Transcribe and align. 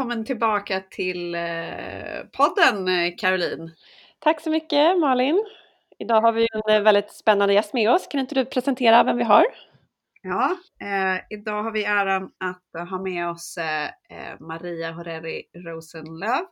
välkommen 0.00 0.24
tillbaka 0.24 0.80
till 0.90 1.34
eh, 1.34 1.40
podden 2.32 2.88
Caroline. 3.18 3.70
Tack 4.18 4.40
så 4.40 4.50
mycket 4.50 4.98
Malin. 4.98 5.44
Idag 5.98 6.20
har 6.20 6.32
vi 6.32 6.48
en 6.52 6.76
eh, 6.76 6.82
väldigt 6.82 7.10
spännande 7.10 7.54
gäst 7.54 7.74
med 7.74 7.90
oss. 7.90 8.06
Kan 8.06 8.20
inte 8.20 8.34
du 8.34 8.44
presentera 8.44 9.04
vem 9.04 9.16
vi 9.16 9.24
har? 9.24 9.44
Ja, 10.22 10.56
eh, 10.82 11.20
idag 11.30 11.62
har 11.62 11.70
vi 11.70 11.84
äran 11.84 12.30
att 12.38 12.90
ha 12.90 13.02
med 13.02 13.28
oss 13.28 13.58
eh, 13.58 14.40
Maria 14.40 14.92
Horeri 14.92 15.42
Rosenlöv. 15.66 16.44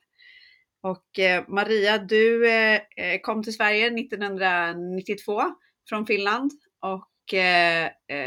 Och 0.83 1.19
eh, 1.19 1.45
Maria, 1.49 1.99
du 1.99 2.51
eh, 2.51 2.81
kom 3.23 3.43
till 3.43 3.55
Sverige 3.55 3.87
1992 3.87 5.43
från 5.89 6.07
Finland 6.07 6.51
och 6.81 7.09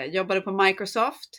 jobbade 0.08 0.42
på 0.42 0.52
Microsoft, 0.52 1.30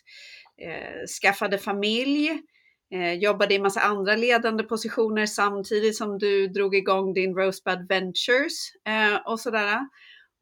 skaffade 1.22 1.58
familj, 1.58 2.42
Eh, 2.92 3.12
jobbade 3.12 3.54
i 3.54 3.58
massa 3.58 3.80
andra 3.80 4.16
ledande 4.16 4.64
positioner 4.64 5.26
samtidigt 5.26 5.96
som 5.96 6.18
du 6.18 6.48
drog 6.48 6.74
igång 6.74 7.12
din 7.12 7.34
Rosebud 7.34 7.88
Ventures 7.88 8.72
eh, 8.88 9.32
och 9.32 9.40
sådär. 9.40 9.78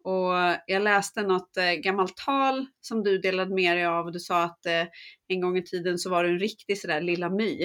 Och 0.04 0.32
jag 0.66 0.82
läste 0.82 1.22
något 1.22 1.56
eh, 1.56 1.72
gammalt 1.72 2.16
tal 2.16 2.66
som 2.80 3.02
du 3.02 3.18
delade 3.18 3.54
med 3.54 3.76
dig 3.76 3.86
av. 3.86 4.12
Du 4.12 4.20
sa 4.20 4.42
att 4.42 4.66
eh, 4.66 4.86
en 5.28 5.40
gång 5.40 5.56
i 5.56 5.62
tiden 5.62 5.98
så 5.98 6.10
var 6.10 6.24
du 6.24 6.30
en 6.30 6.38
riktig 6.38 6.80
sådär 6.80 7.00
lilla 7.00 7.30
my. 7.30 7.62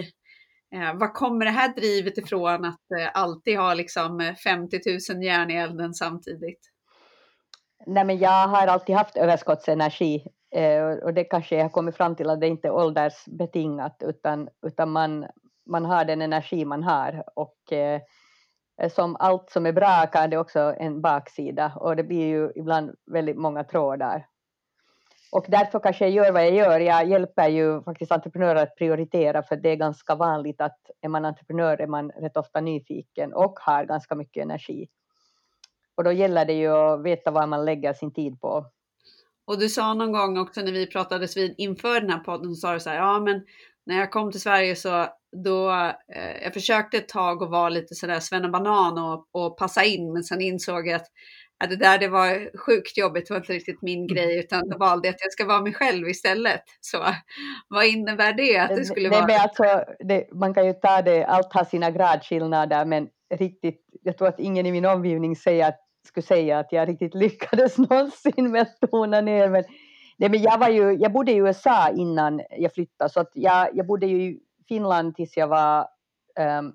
Eh, 0.76 0.98
var 0.98 1.14
kommer 1.14 1.46
det 1.46 1.52
här 1.52 1.76
drivet 1.76 2.18
ifrån 2.18 2.66
att 2.66 2.92
eh, 3.00 3.10
alltid 3.14 3.58
ha 3.58 3.74
liksom 3.74 4.20
eh, 4.20 4.36
50 4.36 4.80
000 5.14 5.24
järn 5.24 5.52
i 5.52 5.56
elden 5.56 5.94
samtidigt? 5.94 6.60
Nej, 7.88 8.06
men 8.06 8.18
jag 8.18 8.48
har 8.48 8.68
alltid 8.68 8.96
haft 8.96 9.18
överskottsenergi 9.18 10.28
Eh, 10.56 10.86
och 10.86 11.14
det 11.14 11.24
kanske 11.24 11.56
jag 11.56 11.64
har 11.64 11.70
kommit 11.70 11.98
fram 11.98 12.16
till 12.16 12.30
att 12.30 12.42
det 12.42 12.48
inte 12.48 12.68
är 12.68 12.72
åldersbetingat 12.72 14.04
utan, 14.06 14.50
utan 14.66 14.92
man, 14.92 15.26
man 15.66 15.86
har 15.86 16.06
den 16.06 16.22
energi 16.22 16.66
man 16.66 16.84
har 16.84 17.24
och 17.36 17.74
eh, 17.74 18.02
som 18.92 19.16
allt 19.20 19.50
som 19.50 19.66
är 19.66 19.72
bra 19.72 20.06
kan 20.12 20.30
det 20.30 20.38
också 20.38 20.60
en 20.60 21.02
baksida 21.02 21.74
och 21.76 21.96
det 21.96 22.04
blir 22.04 22.28
ju 22.28 22.52
ibland 22.56 22.96
väldigt 23.06 23.38
många 23.38 23.64
trådar. 23.64 24.28
Och 25.32 25.46
därför 25.48 25.80
kanske 25.80 26.06
jag 26.06 26.12
gör 26.12 26.32
vad 26.32 26.46
jag 26.46 26.54
gör. 26.54 26.80
Jag 26.80 27.08
hjälper 27.08 27.48
ju 27.48 27.82
faktiskt 27.84 28.12
entreprenörer 28.12 28.64
att 28.64 28.76
prioritera 28.76 29.44
för 29.44 29.56
det 29.56 29.70
är 29.70 29.76
ganska 29.76 30.16
vanligt 30.16 30.62
att 30.62 30.80
är 31.02 31.10
man 31.10 31.26
entreprenör 31.26 31.82
är 31.82 31.88
man 31.88 32.12
rätt 32.12 32.38
ofta 32.38 32.62
nyfiken 32.62 33.34
och 33.34 33.60
har 33.60 33.86
ganska 33.86 34.16
mycket 34.16 34.44
energi. 34.44 34.88
Och 35.96 36.04
då 36.04 36.12
gäller 36.12 36.46
det 36.46 36.54
ju 36.54 36.68
att 36.68 37.02
veta 37.02 37.32
vad 37.32 37.50
man 37.50 37.66
lägger 37.66 37.94
sin 37.94 38.14
tid 38.14 38.42
på. 38.42 38.66
Och 39.48 39.60
du 39.60 39.70
sa 39.70 39.94
någon 39.94 40.12
gång 40.12 40.38
också 40.38 40.62
när 40.62 40.72
vi 40.72 40.88
pratades 40.88 41.38
vid 41.38 41.56
inför 41.58 42.02
den 42.02 42.10
här 42.10 42.20
podden, 42.20 42.56
så 42.56 42.60
sa 42.60 42.74
du 42.74 42.80
så 42.80 42.90
här, 42.90 42.98
ja 42.98 43.20
men 43.20 43.42
när 43.86 44.00
jag 44.00 44.12
kom 44.12 44.32
till 44.32 44.42
Sverige 44.42 44.76
så 44.76 45.08
då, 45.44 45.72
eh, 46.16 46.44
jag 46.44 46.54
försökte 46.54 46.98
ett 46.98 47.10
tag 47.10 47.42
och 47.42 47.50
vara 47.50 47.70
lite 47.70 47.96
sådär 47.96 48.20
svennebanan 48.20 48.98
och, 48.98 49.28
och 49.32 49.58
passa 49.58 49.84
in, 49.84 50.14
men 50.14 50.24
sen 50.24 50.42
insåg 50.42 50.88
jag 50.88 50.96
att 50.96 51.08
ja, 51.60 51.68
det 51.68 51.76
där 51.76 51.98
det 51.98 52.08
var 52.08 52.58
sjukt 52.58 52.98
jobbigt, 52.98 53.28
det 53.28 53.34
var 53.34 53.40
inte 53.40 53.54
riktigt 53.54 53.82
min 53.82 54.00
mm. 54.00 54.08
grej, 54.08 54.40
utan 54.40 54.70
då 54.70 54.78
valde 54.78 55.08
jag 55.08 55.14
att 55.14 55.22
jag 55.22 55.32
ska 55.32 55.46
vara 55.46 55.62
mig 55.62 55.74
själv 55.74 56.10
istället. 56.10 56.62
Så 56.82 57.06
vad 57.68 57.86
innebär 57.86 58.34
det 58.34 58.58
att 58.58 58.76
det 58.76 58.86
skulle 58.86 59.10
nej, 59.10 59.20
vara? 59.20 59.28
Men 59.28 59.42
alltså, 59.42 59.94
det, 60.00 60.34
man 60.34 60.54
kan 60.54 60.66
ju 60.68 60.74
ta 60.74 61.02
det, 61.02 61.26
allt 61.26 61.54
har 61.54 61.64
sina 61.64 61.92
gradskillnader, 61.92 62.86
men 62.86 63.08
riktigt, 63.36 63.82
jag 64.02 64.18
tror 64.18 64.28
att 64.28 64.40
ingen 64.40 64.66
i 64.66 64.72
min 64.72 64.86
omgivning 64.86 65.36
säger 65.36 65.68
att 65.68 65.85
skulle 66.08 66.26
säga 66.26 66.60
att 66.60 66.72
jag 66.72 66.90
riktigt 66.90 67.16
lyckades 67.16 67.78
någonsin 67.90 68.52
med 68.52 68.62
att 68.62 68.92
tona 68.92 69.22
ner. 69.22 69.50
Men, 69.50 69.64
nej, 70.18 70.30
men 70.30 70.42
jag, 70.42 70.58
var 70.58 70.70
ju, 70.70 70.94
jag 70.94 71.12
bodde 71.12 71.32
i 71.32 71.36
USA 71.36 71.90
innan 71.90 72.42
jag 72.50 72.74
flyttade, 72.74 73.10
så 73.10 73.20
att 73.20 73.32
jag, 73.34 73.70
jag 73.74 73.88
bodde 73.88 74.06
ju 74.06 74.22
i 74.22 74.40
Finland 74.68 75.16
tills 75.16 75.38
jag 75.38 75.48
var 75.48 75.88
um, 76.60 76.74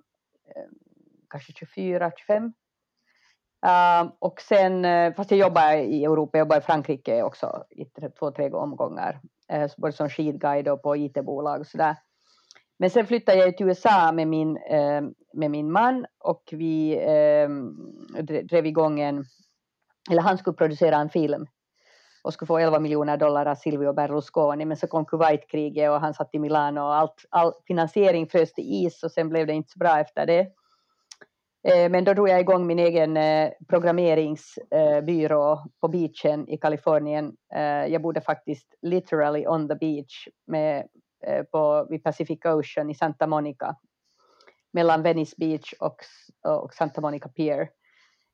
kanske 1.31 1.53
24, 1.53 2.13
25. 2.17 2.53
Uh, 3.67 4.13
och 4.19 4.41
sen, 4.41 4.85
eh, 4.85 5.15
fast 5.15 5.31
jag 5.31 5.41
jobbade 5.41 5.83
i 5.83 6.05
Europa, 6.05 6.39
jag 6.39 6.45
jobbade 6.45 6.59
i 6.61 6.65
Frankrike 6.65 7.23
också 7.23 7.65
i 7.71 7.85
två, 8.19 8.31
tre 8.31 8.51
omgångar, 8.51 9.21
uh, 9.53 9.67
både 9.77 9.93
som 9.93 10.09
skidguide 10.09 10.69
och 10.69 10.83
på 10.83 10.97
IT-bolag 10.97 11.61
och 11.61 11.67
sådär. 11.67 11.97
Men 12.81 12.91
sen 12.91 13.07
flyttade 13.07 13.39
jag 13.39 13.57
till 13.57 13.67
USA 13.67 14.13
med 14.13 14.29
min, 14.29 14.57
eh, 14.57 15.03
med 15.33 15.51
min 15.51 15.73
man 15.73 16.07
och 16.19 16.43
vi 16.53 16.93
eh, 16.97 17.49
drev 18.23 18.67
igång 18.67 19.01
en, 19.01 19.25
eller 20.11 20.23
han 20.23 20.39
skulle 20.39 20.57
producera 20.57 20.97
en 20.97 21.11
film 21.11 21.47
och 22.23 22.33
skulle 22.33 22.47
få 22.47 22.59
11 22.59 22.79
miljoner 22.79 23.17
dollar 23.17 23.47
av 23.47 23.55
Silvio 23.55 23.93
Berlusconi, 23.93 24.65
men 24.65 24.77
så 24.77 24.87
kom 24.87 25.05
Kuwaitkriget 25.05 25.91
och 25.91 26.01
han 26.01 26.15
satt 26.15 26.35
i 26.35 26.39
Milano 26.39 26.81
och 26.81 26.95
allt, 26.95 27.25
all 27.31 27.53
finansiering 27.67 28.27
frös 28.27 28.53
till 28.53 28.85
is 28.85 29.03
och 29.03 29.13
sen 29.13 29.29
blev 29.29 29.47
det 29.47 29.53
inte 29.53 29.71
så 29.71 29.79
bra 29.79 30.01
efter 30.01 30.27
det. 30.27 30.41
Eh, 31.69 31.91
men 31.91 32.05
då 32.05 32.15
drog 32.15 32.29
jag 32.29 32.41
igång 32.41 32.67
min 32.67 32.79
egen 32.79 33.17
eh, 33.17 33.51
programmeringsbyrå 33.69 35.53
eh, 35.53 35.65
på 35.81 35.89
beachen 35.89 36.49
i 36.49 36.57
Kalifornien. 36.57 37.33
Eh, 37.55 37.87
jag 37.93 38.03
bodde 38.03 38.21
faktiskt 38.21 38.75
literally 38.83 39.47
on 39.47 39.69
the 39.69 39.75
beach 39.75 40.29
med 40.47 40.87
Eh, 41.27 41.43
på, 41.43 41.87
vid 41.91 42.05
Pacific 42.05 42.45
Ocean 42.45 42.91
i 42.91 42.95
Santa 42.95 43.27
Monica 43.27 43.77
mellan 44.73 45.03
Venice 45.03 45.35
Beach 45.39 45.75
och, 45.81 45.97
och 46.63 46.75
Santa 46.75 47.01
Monica 47.01 47.29
Pier 47.29 47.69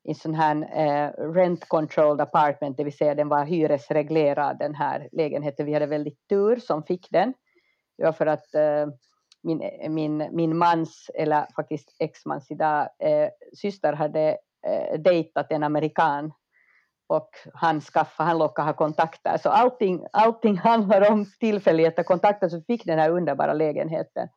i 0.03 0.09
en 0.09 0.15
sån 0.15 0.33
här 0.33 0.55
eh, 0.55 1.33
rent 1.33 1.67
controlled 1.67 2.21
apartment, 2.21 2.77
det 2.77 2.83
vill 2.83 2.97
säga 2.97 3.15
den 3.15 3.29
var 3.29 3.45
hyresreglerad 3.45 4.59
den 4.59 4.75
här 4.75 5.09
lägenheten. 5.11 5.65
Vi 5.65 5.73
hade 5.73 5.85
väldigt 5.85 6.27
tur 6.29 6.55
som 6.55 6.83
fick 6.83 7.07
den. 7.11 7.33
Det 7.97 8.03
var 8.03 8.11
för 8.11 8.25
att 8.25 8.53
eh, 8.55 8.87
min, 9.43 9.69
min, 9.89 10.29
min 10.31 10.57
mans, 10.57 11.11
eller 11.13 11.47
faktiskt 11.55 11.95
exmans 11.99 12.51
idag, 12.51 12.89
eh, 12.99 13.29
syster 13.53 13.93
hade 13.93 14.37
eh, 14.67 14.99
dejtat 14.99 15.51
en 15.51 15.63
amerikan 15.63 16.31
och 17.07 17.29
han 17.53 17.81
skaffade, 17.81 18.29
han 18.29 18.37
lockade 18.37 18.67
ha 18.67 18.73
kontakter. 18.73 19.37
Så 19.37 19.49
allting, 19.49 20.05
allting 20.13 20.57
handlar 20.57 21.11
om 21.11 21.25
tillfälligheter, 21.39 22.03
kontakter, 22.03 22.49
så 22.49 22.61
fick 22.61 22.85
den 22.85 22.99
här 22.99 23.09
underbara 23.09 23.53
lägenheten. 23.53 24.27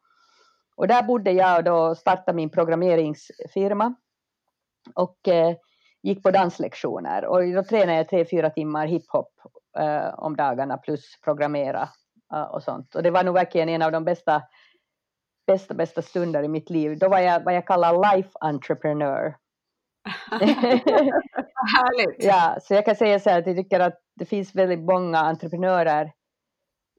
Och 0.76 0.88
där 0.88 1.03
bodde 1.03 1.32
jag 1.32 1.59
och 1.59 1.64
då 1.64 1.94
startade 1.94 2.36
min 2.36 2.50
programmeringsfirma 2.50 3.94
och 4.94 5.28
eh, 5.28 5.56
gick 6.03 6.22
på 6.22 6.30
danslektioner. 6.30 7.25
Och 7.25 7.53
då 7.53 7.64
tränade 7.64 7.98
jag 7.98 8.09
tre, 8.09 8.25
fyra 8.25 8.50
timmar 8.50 8.86
hiphop 8.86 9.32
eh, 9.78 10.14
om 10.19 10.36
dagarna 10.36 10.76
plus 10.76 11.20
programmera 11.25 11.88
eh, 12.34 12.42
och 12.42 12.62
sånt. 12.62 12.94
Och 12.94 13.03
det 13.03 13.10
var 13.10 13.25
nog 13.25 13.34
verkligen 13.34 13.69
en 13.69 13.82
av 13.82 13.92
de 13.92 14.04
bästa, 14.04 14.42
bästa, 15.47 15.75
bästa 15.75 16.03
stunder 16.03 16.42
i 16.42 16.48
mitt 16.48 16.70
liv. 16.70 16.98
Då 16.98 17.09
var 17.09 17.19
jag 17.19 17.44
vad 17.44 17.54
jag 17.54 17.66
kallar 17.66 18.16
life 18.16 18.30
entrepreneur. 18.41 19.36
Härligt! 21.76 22.25
Ja, 22.25 22.56
så 22.62 22.75
jag 22.75 22.84
kan 22.84 22.97
säga 22.97 23.21
så 23.21 23.31
här 23.31 23.38
att 23.38 23.47
jag 23.47 23.56
tycker 23.56 23.81
att 23.81 24.00
det 24.16 24.25
finns 24.25 24.54
väldigt 24.54 24.81
många 24.81 25.19
entreprenörer 25.19 26.12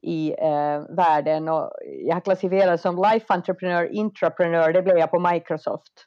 i 0.02 0.34
eh, 0.38 0.96
världen 0.96 1.48
och 1.48 1.70
jag 2.06 2.14
har 2.14 2.20
klassificerat 2.20 2.80
som 2.80 2.96
life 2.96 3.26
entreprenör, 3.28 3.92
intraprenör, 3.92 4.72
det 4.72 4.82
blev 4.82 4.98
jag 4.98 5.10
på 5.10 5.18
Microsoft. 5.18 6.06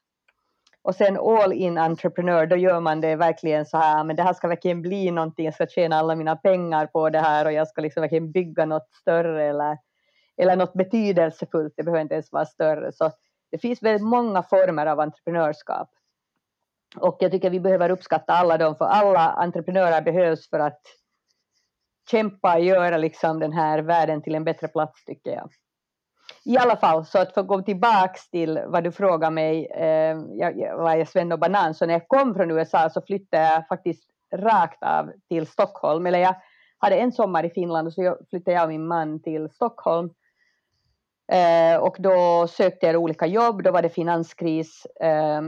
Och 0.81 0.95
sen 0.95 1.17
all 1.17 1.53
in 1.53 1.77
entreprenör, 1.77 2.45
då 2.45 2.55
gör 2.55 2.79
man 2.79 3.01
det 3.01 3.15
verkligen 3.15 3.65
så 3.65 3.77
här, 3.77 4.03
men 4.03 4.15
det 4.15 4.23
här 4.23 4.33
ska 4.33 4.47
verkligen 4.47 4.81
bli 4.81 5.11
någonting, 5.11 5.45
jag 5.45 5.53
ska 5.53 5.67
tjäna 5.67 5.95
alla 5.95 6.15
mina 6.15 6.35
pengar 6.35 6.85
på 6.85 7.09
det 7.09 7.19
här 7.19 7.45
och 7.45 7.51
jag 7.51 7.67
ska 7.67 7.81
liksom 7.81 8.01
verkligen 8.01 8.31
bygga 8.31 8.65
något 8.65 8.93
större 9.01 9.43
eller, 9.43 9.77
eller 10.37 10.55
något 10.55 10.73
betydelsefullt, 10.73 11.73
det 11.77 11.83
behöver 11.83 12.01
inte 12.01 12.13
ens 12.13 12.31
vara 12.31 12.45
större. 12.45 12.91
Så 12.91 13.11
det 13.51 13.57
finns 13.57 13.83
väldigt 13.83 14.07
många 14.07 14.43
former 14.43 14.85
av 14.85 14.99
entreprenörskap. 14.99 15.89
Och 16.97 17.17
jag 17.19 17.31
tycker 17.31 17.49
vi 17.49 17.59
behöver 17.59 17.89
uppskatta 17.89 18.33
alla 18.33 18.57
dem, 18.57 18.75
för 18.75 18.85
alla 18.85 19.31
entreprenörer 19.31 20.01
behövs 20.01 20.49
för 20.49 20.59
att 20.59 20.81
kämpa 22.11 22.55
och 22.55 22.63
göra 22.63 22.97
liksom 22.97 23.39
den 23.39 23.53
här 23.53 23.79
världen 23.79 24.21
till 24.21 24.35
en 24.35 24.43
bättre 24.43 24.67
plats, 24.67 25.05
tycker 25.05 25.31
jag. 25.31 25.49
I 26.45 26.57
alla 26.57 26.77
fall, 26.77 27.05
så 27.05 27.19
att 27.19 27.33
få 27.33 27.43
gå 27.43 27.61
tillbaks 27.61 28.29
till 28.29 28.59
vad 28.67 28.83
du 28.83 28.91
frågar 28.91 29.31
mig, 29.31 29.65
eh, 29.65 30.17
jag, 30.31 30.77
var 30.77 30.95
jag 30.95 31.07
Sven 31.07 31.31
och 31.31 31.39
Banan, 31.39 31.73
så 31.73 31.85
när 31.85 31.93
jag 31.93 32.07
kom 32.07 32.35
från 32.35 32.51
USA 32.51 32.89
så 32.89 33.01
flyttade 33.01 33.43
jag 33.43 33.67
faktiskt 33.67 34.03
rakt 34.35 34.83
av 34.83 35.11
till 35.29 35.47
Stockholm, 35.47 36.05
eller 36.05 36.19
jag 36.19 36.35
hade 36.77 36.95
en 36.95 37.11
sommar 37.11 37.43
i 37.43 37.49
Finland 37.49 37.87
och 37.87 37.93
så 37.93 38.17
flyttade 38.29 38.57
jag 38.57 38.63
och 38.63 38.69
min 38.69 38.87
man 38.87 39.21
till 39.21 39.49
Stockholm. 39.49 40.09
Eh, 41.31 41.77
och 41.79 41.95
då 41.99 42.47
sökte 42.47 42.85
jag 42.85 42.95
olika 42.95 43.25
jobb, 43.25 43.63
då 43.63 43.71
var 43.71 43.81
det 43.81 43.89
finanskris 43.89 44.85
eh, 44.85 45.41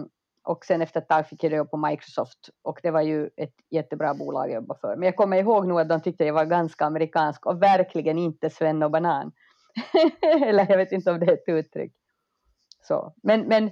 och 0.47 0.65
sen 0.65 0.81
efter 0.81 1.01
ett 1.01 1.07
tag 1.07 1.27
fick 1.27 1.43
jag 1.43 1.53
jobb 1.53 1.71
på 1.71 1.77
Microsoft 1.77 2.49
och 2.61 2.79
det 2.83 2.91
var 2.91 3.01
ju 3.01 3.29
ett 3.37 3.55
jättebra 3.69 4.13
bolag 4.13 4.47
att 4.49 4.55
jobba 4.55 4.75
för. 4.75 4.95
Men 4.95 5.05
jag 5.05 5.15
kommer 5.15 5.37
ihåg 5.37 5.67
nog 5.67 5.79
att 5.79 5.89
de 5.89 6.01
tyckte 6.01 6.25
jag 6.25 6.33
var 6.33 6.45
ganska 6.45 6.85
amerikansk 6.85 7.45
och 7.45 7.61
verkligen 7.61 8.17
inte 8.17 8.49
Sven 8.49 8.83
och 8.83 8.91
banan. 8.91 9.31
Eller 10.21 10.65
jag 10.69 10.77
vet 10.77 10.91
inte 10.91 11.11
om 11.11 11.19
det 11.19 11.25
är 11.25 11.33
ett 11.33 11.43
uttryck. 11.47 11.93
Så. 12.83 13.13
Men, 13.23 13.41
men 13.41 13.71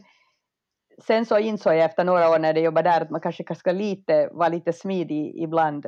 sen 1.04 1.26
så 1.26 1.40
insåg 1.40 1.74
jag 1.74 1.84
efter 1.84 2.04
några 2.04 2.30
år 2.30 2.40
när 2.40 2.54
jag 2.54 2.64
jobbade 2.64 2.90
där 2.90 3.02
att 3.02 3.10
man 3.10 3.22
kanske 3.22 3.56
ska 3.56 3.72
lite, 3.72 4.30
vara 4.32 4.50
lite 4.50 4.74
smidig 4.74 5.36
ibland. 5.36 5.86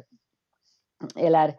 Eller 1.15 1.55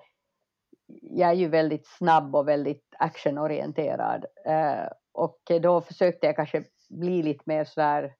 jag 1.02 1.30
är 1.30 1.34
ju 1.34 1.48
väldigt 1.48 1.86
snabb 1.86 2.36
och 2.36 2.48
väldigt 2.48 2.94
actionorienterad. 2.98 4.24
Eh, 4.46 4.88
och 5.12 5.40
då 5.62 5.80
försökte 5.80 6.26
jag 6.26 6.36
kanske 6.36 6.64
bli 6.90 7.22
lite 7.22 7.42
mer 7.46 7.64
sådär, 7.64 8.14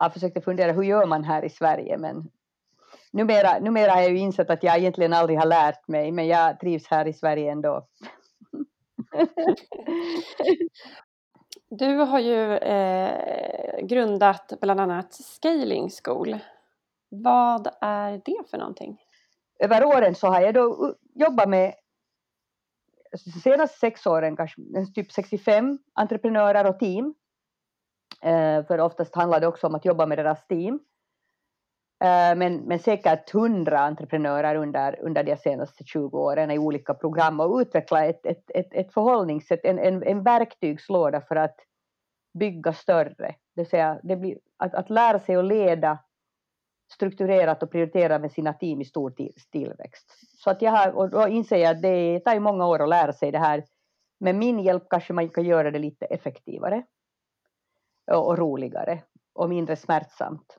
jag 0.00 0.12
försökte 0.12 0.40
fundera 0.40 0.72
hur 0.72 0.82
gör 0.82 1.06
man 1.06 1.24
här 1.24 1.44
i 1.44 1.50
Sverige 1.50 1.98
men 1.98 2.30
numera, 3.10 3.58
numera 3.58 3.92
har 3.92 4.00
jag 4.00 4.10
ju 4.10 4.18
insett 4.18 4.50
att 4.50 4.62
jag 4.62 4.78
egentligen 4.78 5.12
aldrig 5.12 5.38
har 5.38 5.46
lärt 5.46 5.88
mig 5.88 6.12
men 6.12 6.26
jag 6.26 6.60
trivs 6.60 6.86
här 6.86 7.06
i 7.06 7.12
Sverige 7.12 7.52
ändå. 7.52 7.86
Du 11.74 11.96
har 11.96 12.18
ju 12.18 12.56
eh, 12.56 13.86
grundat 13.86 14.52
bland 14.60 14.80
annat 14.80 15.14
Scaling 15.14 15.90
School. 16.04 16.38
Vad 17.08 17.68
är 17.80 18.20
det 18.24 18.50
för 18.50 18.58
någonting? 18.58 18.98
Över 19.58 19.84
åren 19.84 20.14
så 20.14 20.26
har 20.26 20.40
jag 20.40 20.54
då 20.54 20.94
jobbat 21.14 21.48
med 21.48 21.74
de 23.12 23.40
senaste 23.40 23.78
sex 23.78 24.06
åren 24.06 24.36
kanske 24.36 24.62
typ 24.94 25.12
65 25.12 25.78
entreprenörer 25.94 26.66
och 26.66 26.78
team. 26.78 27.14
Eh, 28.22 28.64
för 28.66 28.80
oftast 28.80 29.14
handlar 29.14 29.40
det 29.40 29.46
också 29.46 29.66
om 29.66 29.74
att 29.74 29.84
jobba 29.84 30.06
med 30.06 30.18
deras 30.18 30.46
team. 30.46 30.80
Eh, 32.04 32.36
men, 32.36 32.56
men 32.56 32.78
säkert 32.78 33.34
100 33.34 33.78
entreprenörer 33.78 34.54
under, 34.54 35.00
under 35.02 35.22
de 35.22 35.36
senaste 35.36 35.84
20 35.84 36.18
åren 36.18 36.50
i 36.50 36.58
olika 36.58 36.94
program 36.94 37.40
och 37.40 37.58
utveckla 37.58 38.04
ett, 38.04 38.26
ett, 38.26 38.50
ett, 38.54 38.74
ett 38.74 38.92
förhållningssätt, 38.92 39.60
en, 39.64 39.78
en, 39.78 40.02
en 40.02 40.22
verktygslåda 40.22 41.20
för 41.20 41.36
att 41.36 41.56
bygga 42.38 42.72
större. 42.72 43.34
Det 43.54 43.60
vill 43.60 43.66
säga 43.66 44.00
det 44.02 44.16
blir, 44.16 44.38
att, 44.56 44.74
att 44.74 44.90
lära 44.90 45.18
sig 45.18 45.36
att 45.36 45.44
leda 45.44 45.98
strukturerat 46.92 47.62
och 47.62 47.70
prioritera 47.70 48.18
med 48.18 48.32
sina 48.32 48.52
team 48.52 48.80
i 48.80 48.84
stor 48.84 49.14
tillväxt. 49.52 50.06
Så 50.44 50.50
att 50.50 50.62
jag 50.62 50.72
har, 50.72 50.92
och 50.92 51.10
då 51.10 51.28
inser 51.28 51.56
jag 51.56 51.76
att 51.76 51.82
det 51.82 52.20
tar 52.20 52.34
ju 52.34 52.40
många 52.40 52.66
år 52.66 52.82
att 52.82 52.88
lära 52.88 53.12
sig 53.12 53.32
det 53.32 53.38
här. 53.38 53.64
Med 54.20 54.34
min 54.34 54.58
hjälp 54.58 54.82
kanske 54.90 55.12
man 55.12 55.28
kan 55.28 55.44
göra 55.44 55.70
det 55.70 55.78
lite 55.78 56.06
effektivare 56.06 56.82
och, 58.10 58.26
och 58.26 58.38
roligare 58.38 59.02
och 59.34 59.48
mindre 59.48 59.76
smärtsamt. 59.76 60.58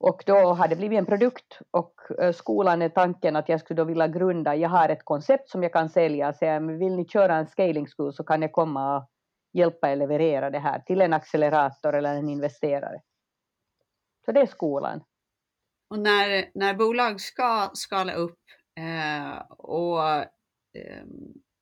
Och 0.00 0.22
då 0.26 0.34
har 0.34 0.68
det 0.68 0.76
blivit 0.76 0.98
en 0.98 1.06
produkt 1.06 1.58
och 1.70 1.94
eh, 2.20 2.32
skolan 2.32 2.82
är 2.82 2.88
tanken 2.88 3.36
att 3.36 3.48
jag 3.48 3.60
skulle 3.60 3.82
då 3.82 3.84
vilja 3.84 4.08
grunda, 4.08 4.56
jag 4.56 4.68
har 4.68 4.88
ett 4.88 5.04
koncept 5.04 5.48
som 5.48 5.62
jag 5.62 5.72
kan 5.72 5.88
sälja 5.88 6.32
säga, 6.32 6.60
vill 6.60 6.96
ni 6.96 7.08
köra 7.08 7.36
en 7.36 7.46
scaling 7.46 7.86
school 7.86 8.12
så 8.12 8.24
kan 8.24 8.42
jag 8.42 8.52
komma 8.52 8.96
och 8.96 9.08
hjälpa 9.52 9.90
er 9.90 9.96
leverera 9.96 10.50
det 10.50 10.58
här 10.58 10.78
till 10.78 11.00
en 11.00 11.12
accelerator 11.12 11.94
eller 11.94 12.14
en 12.14 12.28
investerare. 12.28 13.00
Så 14.24 14.32
det 14.32 14.40
är 14.40 14.46
skolan. 14.46 15.04
Och 15.90 15.98
när, 15.98 16.50
när 16.54 16.74
bolag 16.74 17.20
ska 17.20 17.70
skala 17.72 18.12
upp 18.12 18.40
eh, 18.80 19.38
och 19.48 20.04
eh, 20.08 21.04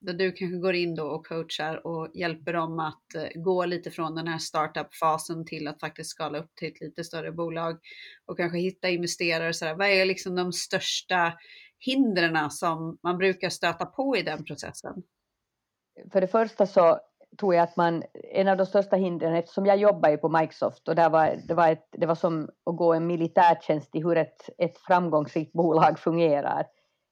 där 0.00 0.14
du 0.14 0.32
kanske 0.32 0.58
går 0.58 0.74
in 0.74 0.94
då 0.94 1.04
och 1.04 1.26
coachar 1.26 1.86
och 1.86 2.08
hjälper 2.14 2.52
dem 2.52 2.78
att 2.78 3.14
eh, 3.14 3.42
gå 3.42 3.64
lite 3.64 3.90
från 3.90 4.14
den 4.14 4.28
här 4.28 4.38
startup-fasen 4.38 5.46
till 5.46 5.68
att 5.68 5.80
faktiskt 5.80 6.10
skala 6.10 6.38
upp 6.38 6.54
till 6.54 6.68
ett 6.68 6.80
lite 6.80 7.04
större 7.04 7.32
bolag 7.32 7.78
och 8.26 8.36
kanske 8.36 8.58
hitta 8.58 8.88
investerare. 8.88 9.52
Så 9.52 9.64
där. 9.64 9.74
Vad 9.74 9.88
är 9.88 10.04
liksom 10.04 10.34
de 10.34 10.52
största 10.52 11.32
hindren 11.78 12.50
som 12.50 12.98
man 13.02 13.18
brukar 13.18 13.48
stöta 13.48 13.86
på 13.86 14.16
i 14.16 14.22
den 14.22 14.44
processen? 14.44 15.02
För 16.12 16.20
det 16.20 16.28
första 16.28 16.66
så 16.66 17.00
tror 17.38 17.54
jag 17.54 17.62
att 17.62 17.76
man, 17.76 18.02
en 18.32 18.48
av 18.48 18.56
de 18.56 18.66
största 18.66 18.96
hindren, 18.96 19.34
eftersom 19.34 19.66
jag 19.66 19.76
jobbar 19.76 20.08
ju 20.08 20.16
på 20.16 20.28
Microsoft 20.28 20.88
och 20.88 20.94
där 20.94 21.10
var, 21.10 21.40
det, 21.48 21.54
var 21.54 21.68
ett, 21.68 21.88
det 21.92 22.06
var 22.06 22.14
som 22.14 22.48
att 22.70 22.76
gå 22.76 22.92
en 22.94 23.06
militärtjänst 23.06 23.94
i 23.94 24.02
hur 24.02 24.16
ett, 24.16 24.50
ett 24.58 24.78
framgångsrikt 24.78 25.52
bolag 25.52 25.98
fungerar. 25.98 26.66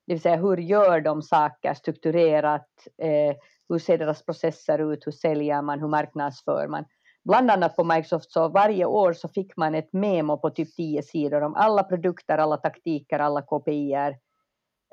Det 0.09 0.15
vill 0.15 0.23
säga 0.23 0.37
hur 0.37 0.57
gör 0.57 1.01
de 1.01 1.23
saker 1.23 1.75
strukturerat, 1.75 2.69
eh, 3.03 3.37
hur 3.69 3.79
ser 3.79 3.99
deras 3.99 4.25
processer 4.25 4.93
ut, 4.93 5.07
hur 5.07 5.13
säljer 5.13 5.63
man, 5.63 5.81
hur 5.81 5.89
marknadsför 5.89 6.69
man. 6.69 6.85
Bland 7.25 7.51
annat 7.51 7.77
på 7.77 7.85
Microsoft 7.85 8.33
så 8.33 8.49
varje 8.49 8.85
år 8.85 9.13
så 9.13 9.29
fick 9.29 9.57
man 9.57 9.75
ett 9.75 9.93
memo 9.93 10.37
på 10.37 10.51
typ 10.51 10.77
10 10.77 11.03
sidor 11.03 11.43
om 11.43 11.55
alla 11.55 11.83
produkter, 11.83 12.39
alla 12.39 12.57
taktiker, 12.57 13.19
alla 13.19 13.43
KPIer, 13.43 14.19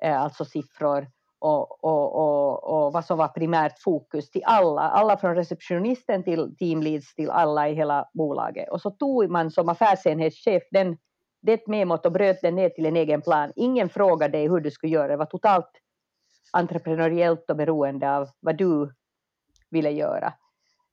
eh, 0.03 0.21
alltså 0.21 0.45
siffror 0.45 1.07
och, 1.39 1.83
och, 1.83 2.15
och, 2.15 2.63
och, 2.63 2.93
vad 2.93 3.05
som 3.05 3.17
var 3.17 3.27
primärt 3.27 3.79
fokus 3.83 4.29
till 4.29 4.43
alla, 4.45 4.81
alla 4.81 5.17
från 5.17 5.35
receptionisten 5.35 6.23
till 6.23 6.55
teamleads 6.57 7.15
till 7.15 7.29
alla 7.29 7.69
i 7.69 7.73
hela 7.73 8.09
bolaget. 8.13 8.69
Och 8.69 8.81
så 8.81 8.91
tog 8.91 9.29
man 9.29 9.51
som 9.51 9.69
affärsenhetschef 9.69 10.63
den, 10.71 10.97
det 11.45 11.67
memot 11.67 12.05
och 12.05 12.11
bröt 12.11 12.41
den 12.41 12.55
ner 12.55 12.69
till 12.69 12.85
en 12.85 12.95
egen 12.95 13.21
plan. 13.21 13.51
Ingen 13.55 13.89
frågade 13.89 14.37
dig 14.37 14.49
hur 14.49 14.59
du 14.59 14.71
skulle 14.71 14.93
göra, 14.93 15.07
det 15.07 15.17
var 15.17 15.25
totalt 15.25 15.69
entreprenöriellt 16.53 17.49
och 17.49 17.55
beroende 17.55 18.17
av 18.17 18.29
vad 18.39 18.57
du 18.57 18.93
ville 19.69 19.91
göra. 19.91 20.33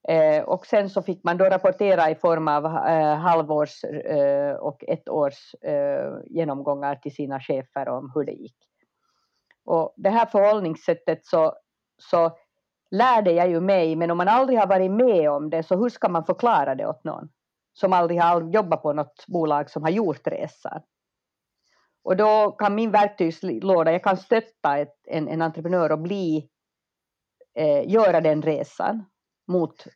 Eh, 0.08 0.42
och 0.42 0.66
sen 0.66 0.90
så 0.90 1.02
fick 1.02 1.24
man 1.24 1.36
då 1.36 1.44
rapportera 1.44 2.10
i 2.10 2.14
form 2.14 2.48
av 2.48 2.66
eh, 2.66 3.14
halvårs 3.14 3.84
eh, 3.84 4.54
och 4.54 4.84
ett 4.88 5.08
års 5.08 5.54
eh, 5.54 6.12
genomgångar 6.26 6.94
till 6.94 7.14
sina 7.14 7.40
chefer 7.40 7.88
om 7.88 8.12
hur 8.14 8.24
det 8.24 8.32
gick. 8.32 8.56
Och 9.64 9.94
det 9.96 10.10
här 10.10 10.26
förhållningssättet 10.26 11.26
så, 11.26 11.54
så 11.98 12.30
lärde 12.90 13.32
jag 13.32 13.50
ju 13.50 13.60
mig, 13.60 13.96
men 13.96 14.10
om 14.10 14.18
man 14.18 14.28
aldrig 14.28 14.58
har 14.58 14.66
varit 14.66 14.90
med 14.90 15.30
om 15.30 15.50
det 15.50 15.62
så 15.62 15.76
hur 15.76 15.88
ska 15.88 16.08
man 16.08 16.24
förklara 16.24 16.74
det 16.74 16.86
åt 16.86 17.04
någon 17.04 17.28
som 17.72 17.92
aldrig 17.92 18.20
har 18.20 18.42
jobbat 18.42 18.82
på 18.82 18.92
något 18.92 19.26
bolag 19.26 19.70
som 19.70 19.82
har 19.82 19.90
gjort 19.90 20.26
resan? 20.26 20.82
Och 22.04 22.16
då 22.16 22.50
kan 22.50 22.74
min 22.74 22.90
verktygslåda, 22.90 23.92
jag 23.92 24.02
kan 24.04 24.16
stötta 24.16 24.78
ett, 24.78 24.96
en, 25.06 25.28
en 25.28 25.42
entreprenör 25.42 25.90
att 25.90 26.02
bli, 26.02 26.48
eh, 27.54 27.90
göra 27.90 28.20
den 28.20 28.42
resan 28.42 29.04
mot 29.48 29.86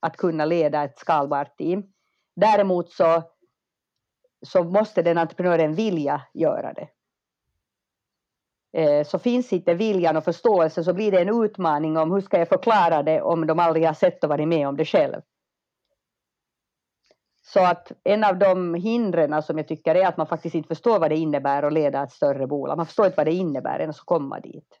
att 0.00 0.16
kunna 0.16 0.44
leda 0.44 0.84
ett 0.84 0.98
skalbart 0.98 1.58
team. 1.58 1.82
Däremot 2.36 2.92
så, 2.92 3.22
så 4.46 4.64
måste 4.64 5.02
den 5.02 5.18
entreprenören 5.18 5.74
vilja 5.74 6.22
göra 6.34 6.72
det. 6.72 6.88
Eh, 8.72 9.04
så 9.04 9.18
finns 9.18 9.52
inte 9.52 9.74
viljan 9.74 10.16
och 10.16 10.24
förståelsen 10.24 10.84
så 10.84 10.94
blir 10.94 11.12
det 11.12 11.20
en 11.20 11.44
utmaning 11.44 11.96
om 11.96 12.12
hur 12.12 12.20
ska 12.20 12.38
jag 12.38 12.48
förklara 12.48 13.02
det 13.02 13.22
om 13.22 13.46
de 13.46 13.58
aldrig 13.58 13.86
har 13.86 13.94
sett 13.94 14.24
och 14.24 14.30
varit 14.30 14.48
med 14.48 14.68
om 14.68 14.76
det 14.76 14.84
själv. 14.84 15.20
Så 17.52 17.64
att 17.64 17.92
en 18.04 18.24
av 18.24 18.38
de 18.38 18.74
hindren 18.74 19.42
som 19.42 19.58
jag 19.58 19.68
tycker 19.68 19.94
är 19.94 20.06
att 20.06 20.16
man 20.16 20.26
faktiskt 20.26 20.54
inte 20.54 20.68
förstår 20.68 20.98
vad 20.98 21.10
det 21.10 21.16
innebär 21.16 21.62
att 21.62 21.72
leda 21.72 22.02
ett 22.02 22.12
större 22.12 22.46
bolag. 22.46 22.76
Man 22.76 22.86
förstår 22.86 23.06
inte 23.06 23.16
vad 23.16 23.26
det 23.26 23.32
innebär 23.32 23.80
ens 23.80 23.98
att 23.98 24.06
komma 24.06 24.40
dit. 24.40 24.78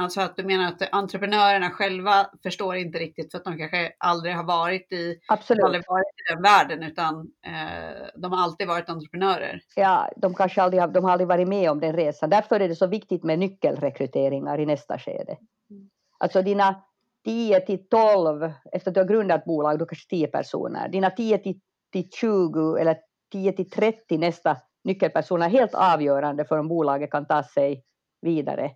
Alltså 0.00 0.20
att 0.20 0.36
du 0.36 0.44
menar 0.44 0.68
att 0.68 0.94
entreprenörerna 0.94 1.70
själva 1.70 2.26
förstår 2.42 2.76
inte 2.76 2.98
riktigt 2.98 3.30
för 3.30 3.38
att 3.38 3.44
de 3.44 3.58
kanske 3.58 3.92
aldrig 3.98 4.36
har 4.36 4.44
varit 4.44 4.92
i, 4.92 5.18
Absolut. 5.28 5.64
aldrig 5.64 5.84
varit 5.86 6.06
i 6.06 6.32
den 6.32 6.42
världen 6.42 6.82
utan 6.82 7.20
eh, 7.46 8.06
de 8.16 8.32
har 8.32 8.42
alltid 8.42 8.68
varit 8.68 8.88
entreprenörer. 8.88 9.60
Ja, 9.76 10.10
de 10.16 10.34
kanske 10.34 10.62
aldrig 10.62 10.80
har, 10.80 10.88
de 10.88 11.04
har 11.04 11.12
aldrig 11.12 11.28
varit 11.28 11.48
med 11.48 11.70
om 11.70 11.80
den 11.80 11.96
resan. 11.96 12.30
Därför 12.30 12.60
är 12.60 12.68
det 12.68 12.76
så 12.76 12.86
viktigt 12.86 13.24
med 13.24 13.38
nyckelrekryteringar 13.38 14.60
i 14.60 14.66
nästa 14.66 14.98
skede. 14.98 15.36
Mm. 15.70 15.90
Alltså 16.18 16.42
dina 16.42 16.82
10 17.28 17.60
till 17.60 17.88
12, 17.88 18.52
efter 18.72 18.90
att 18.90 18.94
du 18.94 19.00
har 19.00 19.08
grundat 19.08 19.44
bolag, 19.44 19.78
då 19.78 19.86
kanske 19.86 20.08
10 20.08 20.26
personer. 20.26 20.88
Dina 20.88 21.10
10 21.10 21.38
till, 21.38 21.60
till 21.92 22.10
20 22.10 22.76
eller 22.76 22.96
10 23.32 23.52
till 23.52 23.70
30 23.70 24.18
nästa 24.18 24.56
nyckelpersoner 24.84 25.46
är 25.46 25.50
helt 25.50 25.74
avgörande 25.74 26.44
för 26.44 26.58
om 26.58 26.68
bolaget 26.68 27.10
kan 27.10 27.26
ta 27.26 27.42
sig 27.42 27.84
vidare 28.20 28.70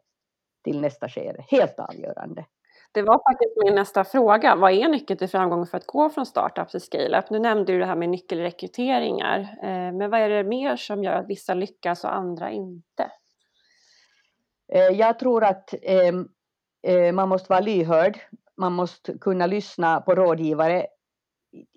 till 0.64 0.80
nästa 0.80 1.08
skede. 1.08 1.44
Helt 1.48 1.78
avgörande. 1.78 2.44
Det 2.92 3.02
var 3.02 3.30
faktiskt 3.30 3.52
min 3.64 3.74
nästa 3.74 4.04
fråga. 4.04 4.56
Vad 4.56 4.72
är 4.72 4.88
nyckeln 4.88 5.18
till 5.18 5.28
framgång 5.28 5.66
för 5.66 5.78
att 5.78 5.86
gå 5.86 6.08
från 6.08 6.26
startup 6.26 6.68
till 6.68 6.80
scale-up? 6.80 7.30
Nu 7.30 7.38
nämnde 7.38 7.72
du 7.72 7.78
det 7.78 7.86
här 7.86 7.96
med 7.96 8.08
nyckelrekryteringar. 8.08 9.40
Eh, 9.62 9.92
men 9.92 10.10
vad 10.10 10.20
är 10.20 10.28
det 10.28 10.44
mer 10.44 10.76
som 10.76 11.04
gör 11.04 11.12
att 11.12 11.28
vissa 11.28 11.54
lyckas 11.54 12.04
och 12.04 12.14
andra 12.14 12.50
inte? 12.50 13.10
Eh, 14.72 14.80
jag 14.80 15.18
tror 15.18 15.44
att 15.44 15.74
eh, 15.82 17.12
man 17.12 17.28
måste 17.28 17.48
vara 17.48 17.60
lyhörd. 17.60 18.18
Man 18.56 18.72
måste 18.72 19.18
kunna 19.18 19.46
lyssna 19.46 20.00
på 20.00 20.14
rådgivare 20.14 20.86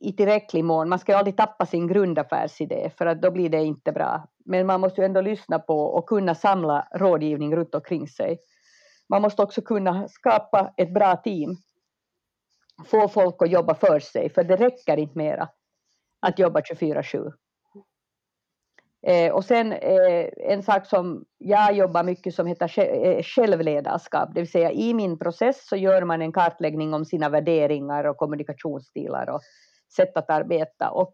i 0.01 0.13
tillräcklig 0.13 0.65
mån. 0.65 0.89
Man 0.89 0.99
ska 0.99 1.17
aldrig 1.17 1.37
tappa 1.37 1.65
sin 1.65 1.87
grundaffärsidé 1.87 2.91
för 2.97 3.05
att 3.05 3.21
då 3.21 3.31
blir 3.31 3.49
det 3.49 3.63
inte 3.63 3.91
bra. 3.91 4.27
Men 4.45 4.67
man 4.67 4.81
måste 4.81 5.05
ändå 5.05 5.21
lyssna 5.21 5.59
på 5.59 5.79
och 5.79 6.09
kunna 6.09 6.35
samla 6.35 6.87
rådgivning 6.95 7.55
runt 7.55 7.75
omkring 7.75 8.07
sig 8.07 8.39
man 9.09 9.21
måste 9.21 9.41
också 9.41 9.61
kunna 9.61 10.07
skapa 10.07 10.73
ett 10.77 10.93
bra 10.93 11.15
team. 11.15 11.57
Få 12.85 13.07
folk 13.07 13.41
att 13.41 13.51
jobba 13.51 13.75
för 13.75 13.99
sig, 13.99 14.29
för 14.29 14.43
det 14.43 14.55
räcker 14.55 14.97
inte 14.97 15.17
mera 15.17 15.49
att 16.19 16.39
jobba 16.39 16.59
24-7. 16.59 17.33
Eh, 19.07 19.31
och 19.31 19.45
sen 19.45 19.71
eh, 19.71 20.27
en 20.37 20.63
sak 20.63 20.85
som 20.85 21.25
jag 21.37 21.73
jobbar 21.73 22.03
mycket 22.03 22.35
som 22.35 22.47
heter 22.47 22.79
eh, 22.79 23.23
självledarskap, 23.23 24.29
det 24.33 24.41
vill 24.41 24.51
säga 24.51 24.71
i 24.71 24.93
min 24.93 25.19
process 25.19 25.67
så 25.67 25.75
gör 25.75 26.01
man 26.01 26.21
en 26.21 26.31
kartläggning 26.31 26.93
om 26.93 27.05
sina 27.05 27.29
värderingar 27.29 28.03
och 28.03 28.17
kommunikationsstilar 28.17 29.29
och 29.29 29.41
sätt 29.95 30.17
att 30.17 30.29
arbeta. 30.29 30.89
Och 30.89 31.13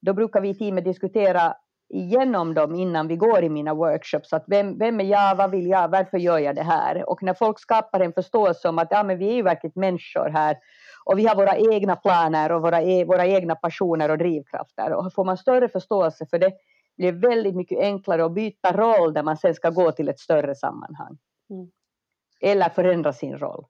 då 0.00 0.14
brukar 0.14 0.40
vi 0.40 0.48
i 0.48 0.54
teamet 0.54 0.84
diskutera 0.84 1.54
igenom 1.88 2.54
dem 2.54 2.74
innan 2.74 3.08
vi 3.08 3.16
går 3.16 3.44
i 3.44 3.48
mina 3.48 3.74
workshops. 3.74 4.32
Att 4.32 4.44
vem, 4.46 4.78
vem 4.78 5.00
är 5.00 5.04
jag, 5.04 5.36
vad 5.36 5.50
vill 5.50 5.66
jag, 5.66 5.88
varför 5.88 6.18
gör 6.18 6.38
jag 6.38 6.56
det 6.56 6.62
här? 6.62 7.10
Och 7.10 7.22
när 7.22 7.34
folk 7.34 7.60
skapar 7.60 8.00
en 8.00 8.12
förståelse 8.12 8.68
om 8.68 8.78
att 8.78 8.88
ja, 8.90 9.02
men 9.02 9.18
vi 9.18 9.28
är 9.28 9.34
ju 9.34 9.42
verkligen 9.42 9.72
människor 9.74 10.28
här 10.28 10.56
och 11.04 11.18
vi 11.18 11.26
har 11.26 11.36
våra 11.36 11.56
egna 11.56 11.96
planer 11.96 12.52
och 12.52 12.62
våra, 12.62 12.82
e-, 12.82 13.04
våra 13.04 13.26
egna 13.26 13.54
passioner 13.54 14.08
och 14.08 14.18
drivkrafter. 14.18 14.92
Och 14.92 15.14
får 15.14 15.24
man 15.24 15.36
större 15.36 15.68
förståelse 15.68 16.26
för 16.26 16.38
det 16.38 16.52
blir 16.98 17.12
väldigt 17.12 17.56
mycket 17.56 17.78
enklare 17.78 18.24
att 18.24 18.32
byta 18.32 18.72
roll 18.72 19.12
där 19.12 19.22
man 19.22 19.36
sen 19.36 19.54
ska 19.54 19.70
gå 19.70 19.92
till 19.92 20.08
ett 20.08 20.20
större 20.20 20.54
sammanhang. 20.54 21.18
Mm. 21.50 21.70
Eller 22.40 22.68
förändra 22.68 23.12
sin 23.12 23.38
roll. 23.38 23.64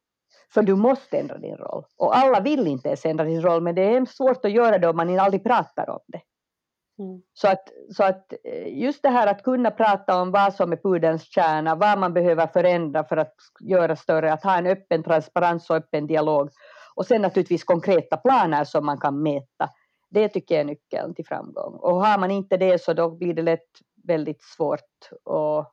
För 0.55 0.63
du 0.63 0.75
måste 0.75 1.19
ändra 1.19 1.39
din 1.39 1.57
roll. 1.57 1.85
Och 1.97 2.17
alla 2.17 2.41
vill 2.41 2.67
inte 2.67 2.89
ens 2.89 3.07
ändra 3.07 3.25
sin 3.25 3.43
roll, 3.43 3.63
men 3.63 3.75
det 3.75 3.83
är 3.83 3.91
hemskt 3.91 4.17
svårt 4.17 4.45
att 4.45 4.53
göra 4.53 4.79
det 4.79 4.89
om 4.89 4.97
man 4.97 5.19
aldrig 5.19 5.45
pratar 5.45 5.91
om 5.91 6.01
det. 6.07 6.21
Mm. 6.99 7.23
Så, 7.33 7.49
att, 7.49 7.69
så 7.97 8.05
att 8.05 8.33
eh, 8.45 8.79
just 8.79 9.03
det 9.03 9.09
här 9.09 9.27
att 9.27 9.43
kunna 9.43 9.71
prata 9.71 10.23
om 10.23 10.31
vad 10.31 10.55
som 10.55 10.73
är 10.73 10.77
pudelns 10.77 11.23
kärna, 11.23 11.75
vad 11.75 11.99
man 11.99 12.15
behöver 12.15 12.47
förändra 12.47 13.05
för 13.05 13.17
att 13.17 13.35
göra 13.61 13.97
större, 13.97 14.33
att 14.33 14.45
ha 14.45 14.59
en 14.59 14.67
öppen 14.67 15.03
transparens 15.03 15.71
och 15.71 15.77
öppen 15.77 16.07
dialog. 16.07 16.51
Och 16.95 17.07
sen 17.07 17.23
naturligtvis 17.23 17.65
konkreta 17.65 18.17
planer 18.17 18.65
som 18.65 18.87
man 18.87 19.01
kan 19.01 19.23
mäta. 19.23 19.71
Det 20.11 20.29
tycker 20.29 20.55
jag 20.55 20.61
är 20.61 20.65
nyckeln 20.65 21.15
till 21.15 21.27
framgång. 21.27 21.75
Och 21.75 22.07
har 22.07 22.19
man 22.19 22.31
inte 22.31 22.57
det 22.57 22.83
så 22.83 22.93
då 22.93 23.11
blir 23.11 23.35
det 23.35 23.43
lätt 23.43 23.69
väldigt 24.05 24.43
svårt 24.43 25.11
och 25.25 25.73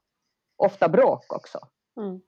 ofta 0.58 0.90
bråk 0.90 1.34
också. 1.34 1.60
Mm. 1.98 2.22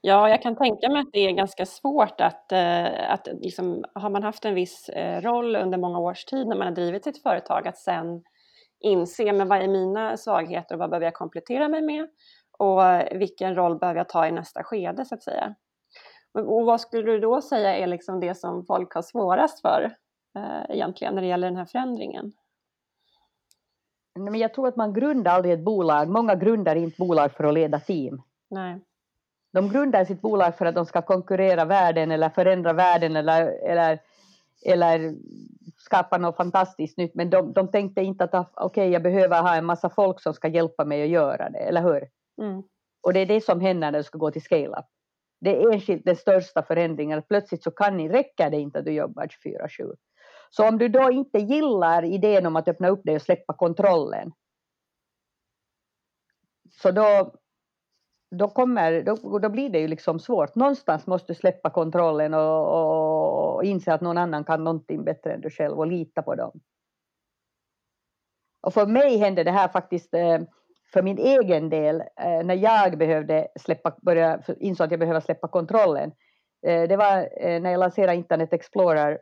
Ja, 0.00 0.28
jag 0.28 0.42
kan 0.42 0.56
tänka 0.56 0.88
mig 0.88 1.00
att 1.00 1.12
det 1.12 1.18
är 1.18 1.30
ganska 1.32 1.66
svårt 1.66 2.20
att, 2.20 2.52
eh, 2.52 3.12
att 3.12 3.28
liksom, 3.32 3.84
har 3.94 4.10
man 4.10 4.22
haft 4.22 4.44
en 4.44 4.54
viss 4.54 4.88
eh, 4.88 5.20
roll 5.20 5.56
under 5.56 5.78
många 5.78 5.98
års 5.98 6.24
tid 6.24 6.46
när 6.46 6.56
man 6.56 6.66
har 6.66 6.74
drivit 6.74 7.04
sitt 7.04 7.22
företag, 7.22 7.68
att 7.68 7.78
sen 7.78 8.22
inse 8.80 9.32
men 9.32 9.48
vad 9.48 9.62
är 9.62 9.68
mina 9.68 10.16
svagheter 10.16 10.74
och 10.74 10.78
vad 10.78 10.90
behöver 10.90 11.06
jag 11.06 11.14
komplettera 11.14 11.68
mig 11.68 11.82
med 11.82 12.08
och 12.58 12.80
vilken 13.20 13.54
roll 13.54 13.78
behöver 13.78 14.00
jag 14.00 14.08
ta 14.08 14.26
i 14.26 14.32
nästa 14.32 14.64
skede 14.64 15.04
så 15.04 15.14
att 15.14 15.22
säga. 15.22 15.54
Och 16.34 16.66
vad 16.66 16.80
skulle 16.80 17.12
du 17.12 17.20
då 17.20 17.40
säga 17.40 17.76
är 17.76 17.86
liksom 17.86 18.20
det 18.20 18.34
som 18.34 18.66
folk 18.66 18.94
har 18.94 19.02
svårast 19.02 19.60
för 19.60 19.96
eh, 20.34 20.76
egentligen 20.76 21.14
när 21.14 21.22
det 21.22 21.28
gäller 21.28 21.46
den 21.46 21.56
här 21.56 21.64
förändringen? 21.64 22.32
Men 24.18 24.34
jag 24.34 24.54
tror 24.54 24.68
att 24.68 24.76
man 24.76 24.92
grundar 24.92 25.32
aldrig 25.32 25.54
ett 25.54 25.64
bolag, 25.64 26.08
många 26.08 26.34
grundar 26.34 26.76
inte 26.76 26.96
bolag 26.98 27.32
för 27.32 27.44
att 27.44 27.54
leda 27.54 27.80
team. 27.80 28.22
Nej 28.50 28.80
de 29.54 29.68
grundar 29.68 30.04
sitt 30.04 30.20
bolag 30.20 30.58
för 30.58 30.66
att 30.66 30.74
de 30.74 30.86
ska 30.86 31.02
konkurrera 31.02 31.64
världen 31.64 32.10
eller 32.10 32.28
förändra 32.28 32.72
världen 32.72 33.16
eller, 33.16 33.46
eller, 33.70 33.98
eller 34.66 35.14
skapa 35.78 36.18
något 36.18 36.36
fantastiskt 36.36 36.98
nytt. 36.98 37.14
Men 37.14 37.30
de, 37.30 37.52
de 37.52 37.70
tänkte 37.70 38.02
inte 38.02 38.24
att 38.24 38.34
okej, 38.34 38.64
okay, 38.64 38.88
jag 38.88 39.02
behöver 39.02 39.42
ha 39.42 39.56
en 39.56 39.64
massa 39.64 39.90
folk 39.90 40.20
som 40.20 40.34
ska 40.34 40.48
hjälpa 40.48 40.84
mig 40.84 41.02
att 41.02 41.08
göra 41.08 41.50
det, 41.50 41.58
eller 41.58 41.82
hur? 41.82 42.08
Mm. 42.42 42.62
Och 43.02 43.12
det 43.12 43.20
är 43.20 43.26
det 43.26 43.44
som 43.44 43.60
händer 43.60 43.90
när 43.90 43.98
du 43.98 44.04
ska 44.04 44.18
gå 44.18 44.30
till 44.30 44.42
scale-up. 44.42 44.86
Det 45.40 45.62
är 45.62 45.72
enskilt 45.72 46.04
den 46.04 46.16
största 46.16 46.62
förändringen. 46.62 47.22
Plötsligt 47.28 47.62
så 47.62 47.70
kan 47.70 47.96
ni, 47.96 48.08
räcker 48.08 48.50
det 48.50 48.56
inte 48.56 48.78
att 48.78 48.84
du 48.84 48.92
jobbar 48.92 49.26
24-7. 49.44 49.94
Så 50.56 50.68
om 50.68 50.78
du 50.78 50.88
då 50.88 51.10
inte 51.10 51.38
gillar 51.38 52.04
idén 52.04 52.46
om 52.46 52.56
att 52.56 52.68
öppna 52.68 52.88
upp 52.88 53.04
dig 53.04 53.14
och 53.14 53.22
släppa 53.22 53.52
kontrollen, 53.52 54.32
så 56.70 56.90
då 56.90 57.34
då, 58.30 58.48
kommer, 58.48 59.02
då, 59.02 59.38
då 59.38 59.48
blir 59.48 59.70
det 59.70 59.78
ju 59.78 59.88
liksom 59.88 60.20
svårt. 60.20 60.54
Någonstans 60.54 61.06
måste 61.06 61.32
du 61.32 61.34
släppa 61.34 61.70
kontrollen 61.70 62.34
och, 62.34 62.68
och, 62.68 63.54
och 63.54 63.64
inse 63.64 63.94
att 63.94 64.00
någon 64.00 64.18
annan 64.18 64.44
kan 64.44 64.64
någonting 64.64 65.04
bättre 65.04 65.32
än 65.32 65.40
du 65.40 65.50
själv 65.50 65.78
och 65.78 65.86
lita 65.86 66.22
på 66.22 66.34
dem. 66.34 66.60
Och 68.60 68.74
för 68.74 68.86
mig 68.86 69.16
hände 69.16 69.44
det 69.44 69.50
här 69.50 69.68
faktiskt 69.68 70.14
eh, 70.14 70.40
för 70.92 71.02
min 71.02 71.18
egen 71.18 71.68
del 71.68 72.00
eh, 72.00 72.44
när 72.44 72.54
jag 72.54 72.98
behövde 72.98 73.48
släppa, 73.60 73.96
börja, 74.02 74.42
insåg 74.60 74.84
att 74.84 74.90
jag 74.90 75.00
behövde 75.00 75.20
släppa 75.20 75.48
kontrollen. 75.48 76.12
Eh, 76.66 76.88
det 76.88 76.96
var 76.96 77.28
när 77.60 77.70
jag 77.70 77.78
lanserade 77.78 78.16
Internet 78.16 78.52
Explorer. 78.52 79.18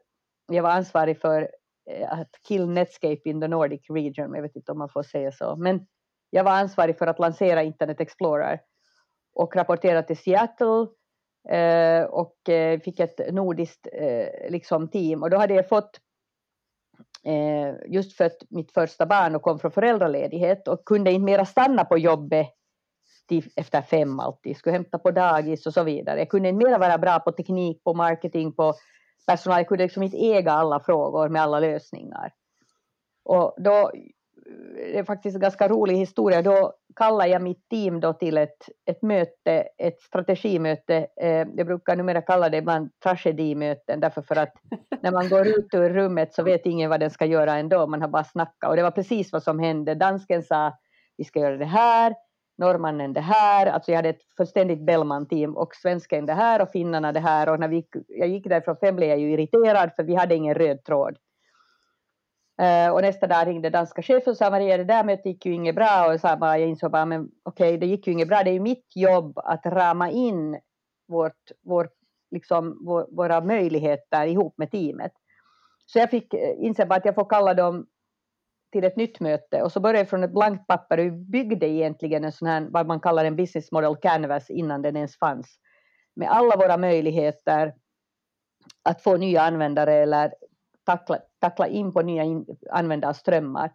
Jag 0.54 0.62
var 0.62 0.70
ansvarig 0.70 1.20
för 1.20 1.48
eh, 1.90 2.12
att 2.12 2.30
kill 2.48 2.68
Netscape 2.68 3.20
in 3.24 3.40
the 3.40 3.48
Nordic 3.48 3.90
region. 3.90 4.34
Jag 4.34 4.42
vet 4.42 4.56
inte 4.56 4.72
om 4.72 4.78
man 4.78 4.88
får 4.88 5.02
säga 5.02 5.32
så. 5.32 5.56
Men 5.56 5.86
jag 6.30 6.44
var 6.44 6.52
ansvarig 6.52 6.98
för 6.98 7.06
att 7.06 7.18
lansera 7.18 7.62
Internet 7.62 8.00
Explorer 8.00 8.60
och 9.34 9.56
rapporterade 9.56 10.06
till 10.06 10.16
Seattle 10.16 10.86
eh, 11.48 12.04
och 12.04 12.48
eh, 12.48 12.80
fick 12.80 13.00
ett 13.00 13.32
nordiskt 13.32 13.88
eh, 13.92 14.50
liksom 14.50 14.88
team. 14.88 15.22
Och 15.22 15.30
då 15.30 15.36
hade 15.36 15.54
jag 15.54 15.68
fått 15.68 16.00
eh, 17.24 17.92
just 17.92 18.16
fött 18.16 18.42
mitt 18.50 18.72
första 18.72 19.06
barn 19.06 19.34
och 19.34 19.42
kom 19.42 19.58
från 19.58 19.70
föräldraledighet 19.70 20.68
och 20.68 20.84
kunde 20.84 21.12
inte 21.12 21.24
mera 21.24 21.44
stanna 21.44 21.84
på 21.84 21.98
jobbet 21.98 22.46
till, 23.28 23.50
efter 23.56 23.82
fem 23.82 24.20
alltid, 24.20 24.56
skulle 24.56 24.72
hämta 24.72 24.98
på 24.98 25.10
dagis 25.10 25.66
och 25.66 25.74
så 25.74 25.82
vidare. 25.82 26.18
Jag 26.18 26.28
kunde 26.28 26.48
inte 26.48 26.66
mera 26.66 26.78
vara 26.78 26.98
bra 26.98 27.18
på 27.18 27.32
teknik, 27.32 27.84
på 27.84 27.94
marketing, 27.94 28.52
på 28.52 28.74
personal. 29.26 29.58
Jag 29.58 29.68
kunde 29.68 29.84
liksom 29.84 30.02
inte 30.02 30.16
äga 30.16 30.52
alla 30.52 30.80
frågor 30.80 31.28
med 31.28 31.42
alla 31.42 31.60
lösningar. 31.60 32.32
Och 33.24 33.54
då 33.58 33.90
det 34.74 34.98
är 34.98 35.04
faktiskt 35.04 35.34
en 35.34 35.40
ganska 35.40 35.68
rolig 35.68 35.96
historia. 35.96 36.42
Då 36.42 36.72
kallar 36.96 37.26
jag 37.26 37.42
mitt 37.42 37.68
team 37.68 38.00
då 38.00 38.12
till 38.12 38.38
ett, 38.38 38.68
ett 38.86 39.02
möte, 39.02 39.68
ett 39.78 40.00
strategimöte. 40.00 41.06
Eh, 41.20 41.46
jag 41.56 41.66
brukar 41.66 41.96
numera 41.96 42.22
kalla 42.22 42.48
det 42.48 42.56
ibland 42.56 42.90
tragedimöten 43.02 44.00
därför 44.00 44.22
för 44.22 44.36
att 44.36 44.52
när 45.02 45.12
man 45.12 45.28
går 45.28 45.46
ut 45.46 45.74
ur 45.74 45.90
rummet 45.90 46.34
så 46.34 46.42
vet 46.42 46.66
ingen 46.66 46.90
vad 46.90 47.00
den 47.00 47.10
ska 47.10 47.24
göra 47.24 47.54
ändå. 47.54 47.86
Man 47.86 48.02
har 48.02 48.08
bara 48.08 48.24
snackat 48.24 48.70
och 48.70 48.76
det 48.76 48.82
var 48.82 48.90
precis 48.90 49.32
vad 49.32 49.42
som 49.42 49.58
hände. 49.58 49.94
Dansken 49.94 50.42
sa 50.42 50.72
vi 51.16 51.24
ska 51.24 51.40
göra 51.40 51.56
det 51.56 51.64
här, 51.64 52.14
norrmannen 52.58 53.12
det 53.12 53.20
här, 53.20 53.66
alltså 53.66 53.90
jag 53.90 53.98
hade 53.98 54.08
ett 54.08 54.22
fullständigt 54.36 54.86
Bellman-team 54.86 55.56
och 55.56 55.74
svensken 55.74 56.26
det 56.26 56.32
här 56.32 56.62
och 56.62 56.70
finnarna 56.70 57.12
det 57.12 57.20
här 57.20 57.48
och 57.48 57.60
när 57.60 57.68
vi, 57.68 57.86
jag 58.08 58.28
gick 58.28 58.48
därifrån 58.48 58.76
fem 58.76 58.96
blev 58.96 59.08
jag 59.08 59.18
ju 59.18 59.32
irriterad 59.32 59.90
för 59.96 60.02
vi 60.02 60.14
hade 60.14 60.34
ingen 60.34 60.54
röd 60.54 60.84
tråd. 60.84 61.16
Uh, 62.62 62.92
och 62.92 63.02
nästa 63.02 63.26
dag 63.26 63.46
ringde 63.46 63.70
danska 63.70 64.02
chefen 64.02 64.30
och 64.30 64.36
sa 64.36 64.50
Maria 64.50 64.76
det 64.76 64.84
där 64.84 65.04
mötet 65.04 65.26
gick 65.26 65.46
ju 65.46 65.52
inget 65.52 65.74
bra 65.74 66.06
och 66.06 66.12
jag 66.12 66.20
sa 66.20 66.36
bara, 66.36 66.58
jag 66.58 66.68
insåg 66.68 66.90
bara 66.90 67.06
men 67.06 67.30
okej 67.42 67.68
okay, 67.68 67.76
det 67.76 67.86
gick 67.86 68.06
ju 68.06 68.12
inget 68.12 68.28
bra 68.28 68.42
det 68.42 68.50
är 68.50 68.54
ju 68.54 68.60
mitt 68.60 68.86
jobb 68.94 69.38
att 69.38 69.66
rama 69.66 70.10
in 70.10 70.60
vårt, 71.08 71.50
vår, 71.64 71.88
liksom, 72.30 72.78
vår, 72.86 73.06
våra 73.10 73.40
möjligheter 73.40 74.26
ihop 74.26 74.58
med 74.58 74.70
teamet. 74.70 75.12
Så 75.86 75.98
jag 75.98 76.10
fick 76.10 76.34
eh, 76.34 76.54
inse 76.58 76.86
bara 76.86 76.94
att 76.94 77.04
jag 77.04 77.14
får 77.14 77.28
kalla 77.30 77.54
dem 77.54 77.86
till 78.72 78.84
ett 78.84 78.96
nytt 78.96 79.20
möte 79.20 79.62
och 79.62 79.72
så 79.72 79.80
började 79.80 79.98
jag 79.98 80.08
från 80.08 80.24
ett 80.24 80.32
blankt 80.32 80.66
papper 80.66 80.98
och 80.98 81.04
vi 81.04 81.10
byggde 81.10 81.68
egentligen 81.68 82.24
en 82.24 82.32
sån 82.32 82.48
här 82.48 82.66
vad 82.70 82.86
man 82.86 83.00
kallar 83.00 83.24
en 83.24 83.36
business 83.36 83.72
model 83.72 83.96
canvas 83.96 84.50
innan 84.50 84.82
den 84.82 84.96
ens 84.96 85.18
fanns 85.18 85.58
med 86.16 86.28
alla 86.30 86.56
våra 86.56 86.76
möjligheter 86.76 87.74
att 88.82 89.02
få 89.02 89.16
nya 89.16 89.42
användare 89.42 89.94
eller 89.94 90.34
tackla, 90.84 91.18
tackla 91.40 91.66
in 91.66 91.92
på 91.92 92.02
nya 92.02 92.22
in, 92.22 92.46
användarströmmar. 92.70 93.72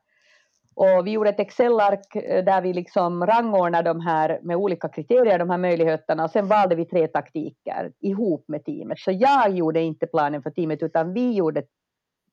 Och 0.76 1.08
vi 1.08 1.12
gjorde 1.12 1.30
ett 1.30 1.40
Excel-ark 1.40 2.16
eh, 2.16 2.44
där 2.44 2.62
vi 2.62 2.74
liksom 2.74 3.26
rangordnade 3.26 3.90
de 3.90 4.00
här 4.00 4.40
med 4.44 4.58
olika 4.58 4.90
kriterier, 4.90 5.40
de 5.40 5.50
här 5.50 5.58
möjligheterna, 5.58 6.24
och 6.24 6.32
sen 6.32 6.48
valde 6.48 6.76
vi 6.76 6.86
tre 6.86 7.08
taktiker 7.08 7.92
ihop 8.00 8.46
med 8.48 8.66
teamet. 8.66 9.00
Så 9.00 9.12
jag 9.12 9.50
gjorde 9.50 9.82
inte 9.82 10.08
planen 10.08 10.44
för 10.44 10.52
teamet, 10.52 10.84
utan 10.84 11.14
vi 11.14 11.34
gjorde 11.34 11.64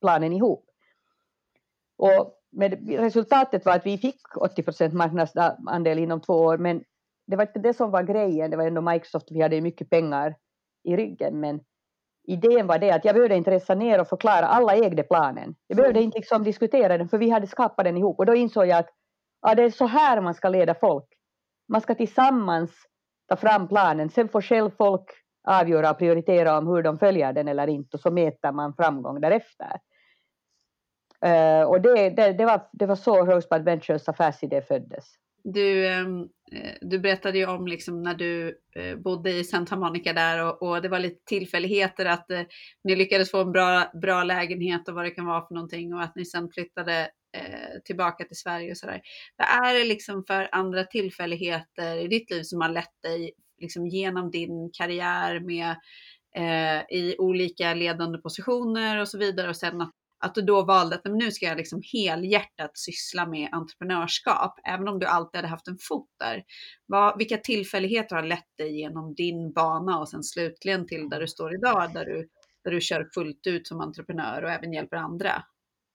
planen 0.01 0.33
ihop. 0.33 0.65
Och 1.97 2.35
med 2.55 2.89
resultatet 2.89 3.65
var 3.65 3.77
att 3.77 3.87
vi 3.87 3.99
fick 3.99 4.37
80 4.37 4.63
procent 4.63 4.95
marknadsandel 4.95 5.99
inom 5.99 6.21
två 6.21 6.35
år, 6.35 6.59
men 6.59 6.85
det 7.27 7.37
var 7.37 7.47
inte 7.47 7.59
det 7.59 7.75
som 7.75 7.91
var 7.91 8.03
grejen. 8.03 8.51
Det 8.51 8.57
var 8.57 8.67
ändå 8.67 8.81
Microsoft, 8.81 9.27
vi 9.31 9.41
hade 9.41 9.61
mycket 9.61 9.91
pengar 9.91 10.37
i 10.85 10.97
ryggen, 10.97 11.41
men 11.41 11.61
idén 12.27 12.67
var 12.67 12.79
det 12.79 12.91
att 12.91 13.05
jag 13.05 13.15
behövde 13.15 13.37
inte 13.37 13.51
resa 13.51 13.75
ner 13.75 14.01
och 14.01 14.09
förklara, 14.09 14.47
alla 14.47 14.77
ägde 14.77 15.03
planen. 15.03 15.55
Jag 15.67 15.77
behövde 15.77 16.03
inte 16.03 16.19
liksom 16.19 16.45
diskutera 16.45 16.99
den 16.99 17.09
för 17.09 17.19
vi 17.19 17.31
hade 17.31 17.47
skapat 17.47 17.85
den 17.85 17.97
ihop 17.97 18.19
och 18.19 18.27
då 18.27 18.35
insåg 18.35 18.67
jag 18.67 18.79
att 18.79 18.89
ja, 19.43 19.55
det 19.55 19.63
är 19.63 19.71
så 19.71 19.87
här 19.87 20.21
man 20.21 20.35
ska 20.35 20.49
leda 20.49 20.75
folk. 20.75 21.09
Man 21.69 21.81
ska 21.81 21.95
tillsammans 21.95 22.71
ta 23.29 23.37
fram 23.37 23.69
planen, 23.69 24.11
sen 24.11 24.29
får 24.29 24.43
själv 24.43 24.71
folk 24.71 25.11
avgöra 25.49 25.91
och 25.91 25.99
prioritera 25.99 26.59
om 26.59 26.67
hur 26.67 26.83
de 26.83 26.99
följer 26.99 27.33
den 27.33 27.49
eller 27.49 27.67
inte 27.67 27.97
och 27.97 28.01
så 28.01 28.11
mäter 28.11 28.53
man 28.53 28.75
framgång 28.75 29.21
därefter. 29.21 29.79
Uh, 31.27 31.63
och 31.63 31.81
det, 31.81 32.11
det, 32.11 32.33
det, 32.33 32.45
var, 32.45 32.69
det 32.73 32.87
var 32.87 32.97
så 32.97 33.25
Rosebud 33.25 33.65
Ventures 33.65 34.09
affärsidé 34.09 34.63
föddes. 34.63 35.05
Du, 35.45 35.87
ehm, 35.87 36.29
eh, 36.53 36.75
du 36.81 36.99
berättade 36.99 37.39
ju 37.39 37.47
om 37.47 37.67
liksom 37.67 38.03
när 38.03 38.15
du 38.15 38.59
eh, 38.77 38.97
bodde 38.97 39.31
i 39.31 39.45
Santa 39.45 39.77
Monica 39.77 40.13
där 40.13 40.45
och, 40.45 40.63
och 40.63 40.83
det 40.83 40.89
var 40.89 40.99
lite 40.99 41.25
tillfälligheter 41.25 42.07
att 42.07 42.27
ni 42.85 42.97
lyckades 42.97 43.31
få 43.31 43.41
en 43.41 43.53
bra, 43.53 43.91
bra 44.03 44.25
lägenhet 44.25 44.89
och 44.89 44.95
vad 44.95 45.05
det 45.05 45.11
kan 45.11 45.27
vara 45.27 45.47
för 45.47 45.55
någonting 45.55 45.95
och 45.95 46.03
att 46.03 46.17
ni 46.17 46.25
sen 46.25 46.49
flyttade 46.51 47.11
tillbaka 47.85 48.25
till 48.25 48.37
Sverige 48.37 48.71
och 48.71 48.77
sådär. 48.77 49.01
Vad 49.37 49.69
är 49.69 49.75
det 49.75 49.85
liksom 49.85 50.25
för 50.27 50.49
andra 50.53 50.85
tillfälligheter 50.85 51.97
i 51.97 52.09
ditt 52.09 52.31
liv 52.31 52.43
som 52.43 52.61
har 52.61 52.69
lett 52.69 53.03
dig 53.03 53.33
liksom 53.61 53.87
genom 53.87 54.31
din 54.31 54.71
karriär 54.73 55.41
med 55.41 55.77
i 56.91 57.19
olika 57.19 57.75
ledande 57.75 58.19
positioner 58.19 59.01
och 59.01 59.09
så 59.09 59.19
vidare 59.19 59.49
och 59.49 59.57
sen 59.57 59.81
att 59.81 59.93
att 60.25 60.35
du 60.35 60.43
då 60.43 60.65
valde 60.65 60.97
att 60.97 61.05
nu 61.05 61.31
ska 61.31 61.47
jag 61.47 61.57
liksom 61.57 61.83
helhjärtat 61.93 62.71
syssla 62.79 63.27
med 63.27 63.49
entreprenörskap, 63.53 64.61
även 64.65 64.89
om 64.89 64.99
du 64.99 65.07
alltid 65.07 65.39
hade 65.39 65.49
haft 65.49 65.69
en 65.69 65.79
fot 65.89 66.09
där. 66.19 66.45
Vad, 66.87 67.19
vilka 67.19 67.37
tillfälligheter 67.37 68.17
har 68.17 68.23
lett 68.23 68.57
dig 68.59 68.81
genom 68.81 69.15
din 69.15 69.53
bana 69.53 69.99
och 69.99 70.09
sen 70.09 70.23
slutligen 70.23 70.87
till 70.87 71.09
där 71.09 71.21
du 71.21 71.29
står 71.29 71.55
idag, 71.55 71.93
där 71.95 72.05
du, 72.05 72.29
där 72.65 72.71
du 72.71 72.81
kör 72.81 73.09
fullt 73.15 73.47
ut 73.47 73.67
som 73.67 73.81
entreprenör 73.81 74.43
och 74.43 74.51
även 74.51 74.73
hjälper 74.73 74.97
andra? 74.97 75.33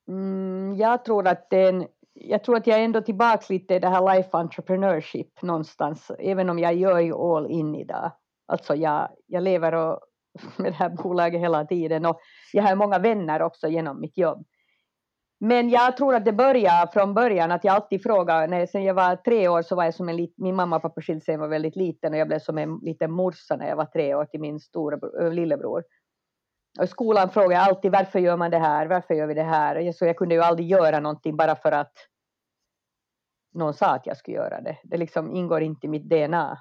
Mm, 0.07 0.75
jag 0.75 1.05
tror 1.05 1.27
att 1.27 1.49
den 1.49 1.87
jag 2.13 2.43
tror 2.43 2.57
att 2.57 2.67
jag 2.67 2.79
är 2.79 2.83
ändå 2.83 3.01
tillbaks 3.01 3.49
lite 3.49 3.75
i 3.75 3.79
det 3.79 3.89
här 3.89 4.15
life 4.15 4.29
entrepreneurship 4.31 5.41
någonstans, 5.41 6.11
även 6.19 6.49
om 6.49 6.59
jag 6.59 6.75
gör 6.75 6.99
ju 6.99 7.13
all 7.13 7.51
in 7.51 7.75
idag. 7.75 8.11
Alltså 8.47 8.75
jag, 8.75 9.09
jag 9.25 9.43
lever 9.43 9.73
och, 9.73 9.99
med 10.57 10.71
det 10.71 10.75
här 10.75 10.89
bolaget 10.89 11.41
hela 11.41 11.65
tiden 11.65 12.05
och 12.05 12.19
jag 12.53 12.63
har 12.63 12.75
många 12.75 12.99
vänner 12.99 13.41
också 13.41 13.67
genom 13.67 14.01
mitt 14.01 14.17
jobb. 14.17 14.45
Men 15.39 15.69
jag 15.69 15.97
tror 15.97 16.15
att 16.15 16.25
det 16.25 16.33
började 16.33 16.91
från 16.91 17.13
början 17.13 17.51
att 17.51 17.63
jag 17.63 17.75
alltid 17.75 18.03
frågar, 18.03 18.47
när, 18.47 18.65
sen 18.65 18.83
jag 18.83 18.93
var 18.93 19.15
tre 19.15 19.47
år 19.47 19.61
så 19.61 19.75
var 19.75 19.83
jag 19.83 19.93
som 19.93 20.09
en 20.09 20.15
liten, 20.15 20.43
min 20.43 20.55
mamma 20.55 20.75
och 20.75 20.81
pappa 20.81 21.01
skilde 21.01 21.21
sig 21.21 21.37
var 21.37 21.47
väldigt 21.47 21.75
liten 21.75 22.13
och 22.13 22.19
jag 22.19 22.27
blev 22.27 22.39
som 22.39 22.57
en 22.57 22.79
liten 22.81 23.11
morsa 23.11 23.55
när 23.55 23.67
jag 23.67 23.75
var 23.75 23.85
tre 23.85 24.15
år 24.15 24.25
till 24.25 24.39
min 24.39 24.59
stora 24.59 25.29
lillebror. 25.29 25.83
Och 26.77 26.83
i 26.83 26.87
skolan 26.87 27.29
frågade 27.29 27.53
jag 27.53 27.63
alltid 27.63 27.91
varför 27.91 28.19
gör 28.19 28.37
man 28.37 28.51
det 28.51 28.57
här, 28.57 28.87
varför 28.87 29.13
gör 29.13 29.27
vi 29.27 29.33
det 29.33 29.43
här? 29.43 29.91
Så 29.91 30.05
jag 30.05 30.17
kunde 30.17 30.35
ju 30.35 30.41
aldrig 30.41 30.67
göra 30.67 30.99
någonting 30.99 31.37
bara 31.37 31.55
för 31.55 31.71
att 31.71 31.93
någon 33.53 33.73
sa 33.73 33.87
att 33.87 34.05
jag 34.05 34.17
skulle 34.17 34.37
göra 34.37 34.61
det. 34.61 34.77
Det 34.83 34.97
liksom 34.97 35.31
ingår 35.31 35.61
inte 35.61 35.87
i 35.87 35.89
mitt 35.89 36.09
DNA. 36.09 36.57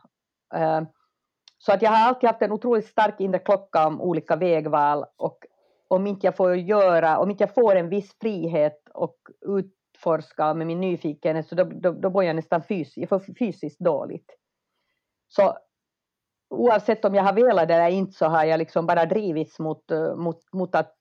Ehm, 0.54 0.86
så 1.58 1.72
att 1.72 1.82
jag 1.82 1.90
har 1.90 2.08
alltid 2.08 2.28
haft 2.28 2.42
en 2.42 2.52
otroligt 2.52 2.86
stark 2.86 3.20
inre 3.20 3.38
klocka 3.38 3.86
om 3.86 4.00
olika 4.00 4.36
vägval 4.36 5.04
och 5.16 5.38
om 5.88 6.06
inte 6.06 6.26
jag 6.26 6.36
får 6.36 6.56
göra, 6.56 7.18
om 7.18 7.30
inte 7.30 7.42
jag 7.42 7.54
får 7.54 7.76
en 7.76 7.88
viss 7.88 8.18
frihet 8.20 8.88
och 8.94 9.16
utforska 9.46 10.54
med 10.54 10.66
min 10.66 10.80
nyfikenhet 10.80 11.48
så 11.48 11.54
då, 11.54 11.64
då, 11.64 11.92
då 11.92 12.10
mår 12.10 12.24
jag 12.24 12.36
nästan 12.36 12.62
fysiskt, 12.62 12.96
jag 12.96 13.08
får 13.08 13.34
fysiskt 13.38 13.80
dåligt. 13.80 14.36
Så 15.28 15.58
oavsett 16.50 17.04
om 17.04 17.14
jag 17.14 17.22
har 17.22 17.32
velat 17.32 17.68
det 17.68 17.74
eller 17.74 17.88
inte 17.88 18.12
så 18.12 18.26
har 18.26 18.44
jag 18.44 18.58
liksom 18.58 18.86
bara 18.86 19.06
drivits 19.06 19.58
mot, 19.58 19.84
mot, 20.16 20.52
mot 20.52 20.74
att 20.74 20.96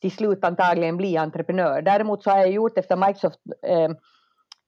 till 0.00 0.10
slut 0.10 0.44
antagligen 0.44 0.96
bli 0.96 1.16
entreprenör. 1.16 1.82
Däremot 1.82 2.22
så 2.22 2.30
har 2.30 2.38
jag 2.38 2.50
gjort 2.50 2.78
efter 2.78 2.96
Microsoft 2.96 3.40
eh, 3.66 3.90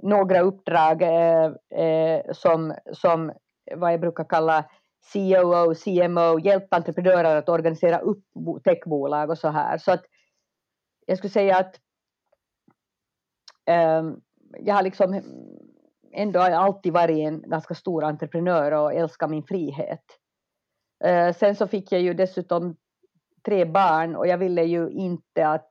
några 0.02 0.40
uppdrag 0.40 1.02
eh, 1.02 1.44
eh, 1.84 2.22
som, 2.32 2.74
som 2.92 3.32
vad 3.76 3.92
jag 3.92 4.00
brukar 4.00 4.24
kalla 4.24 4.64
COO, 5.12 5.74
CMO, 5.74 6.38
hjälpt 6.38 6.74
entreprenörer 6.74 7.36
att 7.36 7.48
organisera 7.48 7.98
upp 7.98 8.24
techbolag 8.64 9.30
och 9.30 9.38
så 9.38 9.48
här. 9.48 9.78
Så 9.78 9.92
att 9.92 10.04
jag 11.06 11.18
skulle 11.18 11.30
säga 11.30 11.56
att 11.58 11.80
um, 14.00 14.20
jag 14.58 14.74
har 14.74 14.82
liksom 14.82 15.22
ändå 16.12 16.40
alltid 16.40 16.92
varit 16.92 17.18
en 17.18 17.42
ganska 17.42 17.74
stor 17.74 18.04
entreprenör 18.04 18.72
och 18.72 18.94
älskar 18.94 19.28
min 19.28 19.42
frihet. 19.42 20.04
Uh, 21.06 21.32
sen 21.32 21.56
så 21.56 21.66
fick 21.66 21.92
jag 21.92 22.00
ju 22.00 22.14
dessutom 22.14 22.76
tre 23.44 23.64
barn 23.64 24.16
och 24.16 24.26
jag 24.26 24.38
ville 24.38 24.64
ju 24.64 24.90
inte 24.90 25.48
att 25.48 25.70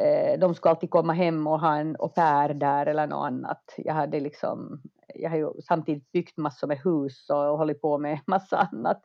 uh, 0.00 0.38
de 0.38 0.54
skulle 0.54 0.70
alltid 0.70 0.90
komma 0.90 1.12
hem 1.12 1.46
och 1.46 1.60
ha 1.60 1.76
en 1.76 1.96
au 1.98 2.08
pair 2.08 2.54
där 2.54 2.86
eller 2.86 3.06
något 3.06 3.26
annat. 3.26 3.74
Jag 3.76 3.94
hade 3.94 4.20
liksom 4.20 4.82
jag 5.14 5.30
har 5.30 5.36
ju 5.36 5.52
samtidigt 5.68 6.12
byggt 6.12 6.36
massor 6.36 6.66
med 6.66 6.78
hus 6.78 7.30
och 7.30 7.36
hållit 7.36 7.80
på 7.80 7.98
med 7.98 8.20
massa 8.26 8.68
annat 8.72 9.02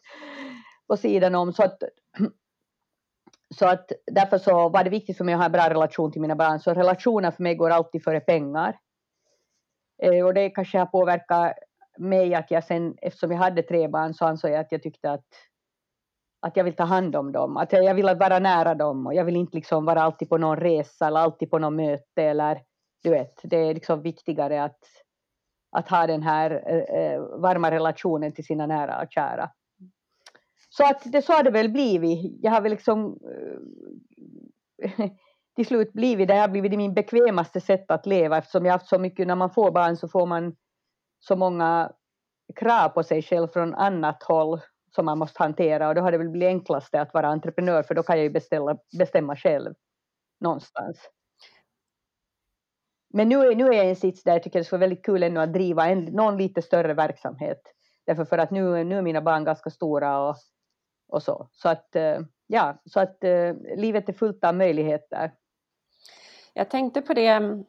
på 0.87 0.97
sidan 0.97 1.35
om. 1.35 1.53
Så 1.53 1.63
att, 1.63 1.77
så 3.55 3.67
att 3.67 3.91
därför 4.11 4.37
så 4.37 4.69
var 4.69 4.83
det 4.83 4.89
viktigt 4.89 5.17
för 5.17 5.25
mig 5.25 5.33
att 5.33 5.39
ha 5.39 5.45
en 5.45 5.51
bra 5.51 5.69
relation 5.69 6.11
till 6.11 6.21
mina 6.21 6.35
barn. 6.35 6.59
Så 6.59 6.73
relationer 6.73 7.31
för 7.31 7.43
mig 7.43 7.55
går 7.55 7.69
alltid 7.69 8.03
före 8.03 8.19
pengar. 8.19 8.79
Eh, 10.03 10.25
och 10.25 10.33
det 10.33 10.49
kanske 10.49 10.79
har 10.79 10.85
påverkat 10.85 11.53
mig 11.97 12.35
att 12.35 12.51
jag 12.51 12.63
sen, 12.63 12.95
eftersom 13.01 13.31
jag 13.31 13.37
hade 13.37 13.63
tre 13.63 13.87
barn 13.87 14.13
så 14.13 14.25
ansåg 14.25 14.51
jag 14.51 14.59
att 14.59 14.71
jag 14.71 14.83
tyckte 14.83 15.11
att, 15.11 15.27
att 16.41 16.57
jag 16.57 16.63
vill 16.63 16.75
ta 16.75 16.83
hand 16.83 17.15
om 17.15 17.31
dem. 17.31 17.57
Att 17.57 17.71
jag, 17.71 17.83
jag 17.83 17.93
vill 17.93 18.05
vara 18.05 18.39
nära 18.39 18.75
dem 18.75 19.07
och 19.07 19.13
jag 19.13 19.25
vill 19.25 19.35
inte 19.35 19.55
liksom 19.55 19.85
vara 19.85 20.01
alltid 20.01 20.29
på 20.29 20.37
någon 20.37 20.57
resa 20.57 21.07
eller 21.07 21.19
alltid 21.19 21.49
på 21.49 21.59
någon 21.59 21.75
möte 21.75 22.23
eller 22.23 22.61
du 23.03 23.09
vet, 23.09 23.39
det 23.43 23.57
är 23.57 23.73
liksom 23.73 24.01
viktigare 24.01 24.63
att 24.63 24.79
att 25.73 25.89
ha 25.89 26.07
den 26.07 26.23
här 26.23 26.63
eh, 26.67 27.01
eh, 27.01 27.21
varma 27.21 27.71
relationen 27.71 28.33
till 28.33 28.45
sina 28.45 28.67
nära 28.67 29.01
och 29.01 29.11
kära. 29.11 29.49
Så 30.69 30.83
att 30.83 31.01
det 31.05 31.21
så 31.21 31.33
har 31.33 31.43
det 31.43 31.51
väl 31.51 31.69
blivit. 31.69 32.39
Jag 32.41 32.51
har 32.51 32.61
väl 32.61 32.71
liksom 32.71 33.19
eh, 34.83 35.09
till 35.55 35.65
slut 35.65 35.93
blivit, 35.93 36.27
det 36.27 36.35
har 36.35 36.47
blivit 36.47 36.77
min 36.77 36.93
bekvämaste 36.93 37.61
sätt 37.61 37.91
att 37.91 38.05
leva 38.05 38.37
eftersom 38.37 38.65
jag 38.65 38.73
haft 38.73 38.87
så 38.87 38.99
mycket, 38.99 39.27
när 39.27 39.35
man 39.35 39.49
får 39.49 39.71
barn 39.71 39.97
så 39.97 40.07
får 40.07 40.25
man 40.25 40.55
så 41.19 41.35
många 41.35 41.91
krav 42.55 42.89
på 42.89 43.03
sig 43.03 43.21
själv 43.21 43.47
från 43.47 43.75
annat 43.75 44.23
håll 44.23 44.61
som 44.95 45.05
man 45.05 45.17
måste 45.17 45.43
hantera 45.43 45.87
och 45.87 45.95
då 45.95 46.01
har 46.01 46.11
det 46.11 46.17
väl 46.17 46.29
blivit 46.29 46.47
enklaste 46.47 47.01
att 47.01 47.13
vara 47.13 47.27
entreprenör 47.27 47.83
för 47.83 47.95
då 47.95 48.03
kan 48.03 48.15
jag 48.15 48.23
ju 48.23 48.29
beställa, 48.29 48.77
bestämma 48.97 49.35
själv 49.35 49.73
någonstans. 50.39 51.09
Men 53.15 53.29
nu, 53.29 53.35
är, 53.35 53.55
nu 53.55 53.67
är 53.67 53.73
jag 53.73 53.85
i 53.85 53.89
en 53.89 53.95
sits 53.95 54.23
där 54.23 54.31
jag 54.31 54.43
tycker 54.43 54.59
det 54.59 54.65
skulle 54.65 54.79
vara 54.79 54.89
väldigt 54.89 55.05
kul 55.05 55.23
ännu 55.23 55.39
att 55.39 55.53
driva 55.53 55.89
en, 55.89 56.05
någon 56.05 56.37
lite 56.37 56.61
större 56.61 56.93
verksamhet. 56.93 57.61
Därför 58.05 58.25
för 58.25 58.37
att 58.37 58.51
nu, 58.51 58.83
nu 58.83 58.97
är 58.97 59.01
mina 59.01 59.21
barn 59.21 59.43
ganska 59.43 59.69
stora 59.69 60.29
och, 60.29 60.35
och 61.07 61.23
så. 61.23 61.47
Så 61.51 61.69
att, 61.69 61.95
eh, 61.95 62.19
ja, 62.47 62.81
så 62.85 62.99
att 62.99 63.23
eh, 63.23 63.53
livet 63.75 64.09
är 64.09 64.13
fullt 64.13 64.43
av 64.43 64.55
möjligheter. 64.55 65.33
Jag 66.53 66.69
tänkte 66.69 67.01
på 67.01 67.13
det, 67.13 67.27
mm, 67.27 67.65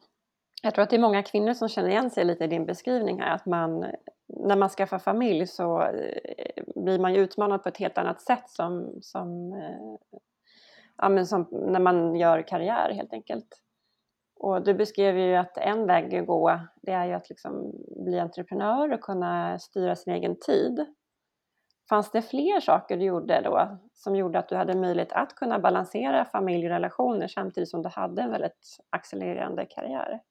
jag 0.63 0.73
tror 0.73 0.83
att 0.83 0.89
det 0.89 0.95
är 0.95 0.99
många 1.01 1.23
kvinnor 1.23 1.53
som 1.53 1.69
känner 1.69 1.89
igen 1.89 2.09
sig 2.09 2.25
lite 2.25 2.43
i 2.43 2.47
din 2.47 2.65
beskrivning 2.65 3.21
här, 3.21 3.35
att 3.35 3.45
man 3.45 3.85
när 4.27 4.55
man 4.55 4.69
skaffar 4.69 4.99
familj 4.99 5.47
så 5.47 5.81
eh, 5.81 6.63
blir 6.75 6.99
man 6.99 7.13
ju 7.13 7.19
utmanad 7.19 7.63
på 7.63 7.69
ett 7.69 7.77
helt 7.77 7.97
annat 7.97 8.21
sätt 8.21 8.49
som, 8.49 8.97
som, 9.01 9.61
ja, 10.97 11.09
men 11.09 11.25
som 11.25 11.47
när 11.51 11.79
man 11.79 12.15
gör 12.15 12.41
karriär 12.47 12.93
helt 12.93 13.13
enkelt. 13.13 13.61
Och 14.35 14.63
du 14.63 14.73
beskrev 14.73 15.17
ju 15.17 15.35
att 15.35 15.57
en 15.57 15.87
väg 15.87 16.15
att 16.15 16.27
gå, 16.27 16.59
det 16.81 16.91
är 16.91 17.05
ju 17.05 17.13
att 17.13 17.29
liksom 17.29 17.71
bli 18.05 18.19
entreprenör 18.19 18.93
och 18.93 19.01
kunna 19.01 19.59
styra 19.59 19.95
sin 19.95 20.13
egen 20.13 20.39
tid. 20.39 20.85
Fanns 21.89 22.11
det 22.11 22.21
fler 22.21 22.59
saker 22.59 22.97
du 22.97 23.05
gjorde 23.05 23.41
då 23.41 23.77
som 23.93 24.15
gjorde 24.15 24.39
att 24.39 24.49
du 24.49 24.55
hade 24.55 24.77
möjlighet 24.77 25.11
att 25.11 25.35
kunna 25.35 25.59
balansera 25.59 26.25
familjerelationer 26.25 27.27
samtidigt 27.27 27.69
som 27.69 27.81
du 27.81 27.89
hade 27.89 28.21
en 28.21 28.31
väldigt 28.31 28.77
accelererande 28.89 29.65
karriär? 29.65 30.21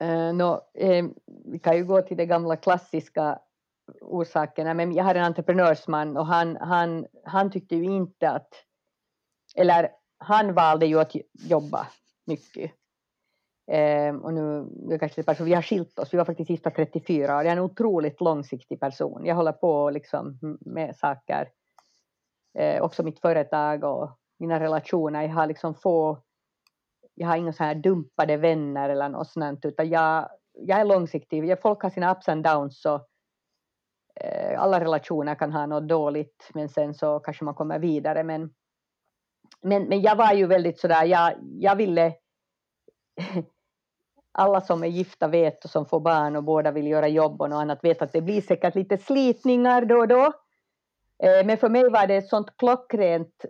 Eh, 0.00 0.08
uh, 0.08 0.34
no, 0.34 0.60
eh, 0.74 1.04
vi 1.44 1.58
kan 1.58 1.76
ju 1.76 1.84
gå 1.84 2.02
till 2.02 2.16
de 2.16 2.26
gamla 2.26 2.56
klassiska 2.56 3.38
orsakerna, 4.00 4.74
men 4.74 4.92
jag 4.92 5.04
har 5.04 5.14
en 5.14 5.24
entreprenörsman 5.24 6.16
och 6.16 6.26
han, 6.26 6.56
han, 6.56 7.06
han 7.24 7.50
tyckte 7.50 7.76
ju 7.76 7.84
inte 7.84 8.30
att, 8.30 8.54
eller 9.56 9.90
han 10.18 10.54
valde 10.54 10.86
ju 10.86 11.00
att 11.00 11.16
jobba 11.32 11.86
mycket 12.26 12.72
Eh, 13.70 14.14
och 14.14 14.34
nu, 14.34 14.66
jag 14.88 15.00
kanske 15.00 15.22
person, 15.22 15.46
vi 15.46 15.54
har 15.54 15.62
skilt 15.62 15.98
oss, 15.98 16.14
vi 16.14 16.18
var 16.18 16.24
faktiskt 16.24 16.50
gifta 16.50 16.70
34 16.70 17.36
år. 17.36 17.42
Jag 17.42 17.46
är 17.46 17.56
en 17.56 17.58
otroligt 17.58 18.20
långsiktig 18.20 18.80
person. 18.80 19.24
Jag 19.24 19.34
håller 19.34 19.52
på 19.52 19.90
liksom 19.90 20.38
med 20.60 20.96
saker, 20.96 21.48
eh, 22.58 22.82
också 22.82 23.02
mitt 23.02 23.20
företag 23.20 23.84
och 23.84 24.10
mina 24.38 24.60
relationer. 24.60 25.22
Jag 25.22 25.30
har 25.30 25.46
liksom 25.46 25.74
få, 25.74 26.18
jag 27.14 27.28
har 27.28 27.36
inga 27.36 27.52
så 27.52 27.64
här 27.64 27.74
dumpade 27.74 28.36
vänner 28.36 28.88
eller 28.88 29.08
något 29.08 29.30
sånt, 29.30 29.64
utan 29.64 29.88
jag, 29.88 30.28
jag 30.52 30.80
är 30.80 30.84
långsiktig. 30.84 31.60
Folk 31.62 31.82
har 31.82 31.90
sina 31.90 32.12
ups 32.12 32.28
and 32.28 32.44
downs 32.44 32.82
så 32.82 32.94
eh, 34.20 34.62
alla 34.62 34.80
relationer 34.80 35.34
kan 35.34 35.52
ha 35.52 35.66
något 35.66 35.88
dåligt, 35.88 36.50
men 36.54 36.68
sen 36.68 36.94
så 36.94 37.18
kanske 37.20 37.44
man 37.44 37.54
kommer 37.54 37.78
vidare. 37.78 38.24
Men, 38.24 38.54
men, 39.62 39.82
men 39.82 40.00
jag 40.00 40.16
var 40.16 40.32
ju 40.32 40.46
väldigt 40.46 40.80
sådär, 40.80 41.04
jag, 41.04 41.32
jag 41.58 41.76
ville 41.76 42.14
alla 44.32 44.60
som 44.60 44.84
är 44.84 44.88
gifta 44.88 45.28
vet 45.28 45.64
och 45.64 45.70
som 45.70 45.86
får 45.86 46.00
barn 46.00 46.36
och 46.36 46.44
båda 46.44 46.70
vill 46.70 46.86
göra 46.86 47.08
jobb 47.08 47.40
och 47.40 47.50
något 47.50 47.60
annat 47.62 47.84
vet 47.84 48.02
att 48.02 48.12
det 48.12 48.22
blir 48.22 48.40
säkert 48.40 48.74
lite 48.74 48.98
slitningar 48.98 49.84
då 49.84 49.96
och 49.96 50.08
då. 50.08 50.32
Eh, 51.22 51.46
men 51.46 51.56
för 51.56 51.68
mig 51.68 51.90
var 51.90 52.06
det 52.06 52.16
ett 52.16 52.28
sånt 52.28 52.56
klockrent 52.56 53.44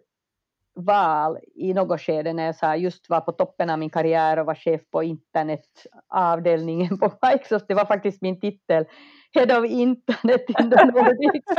val 0.74 1.38
i 1.54 1.74
något 1.74 2.00
skede 2.00 2.32
när 2.32 2.54
jag 2.60 2.78
just 2.78 3.10
var 3.10 3.20
på 3.20 3.32
toppen 3.32 3.70
av 3.70 3.78
min 3.78 3.90
karriär 3.90 4.38
och 4.38 4.46
var 4.46 4.54
chef 4.54 4.80
på 4.90 5.02
internetavdelningen 5.02 6.98
på 6.98 7.12
Microsoft. 7.32 7.64
Det 7.68 7.74
var 7.74 7.84
faktiskt 7.84 8.22
min 8.22 8.40
titel, 8.40 8.84
Head 9.32 9.58
of 9.58 9.66
Internet 9.66 10.44
in 10.48 10.70
the 10.70 10.84
Nordics. 10.84 11.54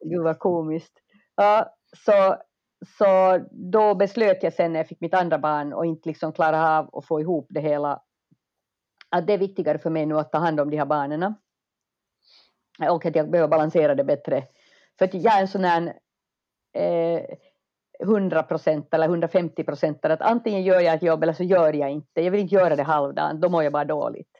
Gud 0.04 0.22
vad 0.22 0.38
komiskt. 0.38 0.92
Ja, 1.36 1.74
så 1.96 2.36
så 2.86 3.38
då 3.50 3.94
beslöt 3.94 4.42
jag 4.42 4.52
sen 4.52 4.72
när 4.72 4.80
jag 4.80 4.88
fick 4.88 5.00
mitt 5.00 5.14
andra 5.14 5.38
barn 5.38 5.72
och 5.72 5.86
inte 5.86 6.08
liksom 6.08 6.32
klara 6.32 6.78
av 6.78 6.90
att 6.92 7.06
få 7.06 7.20
ihop 7.20 7.46
det 7.50 7.60
hela 7.60 8.02
att 9.10 9.26
det 9.26 9.32
är 9.32 9.38
viktigare 9.38 9.78
för 9.78 9.90
mig 9.90 10.06
nu 10.06 10.18
att 10.18 10.32
ta 10.32 10.38
hand 10.38 10.60
om 10.60 10.70
de 10.70 10.76
här 10.76 10.86
barnen 10.86 11.34
och 12.90 13.06
att 13.06 13.16
jag 13.16 13.30
behöver 13.30 13.48
balansera 13.48 13.94
det 13.94 14.04
bättre. 14.04 14.44
För 14.98 15.04
att 15.04 15.14
jag 15.14 15.36
är 15.36 15.40
en 15.40 15.48
sån 15.48 15.64
här 15.64 15.94
eh, 16.74 17.22
100 18.02 18.42
procent 18.42 18.94
eller 18.94 19.06
150 19.06 19.64
procent. 19.64 20.04
Att 20.04 20.20
antingen 20.20 20.62
gör 20.62 20.80
jag 20.80 20.94
ett 20.94 21.02
jobb 21.02 21.22
eller 21.22 21.32
så 21.32 21.44
gör 21.44 21.72
jag 21.72 21.90
inte. 21.90 22.20
Jag 22.22 22.30
vill 22.30 22.40
inte 22.40 22.54
göra 22.54 22.76
det 22.76 22.82
halvdant, 22.82 23.42
då 23.42 23.48
mår 23.48 23.62
jag 23.62 23.72
bara 23.72 23.84
dåligt. 23.84 24.30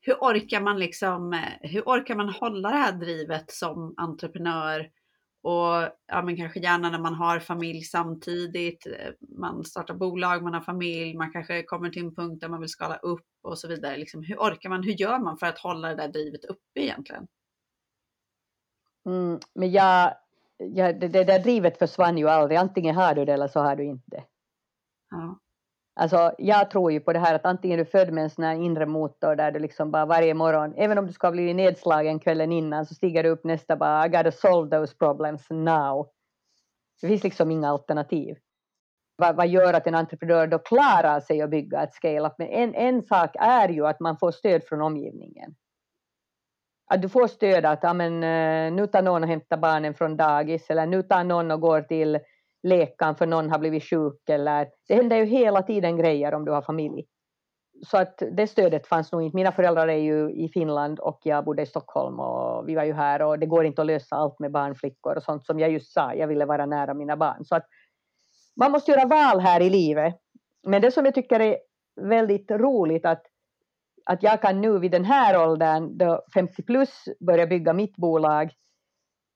Hur 0.00 0.14
orkar 0.14 0.60
man 0.60 0.78
liksom, 0.78 1.32
eh, 1.32 1.70
hur 1.70 1.82
orkar 1.82 2.14
man 2.14 2.28
hålla 2.28 2.70
det 2.70 2.76
här 2.76 2.92
drivet 2.92 3.50
som 3.50 3.94
entreprenör? 3.96 4.90
Och 5.46 5.90
ja, 6.06 6.22
men 6.22 6.36
kanske 6.36 6.60
gärna 6.60 6.90
när 6.90 6.98
man 6.98 7.14
har 7.14 7.38
familj 7.38 7.82
samtidigt. 7.82 8.86
Eh, 8.86 9.12
man 9.38 9.64
startar 9.64 9.94
bolag, 9.94 10.42
man 10.42 10.54
har 10.54 10.60
familj, 10.60 11.16
man 11.16 11.32
kanske 11.32 11.62
kommer 11.62 11.90
till 11.90 12.04
en 12.04 12.14
punkt 12.14 12.40
där 12.40 12.48
man 12.48 12.60
vill 12.60 12.68
skala 12.68 12.96
upp 12.96 13.26
och 13.42 13.58
så 13.58 13.68
vidare. 13.68 13.96
Liksom, 13.96 14.22
hur 14.22 14.36
orkar 14.36 14.68
man? 14.68 14.82
Hur 14.82 14.92
gör 14.92 15.18
man 15.18 15.38
för 15.38 15.46
att 15.46 15.58
hålla 15.58 15.88
det 15.88 15.94
där 15.94 16.08
drivet 16.08 16.44
uppe 16.44 16.80
egentligen? 16.80 17.26
Mm, 19.06 19.40
men 19.54 19.70
jag, 19.70 20.14
jag, 20.56 21.00
det, 21.00 21.08
det 21.08 21.24
där 21.24 21.38
drivet 21.38 21.78
försvann 21.78 22.18
ju 22.18 22.28
aldrig. 22.28 22.58
Antingen 22.58 22.94
har 22.94 23.14
du 23.14 23.24
det 23.24 23.32
eller 23.32 23.48
så 23.48 23.60
har 23.60 23.76
du 23.76 23.84
inte. 23.84 24.24
Ja. 25.10 25.38
Alltså, 25.98 26.32
jag 26.38 26.70
tror 26.70 26.92
ju 26.92 27.00
på 27.00 27.12
det 27.12 27.18
här 27.18 27.34
att 27.34 27.46
antingen 27.46 27.80
är 27.80 27.84
du 27.84 27.90
född 27.90 28.12
med 28.12 28.24
en 28.24 28.30
sån 28.30 28.44
här 28.44 28.54
inre 28.54 28.86
motor 28.86 29.36
där 29.36 29.52
du 29.52 29.58
liksom 29.58 29.90
bara 29.90 30.06
varje 30.06 30.34
morgon, 30.34 30.74
även 30.76 30.98
om 30.98 31.06
du 31.06 31.12
ska 31.12 31.30
bli 31.30 31.54
nedslagen 31.54 32.18
kvällen 32.18 32.52
innan, 32.52 32.86
så 32.86 32.94
stiger 32.94 33.22
du 33.22 33.28
upp 33.28 33.44
nästa 33.44 33.76
bara 33.76 34.06
I 34.06 34.08
gotta 34.08 34.32
solve 34.32 34.76
those 34.76 34.94
problems 34.98 35.46
now. 35.50 36.08
Det 37.00 37.08
finns 37.08 37.24
liksom 37.24 37.50
inga 37.50 37.68
alternativ. 37.68 38.36
Vad, 39.16 39.36
vad 39.36 39.48
gör 39.48 39.74
att 39.74 39.86
en 39.86 39.94
entreprenör 39.94 40.46
då 40.46 40.58
klarar 40.58 41.20
sig 41.20 41.42
att 41.42 41.50
bygga 41.50 41.82
ett 41.82 41.94
scale-up? 41.94 42.34
Men 42.38 42.48
en, 42.48 42.74
en 42.74 43.02
sak 43.02 43.30
är 43.38 43.68
ju 43.68 43.86
att 43.86 44.00
man 44.00 44.16
får 44.18 44.30
stöd 44.30 44.64
från 44.64 44.80
omgivningen. 44.80 45.54
Att 46.86 47.02
du 47.02 47.08
får 47.08 47.26
stöd 47.26 47.64
att 47.64 47.82
ja, 47.82 47.92
men, 47.92 48.22
eh, 48.22 48.72
nu 48.72 48.86
tar 48.86 49.02
någon 49.02 49.22
och 49.22 49.28
hämtar 49.28 49.56
barnen 49.56 49.94
från 49.94 50.16
dagis 50.16 50.70
eller 50.70 50.86
nu 50.86 51.02
tar 51.02 51.24
någon 51.24 51.50
och 51.50 51.60
går 51.60 51.80
till 51.80 52.18
läkaren 52.66 53.14
för 53.14 53.26
någon 53.26 53.50
har 53.50 53.58
blivit 53.58 53.84
sjuk 53.84 54.28
eller 54.28 54.68
det 54.88 54.94
händer 54.94 55.16
ju 55.16 55.24
hela 55.24 55.62
tiden 55.62 55.96
grejer 55.96 56.34
om 56.34 56.44
du 56.44 56.52
har 56.52 56.62
familj. 56.62 57.04
Så 57.86 57.98
att 57.98 58.22
det 58.32 58.46
stödet 58.46 58.86
fanns 58.86 59.12
nog 59.12 59.22
inte. 59.22 59.36
Mina 59.36 59.52
föräldrar 59.52 59.88
är 59.88 59.96
ju 59.96 60.30
i 60.30 60.48
Finland 60.48 61.00
och 61.00 61.20
jag 61.22 61.44
bodde 61.44 61.62
i 61.62 61.66
Stockholm 61.66 62.20
och 62.20 62.68
vi 62.68 62.74
var 62.74 62.84
ju 62.84 62.92
här 62.92 63.22
och 63.22 63.38
det 63.38 63.46
går 63.46 63.64
inte 63.64 63.80
att 63.80 63.86
lösa 63.86 64.16
allt 64.16 64.38
med 64.38 64.52
barnflickor 64.52 65.16
och 65.16 65.22
sånt 65.22 65.46
som 65.46 65.58
jag 65.58 65.70
just 65.70 65.92
sa, 65.92 66.14
jag 66.14 66.26
ville 66.26 66.44
vara 66.44 66.66
nära 66.66 66.94
mina 66.94 67.16
barn. 67.16 67.44
Så 67.44 67.56
att 67.56 67.66
man 68.56 68.70
måste 68.70 68.90
göra 68.90 69.06
val 69.06 69.40
här 69.40 69.60
i 69.60 69.70
livet. 69.70 70.14
Men 70.66 70.82
det 70.82 70.90
som 70.90 71.04
jag 71.04 71.14
tycker 71.14 71.40
är 71.40 71.56
väldigt 72.00 72.50
roligt 72.50 73.06
att, 73.06 73.22
att 74.04 74.22
jag 74.22 74.42
kan 74.42 74.60
nu 74.60 74.78
vid 74.78 74.90
den 74.90 75.04
här 75.04 75.48
åldern, 75.48 75.98
då 75.98 76.22
50 76.34 76.62
plus, 76.62 77.04
börja 77.26 77.46
bygga 77.46 77.72
mitt 77.72 77.96
bolag 77.96 78.50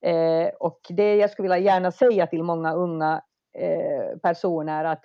Eh, 0.02 0.48
och 0.60 0.80
det 0.88 1.16
jag 1.16 1.30
skulle 1.30 1.48
vilja 1.48 1.72
gärna 1.72 1.92
säga 1.92 2.26
till 2.26 2.42
många 2.42 2.74
unga 2.74 3.22
eh, 3.58 4.18
personer 4.22 4.84
att, 4.84 5.04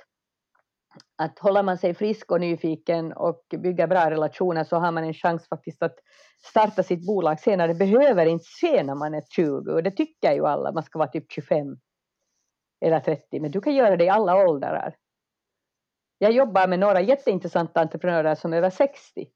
att 1.18 1.40
håller 1.40 1.64
man 1.64 1.78
sig 1.78 1.94
frisk 1.94 2.32
och 2.32 2.42
nyfiken 2.42 3.14
och 3.14 3.44
bygger 3.58 3.88
bra 3.88 4.10
relationer 4.10 4.64
så 4.64 4.78
har 4.78 4.92
man 4.92 5.04
en 5.04 5.14
chans 5.14 5.48
faktiskt 5.48 5.84
att 5.84 5.96
starta 6.44 6.84
sitt 6.84 7.08
bolag 7.08 7.40
senare. 7.40 7.74
Det 7.74 7.80
behöver 7.80 8.26
inte 8.26 8.46
se 8.62 8.84
när 8.84 8.96
man 8.96 9.14
är 9.14 9.24
20 9.36 9.72
och 9.72 9.84
det 9.84 9.92
tycker 9.92 10.34
ju 10.34 10.46
alla, 10.46 10.72
man 10.72 10.84
ska 10.84 11.00
vara 11.00 11.10
typ 11.10 11.32
25 11.32 11.78
eller 12.86 13.00
30, 13.00 13.40
men 13.40 13.52
du 13.52 13.62
kan 13.62 13.76
göra 13.76 13.98
det 13.98 14.06
i 14.06 14.10
alla 14.10 14.36
åldrar. 14.36 14.96
Jag 16.18 16.32
jobbar 16.32 16.68
med 16.68 16.80
några 16.80 17.02
jätteintressanta 17.02 17.82
entreprenörer 17.82 18.36
som 18.36 18.54
är 18.54 18.58
över 18.58 18.70
60. 18.70 19.28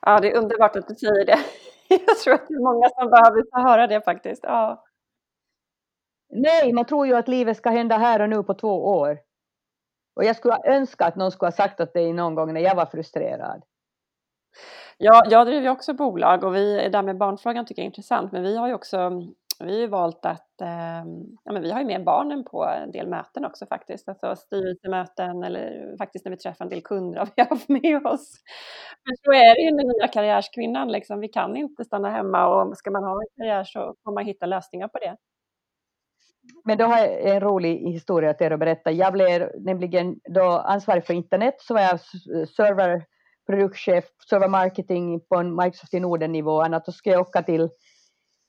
Ja, 0.00 0.20
det 0.20 0.32
är 0.32 0.38
underbart 0.38 0.76
att 0.76 0.88
du 0.88 0.94
säger 0.94 1.26
det. 1.26 1.38
Jag 2.06 2.18
tror 2.18 2.34
att 2.34 2.48
det 2.48 2.54
är 2.54 2.72
många 2.72 2.88
som 2.88 3.10
behöver 3.10 3.68
höra 3.68 3.86
det 3.86 4.00
faktiskt. 4.00 4.44
Ja. 4.44 4.84
Nej, 6.30 6.72
man 6.72 6.84
tror 6.84 7.06
ju 7.06 7.14
att 7.14 7.28
livet 7.28 7.56
ska 7.56 7.70
hända 7.70 7.96
här 7.96 8.20
och 8.20 8.28
nu 8.28 8.42
på 8.42 8.54
två 8.54 8.86
år. 8.86 9.18
Och 10.16 10.24
jag 10.24 10.36
skulle 10.36 10.58
önska 10.64 11.04
att 11.04 11.16
någon 11.16 11.30
skulle 11.30 11.46
ha 11.46 11.52
sagt 11.52 11.80
åt 11.80 11.94
dig 11.94 12.12
någon 12.12 12.34
gång 12.34 12.52
när 12.54 12.60
jag 12.60 12.74
var 12.74 12.86
frustrerad. 12.86 13.62
Ja, 14.96 15.22
jag 15.30 15.46
driver 15.46 15.62
ju 15.62 15.70
också 15.70 15.94
bolag 15.94 16.44
och 16.44 16.54
vi, 16.54 16.88
där 16.88 17.02
med 17.02 17.18
barnfrågan 17.18 17.66
tycker 17.66 17.82
jag 17.82 17.84
är 17.84 17.90
intressant, 17.90 18.32
men 18.32 18.42
vi 18.42 18.56
har 18.56 18.68
ju 18.68 18.74
också 18.74 19.22
vi 19.64 19.72
har 19.72 19.80
ju 19.80 19.86
valt 19.86 20.26
att, 20.26 20.60
eh, 20.60 21.04
ja 21.44 21.52
men 21.52 21.62
vi 21.62 21.70
har 21.70 21.80
ju 21.80 21.86
med 21.86 22.04
barnen 22.04 22.44
på 22.44 22.64
en 22.64 22.90
del 22.90 23.08
möten 23.08 23.44
också 23.44 23.66
faktiskt, 23.66 24.08
alltså 24.08 24.36
styrelsemöten 24.36 25.42
eller 25.42 25.96
faktiskt 25.98 26.24
när 26.24 26.32
vi 26.32 26.38
träffar 26.38 26.64
en 26.64 26.68
del 26.68 26.82
kunder 26.82 27.18
har 27.18 27.28
vi 27.36 27.42
haft 27.50 27.68
med 27.68 28.06
oss. 28.06 28.34
Men 29.04 29.16
så 29.16 29.32
är 29.32 29.54
det 29.54 29.60
ju 29.60 29.74
med 29.74 29.86
nya 29.86 30.08
karriärskvinnan, 30.08 30.92
liksom. 30.92 31.20
vi 31.20 31.28
kan 31.28 31.56
inte 31.56 31.84
stanna 31.84 32.10
hemma 32.10 32.46
och 32.46 32.76
ska 32.76 32.90
man 32.90 33.04
ha 33.04 33.20
en 33.20 33.28
karriär 33.36 33.64
så 33.64 33.94
får 34.04 34.12
man 34.12 34.26
hitta 34.26 34.46
lösningar 34.46 34.88
på 34.88 34.98
det. 34.98 35.16
Men 36.64 36.78
då 36.78 36.84
har 36.84 36.98
jag 36.98 37.34
en 37.34 37.40
rolig 37.40 37.78
historia 37.78 38.34
till 38.34 38.46
er 38.46 38.50
att 38.50 38.60
berätta. 38.60 38.90
Jag 38.90 39.12
blev 39.12 39.50
nämligen 39.60 40.20
då 40.34 40.42
ansvarig 40.42 41.06
för 41.06 41.14
internet, 41.14 41.54
så 41.58 41.74
var 41.74 41.80
jag 41.80 42.00
server 42.48 43.04
produktchef, 43.46 44.04
server 44.30 44.48
marketing 44.48 45.20
på 45.20 45.36
en 45.36 45.56
Microsoft 45.56 45.94
i 45.94 46.00
Norden-nivå. 46.00 46.60
Annat 46.60 46.86
då 46.86 46.92
skulle 46.92 47.14
jag 47.14 47.20
åka 47.20 47.42
till 47.42 47.68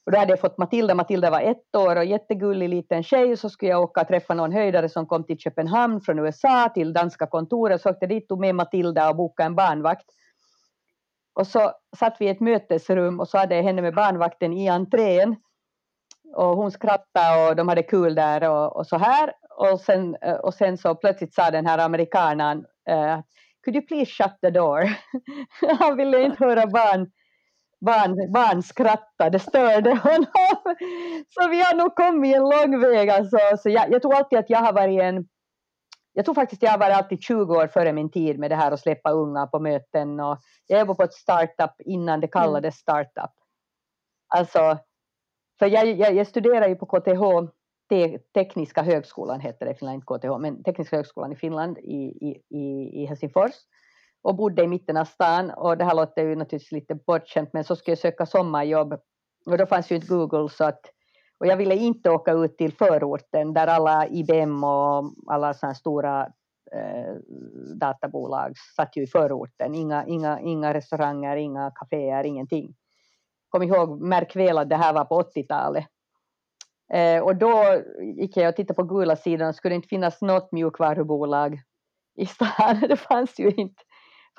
och 0.09 0.13
då 0.13 0.19
hade 0.19 0.31
jag 0.31 0.39
fått 0.39 0.57
Matilda, 0.57 0.95
Matilda 0.95 1.29
var 1.29 1.41
ett 1.41 1.75
år 1.75 1.95
och 1.95 2.05
jättegullig 2.05 2.69
liten 2.69 3.03
tjej, 3.03 3.37
så 3.37 3.49
skulle 3.49 3.71
jag 3.71 3.81
åka 3.81 4.01
och 4.01 4.07
träffa 4.07 4.33
någon 4.33 4.51
höjdare 4.51 4.89
som 4.89 5.05
kom 5.07 5.23
till 5.23 5.37
Köpenhamn 5.37 6.01
från 6.01 6.19
USA 6.19 6.69
till 6.73 6.93
danska 6.93 7.27
kontoret, 7.27 7.81
så 7.81 7.89
åkte 7.89 8.05
jag 8.05 8.09
dit, 8.09 8.27
tog 8.27 8.39
med 8.39 8.55
Matilda 8.55 9.09
och 9.09 9.15
bokade 9.15 9.47
en 9.47 9.55
barnvakt. 9.55 10.05
Och 11.33 11.47
så 11.47 11.71
satt 11.97 12.15
vi 12.19 12.25
i 12.25 12.29
ett 12.29 12.39
mötesrum 12.39 13.19
och 13.19 13.27
så 13.27 13.37
hade 13.37 13.55
jag 13.55 13.63
henne 13.63 13.81
med 13.81 13.95
barnvakten 13.95 14.53
i 14.53 14.67
entrén. 14.67 15.35
Och 16.35 16.57
hon 16.57 16.71
skrattade 16.71 17.49
och 17.49 17.55
de 17.55 17.67
hade 17.67 17.83
kul 17.83 18.15
där 18.15 18.49
och, 18.49 18.75
och 18.75 18.87
så 18.87 18.97
här. 18.97 19.33
Och 19.49 19.79
sen, 19.79 20.15
eh, 20.21 20.35
och 20.35 20.53
sen 20.53 20.77
så 20.77 20.95
plötsligt 20.95 21.33
sa 21.33 21.51
den 21.51 21.65
här 21.65 21.77
amerikanen 21.77 22.65
uh, 22.89 22.95
eh, 22.95 23.19
Could 23.63 23.75
you 23.75 23.85
please 23.85 24.11
shut 24.11 24.41
the 24.41 24.49
door? 24.49 24.89
Han 25.79 25.97
ville 25.97 26.23
inte 26.23 26.45
höra 26.45 26.67
barn 26.67 27.11
barn, 27.81 28.31
barn 28.31 28.63
skrattade, 28.63 29.29
det 29.29 29.39
störde 29.39 29.89
honom. 29.95 30.25
Så 31.29 31.49
vi 31.49 31.61
har 31.61 31.75
nog 31.75 31.95
kommit 31.95 32.35
en 32.35 32.41
lång 32.41 32.81
väg. 32.81 33.09
Alltså. 33.09 33.37
Så 33.57 33.69
jag, 33.69 33.91
jag 33.91 34.01
tror 34.01 34.13
alltid 34.13 34.39
att 34.39 34.49
jag 34.49 34.59
har 34.59 34.73
varit 34.73 35.01
en 35.01 35.27
jag 36.13 36.25
tror 36.25 36.35
faktiskt 36.35 36.63
jag 36.63 36.71
har 36.71 36.77
varit 36.77 36.97
alltid 36.97 37.23
20 37.23 37.55
år 37.55 37.67
före 37.67 37.93
min 37.93 38.11
tid 38.11 38.39
med 38.39 38.51
det 38.51 38.55
här 38.55 38.71
att 38.71 38.79
släppa 38.79 39.11
unga 39.11 39.47
på 39.47 39.59
möten. 39.59 40.19
Och 40.19 40.37
jag 40.67 40.79
jobbade 40.79 40.97
på 40.97 41.03
ett 41.03 41.13
startup 41.13 41.71
innan 41.85 42.19
det 42.19 42.27
kallades 42.27 42.63
mm. 42.63 42.71
startup. 42.71 43.31
Alltså, 44.27 44.77
för 45.59 45.65
jag, 45.65 45.87
jag, 45.87 46.15
jag 46.15 46.27
studerar 46.27 46.67
ju 46.67 46.75
på 46.75 46.85
KTH, 46.85 47.51
te, 47.89 48.19
Tekniska 48.19 48.81
högskolan 48.81 49.39
heter 49.39 49.65
det 49.65 49.71
i 49.71 49.75
Finland, 49.75 49.95
inte 49.95 50.27
KTH, 50.27 50.37
men 50.39 50.63
Tekniska 50.63 50.95
högskolan 50.95 51.31
i 51.31 51.35
Finland 51.35 51.77
i, 51.77 52.41
i, 52.49 53.01
i 53.01 53.05
Helsingfors 53.05 53.55
och 54.21 54.35
bodde 54.35 54.63
i 54.63 54.67
mitten 54.67 54.97
av 54.97 55.05
stan 55.05 55.51
och 55.51 55.77
det 55.77 55.85
här 55.85 55.95
låter 55.95 56.23
ju 56.23 56.35
naturligtvis 56.35 56.71
lite 56.71 56.95
bortskämt 56.95 57.49
men 57.53 57.63
så 57.63 57.75
skulle 57.75 57.91
jag 57.91 57.99
söka 57.99 58.25
sommarjobb 58.25 58.93
och 59.45 59.57
då 59.57 59.65
fanns 59.65 59.91
ju 59.91 59.95
inte 59.95 60.07
Google 60.07 60.49
så 60.49 60.65
att 60.65 60.81
och 61.39 61.47
jag 61.47 61.57
ville 61.57 61.75
inte 61.75 62.09
åka 62.09 62.31
ut 62.31 62.57
till 62.57 62.73
förorten 62.73 63.53
där 63.53 63.67
alla 63.67 64.07
IBM 64.07 64.63
och 64.63 65.13
alla 65.27 65.53
sådana 65.53 65.75
stora 65.75 66.21
eh, 66.71 67.15
databolag 67.75 68.53
satt 68.75 68.97
ju 68.97 69.03
i 69.03 69.07
förorten. 69.07 69.75
Inga, 69.75 70.05
inga, 70.05 70.39
inga 70.39 70.73
restauranger, 70.73 71.35
inga 71.35 71.71
kaféer, 71.71 72.23
ingenting. 72.23 72.75
Kom 73.49 73.63
ihåg, 73.63 74.01
märk 74.01 74.35
väl 74.35 74.57
att 74.57 74.69
det 74.69 74.75
här 74.75 74.93
var 74.93 75.05
på 75.05 75.21
80-talet. 75.21 75.85
Eh, 76.93 77.23
och 77.23 77.35
då 77.35 77.81
gick 78.17 78.37
jag 78.37 78.49
och 78.49 78.55
tittade 78.55 78.75
på 78.75 78.83
gula 78.83 79.15
sidan, 79.15 79.53
skulle 79.53 79.71
det 79.71 79.75
inte 79.75 79.87
finnas 79.87 80.21
något 80.21 80.51
mjukvarubolag 80.51 81.59
i 82.15 82.25
stan. 82.25 82.79
Det 82.89 82.97
fanns 82.97 83.39
ju 83.39 83.51
inte 83.51 83.83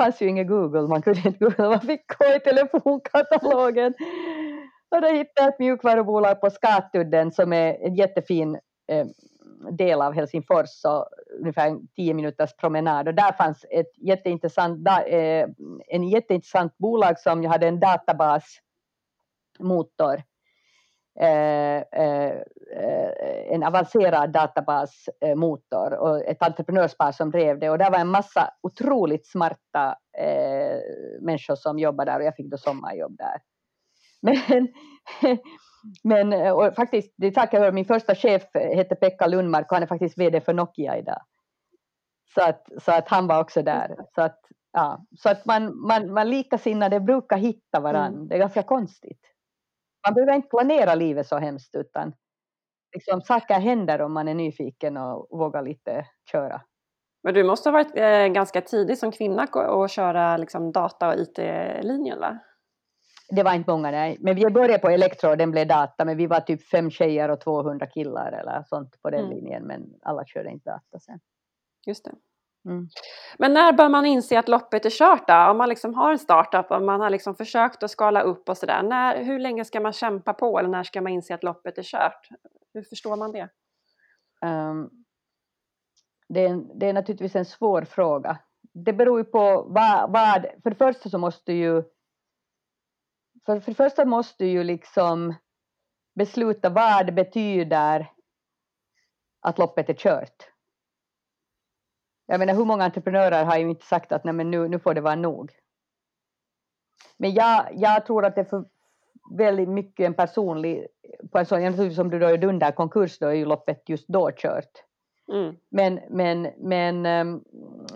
fanns 0.05 0.23
ju 0.23 0.29
ingen 0.29 0.47
Google, 0.47 0.89
man 0.89 1.03
kunde 1.03 1.21
inte 1.25 1.45
googla, 1.45 1.69
man 1.69 1.81
fick 1.81 2.19
gå 2.19 2.25
i 2.37 2.41
telefonkatalogen. 2.41 3.95
Och 4.91 5.01
då 5.01 5.09
hittade 5.09 5.31
jag 5.35 5.49
ett 5.49 5.59
mjukvarubolag 5.59 6.41
på 6.41 6.51
Skatudden 6.51 7.33
som 7.33 7.53
är 7.53 7.87
en 7.87 7.95
jättefin 7.95 8.59
eh, 8.89 9.07
del 9.71 10.03
av 10.03 10.13
Helsingfors, 10.13 10.69
så 10.69 11.07
ungefär 11.41 11.77
tio 11.97 12.15
minuters 12.15 12.57
promenad. 12.57 13.09
Och 13.09 13.15
där 13.15 13.33
fanns 13.33 13.65
ett 13.71 13.93
jätteintressant, 13.97 14.89
eh, 14.89 15.49
en 15.89 16.09
jätteintressant 16.09 16.79
bolag 16.79 17.19
som 17.19 17.45
hade 17.45 17.69
en 17.69 17.81
databasmotor 17.81 20.23
en 23.51 23.63
avancerad 23.63 24.33
databasmotor 24.33 25.93
och 25.93 26.25
ett 26.25 26.43
entreprenörspar 26.43 27.13
som 27.13 27.31
drev 27.31 27.59
det 27.59 27.71
och 27.71 27.79
där 27.79 27.91
var 27.91 27.99
en 27.99 28.09
massa 28.09 28.51
otroligt 28.61 29.27
smarta 29.27 29.97
eh, 30.19 30.79
människor 31.21 31.55
som 31.55 31.79
jobbade 31.79 32.11
där 32.11 32.19
och 32.19 32.25
jag 32.25 32.37
fick 32.37 32.51
då 32.51 32.59
sommarjobb 32.59 33.17
där. 33.17 33.41
Men, 34.23 34.69
men 36.33 36.53
och 36.53 36.75
faktiskt, 36.75 37.15
det 37.17 37.31
tackar 37.31 37.65
jag 37.65 37.75
min 37.75 37.85
första 37.85 38.15
chef 38.15 38.43
hette 38.55 38.95
Pekka 38.95 39.27
Lundmark 39.27 39.71
och 39.71 39.77
han 39.77 39.83
är 39.83 39.87
faktiskt 39.87 40.19
VD 40.19 40.41
för 40.41 40.53
Nokia 40.53 40.99
idag. 40.99 41.23
Så 42.35 42.43
att, 42.43 42.69
så 42.79 42.93
att 42.93 43.09
han 43.09 43.27
var 43.27 43.41
också 43.41 43.63
där. 43.63 43.97
Så 44.15 44.23
att, 44.23 44.41
ja, 44.73 45.05
så 45.19 45.29
att 45.31 45.47
man, 45.47 45.81
man, 45.87 46.13
man 46.13 46.31
likasinnade 46.31 47.01
brukar 47.01 47.37
hitta 47.37 47.81
varandra. 47.81 48.19
Mm. 48.19 48.29
Det 48.29 48.35
är 48.35 48.39
ganska 48.39 48.63
konstigt 48.63 49.31
man 50.07 50.15
behöver 50.15 50.33
inte 50.33 50.49
planera 50.49 50.95
livet 50.95 51.27
så 51.27 51.39
hemskt 51.39 51.75
utan 51.75 52.13
liksom, 52.95 53.21
saker 53.21 53.55
händer 53.55 54.01
om 54.01 54.13
man 54.13 54.29
är 54.29 54.35
nyfiken 54.35 54.97
och 54.97 55.39
vågar 55.39 55.63
lite 55.63 56.07
köra. 56.33 56.63
Men 57.23 57.35
du 57.35 57.45
måste 57.45 57.69
ha 57.69 57.73
varit 57.73 57.97
eh, 57.97 58.27
ganska 58.27 58.61
tidig 58.61 58.99
som 58.99 59.13
kvinna 59.13 59.43
att 59.43 59.91
köra 59.91 60.37
liksom, 60.37 60.73
data 60.73 61.09
och 61.09 61.15
IT-linjen 61.15 62.21
va? 62.21 62.39
Det 63.31 63.43
var 63.43 63.55
inte 63.55 63.71
många, 63.71 63.91
nej. 63.91 64.17
Men 64.21 64.37
vi 64.37 64.51
började 64.51 64.79
på 64.79 64.89
elektro 64.89 65.31
och 65.31 65.37
den 65.37 65.51
blev 65.51 65.67
data, 65.67 66.05
men 66.05 66.17
vi 66.17 66.27
var 66.27 66.41
typ 66.41 66.69
fem 66.69 66.91
tjejer 66.91 67.29
och 67.29 67.41
200 67.41 67.87
killar 67.87 68.33
eller 68.33 68.65
sånt 68.67 69.03
på 69.03 69.11
den 69.11 69.25
mm. 69.25 69.31
linjen, 69.31 69.63
men 69.63 69.95
alla 70.03 70.25
körde 70.27 70.51
inte 70.51 70.71
data 70.71 70.99
sen. 71.01 71.21
Just 71.87 72.05
det. 72.05 72.11
Mm. 72.65 72.89
Men 73.39 73.55
när 73.55 73.73
bör 73.73 73.89
man 73.89 74.07
inse 74.07 74.39
att 74.39 74.49
loppet 74.49 74.87
är 74.87 74.91
kört 74.91 75.29
då? 75.29 75.35
Om 75.35 75.59
man 75.59 75.69
liksom 75.69 75.95
har 75.95 76.13
en 76.13 76.19
startup 76.19 76.71
och 76.71 76.83
man 76.83 77.01
har 77.01 77.11
liksom 77.11 77.35
försökt 77.35 77.83
att 77.83 77.91
skala 77.91 78.23
upp 78.23 78.49
och 78.49 78.57
sådär. 78.57 79.25
Hur 79.25 79.39
länge 79.39 79.65
ska 79.65 79.81
man 79.81 79.93
kämpa 79.93 80.33
på 80.35 80.59
eller 80.59 80.69
när 80.69 80.83
ska 80.83 81.01
man 81.01 81.13
inse 81.13 81.35
att 81.35 81.43
loppet 81.43 81.79
är 81.79 81.83
kört? 81.83 82.29
Hur 82.75 82.83
förstår 82.83 83.17
man 83.17 83.33
det? 83.33 83.49
Um, 84.47 84.91
det, 86.29 86.41
är, 86.41 86.79
det 86.81 86.87
är 86.87 86.93
naturligtvis 86.93 87.37
en 87.37 87.45
svår 87.45 87.83
fråga. 87.83 88.39
Det 88.73 88.93
beror 88.93 89.19
ju 89.19 89.25
på 89.25 89.63
vad, 89.63 90.13
vad 90.13 90.47
för 90.63 90.71
det 90.71 90.77
första 90.77 91.09
så 91.09 91.19
måste 91.19 91.53
ju 91.53 91.83
för, 93.47 93.61
för 93.61 93.71
det 93.71 93.77
första 93.77 94.05
måste 94.05 94.45
ju 94.45 94.65
liksom 94.65 95.35
besluta 96.15 96.69
vad 96.69 97.07
det 97.07 97.13
betyder 97.13 98.11
att 99.41 99.59
loppet 99.59 99.89
är 99.89 99.95
kört. 99.95 100.51
Jag 102.31 102.39
menar 102.39 102.55
hur 102.55 102.65
många 102.65 102.85
entreprenörer 102.85 103.45
har 103.45 103.59
ju 103.59 103.71
inte 103.71 103.87
sagt 103.87 104.13
att 104.13 104.25
nej 104.25 104.35
men 104.35 104.51
nu, 104.51 104.69
nu 104.69 104.79
får 104.79 104.95
det 104.95 105.01
vara 105.01 105.15
nog. 105.15 105.53
Men 107.17 107.35
jag, 107.35 107.69
jag 107.75 108.07
tror 108.07 108.25
att 108.25 108.35
det 108.35 108.41
är 108.41 108.45
för 108.45 108.65
väldigt 109.37 109.69
mycket 109.69 110.07
en 110.07 110.15
personlig, 110.15 110.87
på 111.33 111.39
en 111.39 111.47
sån, 111.47 111.63
naturligtvis 111.63 111.99
om 111.99 112.11
du 112.11 112.19
då 112.19 112.27
är 112.27 112.39
dunder 112.39 112.71
konkurs 112.71 113.19
då 113.19 113.27
är 113.27 113.33
ju 113.33 113.45
loppet 113.45 113.89
just 113.89 114.09
då 114.09 114.31
kört. 114.37 114.71
Mm. 115.33 115.57
Men, 115.71 116.01
men, 116.11 116.49
men, 116.59 117.07
ehm, 117.07 117.45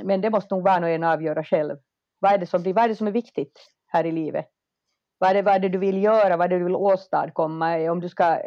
men 0.02 0.20
det 0.20 0.30
måste 0.30 0.54
nog 0.54 0.64
var 0.64 0.82
och 0.82 0.88
en 0.88 1.04
avgöra 1.04 1.44
själv. 1.44 1.76
Vad 2.18 2.32
är, 2.32 2.38
det 2.38 2.46
som, 2.46 2.62
vad 2.62 2.84
är 2.84 2.88
det 2.88 2.96
som 2.96 3.06
är 3.06 3.12
viktigt 3.12 3.60
här 3.86 4.06
i 4.06 4.12
livet? 4.12 4.46
Vad 5.18 5.30
är, 5.30 5.34
det, 5.34 5.42
vad 5.42 5.54
är 5.54 5.58
det 5.58 5.68
du 5.68 5.78
vill 5.78 6.02
göra? 6.02 6.36
Vad 6.36 6.44
är 6.44 6.48
det 6.48 6.58
du 6.58 6.64
vill 6.64 6.76
åstadkomma? 6.76 7.90
Om 7.90 8.00
du 8.00 8.08
ska 8.08 8.40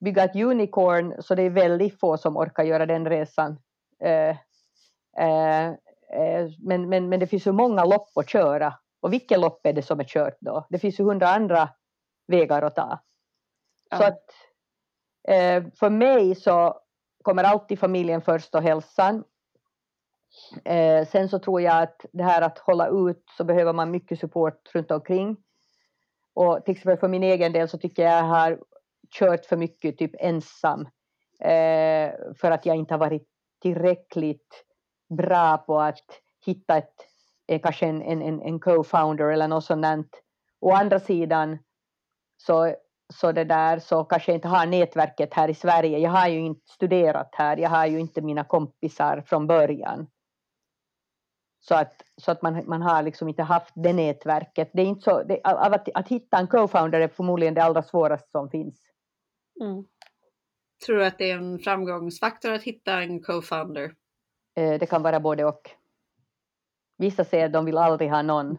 bygga 0.00 0.24
ett 0.24 0.36
unicorn 0.36 1.14
så 1.18 1.34
det 1.34 1.42
är 1.42 1.50
väldigt 1.50 2.00
få 2.00 2.16
som 2.16 2.36
orkar 2.36 2.64
göra 2.64 2.86
den 2.86 3.08
resan. 3.08 3.58
Eh, 4.04 4.36
men, 6.58 6.88
men, 6.88 7.08
men 7.08 7.20
det 7.20 7.26
finns 7.26 7.46
ju 7.46 7.52
många 7.52 7.84
lopp 7.84 8.16
att 8.16 8.30
köra. 8.30 8.74
Och 9.00 9.12
vilket 9.12 9.40
lopp 9.40 9.66
är 9.66 9.72
det 9.72 9.82
som 9.82 10.00
är 10.00 10.04
kört 10.04 10.36
då? 10.40 10.66
Det 10.70 10.78
finns 10.78 11.00
ju 11.00 11.04
hundra 11.04 11.28
andra 11.28 11.68
vägar 12.26 12.62
att 12.62 12.74
ta. 12.74 12.98
Ja. 13.90 13.96
Så 13.96 14.04
att 14.04 14.24
eh, 15.28 15.64
för 15.78 15.90
mig 15.90 16.34
så 16.34 16.80
kommer 17.22 17.44
alltid 17.44 17.78
familjen 17.78 18.22
först 18.22 18.54
och 18.54 18.62
hälsan. 18.62 19.24
Eh, 20.64 21.06
sen 21.06 21.28
så 21.28 21.38
tror 21.38 21.60
jag 21.60 21.82
att 21.82 22.06
det 22.12 22.22
här 22.22 22.42
att 22.42 22.58
hålla 22.58 22.88
ut 22.88 23.24
så 23.36 23.44
behöver 23.44 23.72
man 23.72 23.90
mycket 23.90 24.18
support 24.18 24.70
runt 24.74 24.90
omkring. 24.90 25.36
Och 26.34 26.64
till 26.64 26.72
exempel 26.72 26.98
för 26.98 27.08
min 27.08 27.22
egen 27.22 27.52
del 27.52 27.68
så 27.68 27.78
tycker 27.78 28.02
jag 28.02 28.12
jag 28.12 28.22
har 28.22 28.60
kört 29.10 29.46
för 29.46 29.56
mycket 29.56 29.98
typ 29.98 30.10
ensam. 30.18 30.80
Eh, 31.40 32.12
för 32.40 32.50
att 32.50 32.66
jag 32.66 32.76
inte 32.76 32.94
har 32.94 32.98
varit 32.98 33.28
tillräckligt 33.62 34.65
bra 35.08 35.58
på 35.58 35.80
att 35.80 36.22
hitta 36.46 36.76
ett, 36.76 36.94
eh, 37.48 37.60
kanske 37.60 37.86
en, 37.86 38.02
en, 38.02 38.42
en 38.42 38.60
co-founder 38.60 39.32
eller 39.32 39.48
något 39.48 39.64
sånt. 39.64 40.22
Å 40.60 40.72
andra 40.72 41.00
sidan 41.00 41.58
så, 42.36 42.74
så 43.14 43.32
det 43.32 43.44
där 43.44 43.78
så 43.78 44.04
kanske 44.04 44.32
jag 44.32 44.36
inte 44.36 44.48
har 44.48 44.66
nätverket 44.66 45.34
här 45.34 45.48
i 45.48 45.54
Sverige. 45.54 45.98
Jag 45.98 46.10
har 46.10 46.28
ju 46.28 46.38
inte 46.38 46.72
studerat 46.72 47.30
här, 47.32 47.56
jag 47.56 47.70
har 47.70 47.86
ju 47.86 48.00
inte 48.00 48.20
mina 48.20 48.44
kompisar 48.44 49.22
från 49.26 49.46
början. 49.46 50.06
Så 51.60 51.74
att, 51.74 52.02
så 52.16 52.30
att 52.30 52.42
man, 52.42 52.62
man 52.66 52.82
har 52.82 53.02
liksom 53.02 53.28
inte 53.28 53.42
haft 53.42 53.72
det 53.74 53.92
nätverket. 53.92 54.70
Det 54.72 54.82
är 54.82 54.86
inte 54.86 55.02
så, 55.02 55.22
det, 55.22 55.40
att, 55.44 55.88
att 55.94 56.08
hitta 56.08 56.38
en 56.38 56.46
co-founder 56.46 57.00
är 57.00 57.08
förmodligen 57.08 57.54
det 57.54 57.62
allra 57.62 57.82
svåraste 57.82 58.28
som 58.30 58.50
finns. 58.50 58.80
Mm. 59.60 59.84
Tror 60.86 60.96
du 60.96 61.06
att 61.06 61.18
det 61.18 61.30
är 61.30 61.36
en 61.36 61.58
framgångsfaktor 61.58 62.52
att 62.52 62.62
hitta 62.62 63.02
en 63.02 63.22
co-founder? 63.22 63.94
Eh, 64.56 64.78
det 64.78 64.86
kan 64.86 65.02
vara 65.02 65.20
både 65.20 65.44
och. 65.44 65.70
Vissa 66.98 67.24
säger 67.24 67.46
att 67.46 67.52
de 67.52 67.64
vill 67.64 67.78
aldrig 67.78 68.10
ha 68.10 68.22
någon 68.22 68.58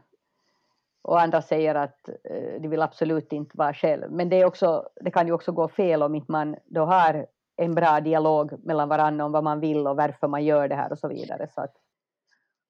och 1.08 1.22
andra 1.22 1.42
säger 1.42 1.76
att 1.76 2.10
eh, 2.10 2.62
de 2.62 2.68
vill 2.68 2.82
absolut 2.82 3.34
inte 3.34 3.58
vara 3.58 3.74
själv. 3.74 4.12
Men 4.12 4.30
det, 4.30 4.42
är 4.42 4.46
också, 4.46 4.90
det 5.02 5.12
kan 5.12 5.28
ju 5.28 5.34
också 5.34 5.52
gå 5.52 5.68
fel 5.68 6.04
om 6.04 6.16
inte 6.16 6.32
man 6.32 6.56
då 6.66 6.86
har 6.86 7.26
en 7.58 7.76
bra 7.76 8.00
dialog 8.00 8.66
mellan 8.66 8.90
varandra 8.90 9.26
om 9.26 9.32
vad 9.32 9.44
man 9.44 9.60
vill 9.60 9.88
och 9.88 9.96
varför 9.96 10.28
man 10.28 10.46
gör 10.46 10.68
det 10.68 10.76
här 10.76 10.92
och 10.92 11.00
så 11.00 11.08
vidare. 11.08 11.48
Så 11.56 11.62
att, 11.62 11.74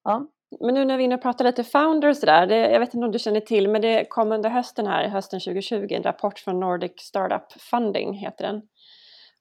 ja. 0.03 0.27
Men 0.59 0.73
nu 0.73 0.85
när 0.85 0.97
vi 0.97 1.03
är 1.03 1.05
inne 1.05 1.15
och 1.15 1.21
pratar 1.21 1.45
lite 1.45 1.63
founders 1.63 2.21
där, 2.21 2.47
det, 2.47 2.71
jag 2.71 2.79
vet 2.79 2.93
inte 2.93 3.05
om 3.05 3.11
du 3.11 3.19
känner 3.19 3.39
till, 3.39 3.69
men 3.69 3.81
det 3.81 4.05
kom 4.09 4.31
under 4.31 4.49
hösten 4.49 4.87
här, 4.87 5.07
hösten 5.07 5.39
2020, 5.39 5.87
en 5.89 6.03
rapport 6.03 6.39
från 6.39 6.59
Nordic 6.59 6.91
Startup 6.97 7.51
Funding 7.51 8.13
heter 8.13 8.45
den. 8.45 8.61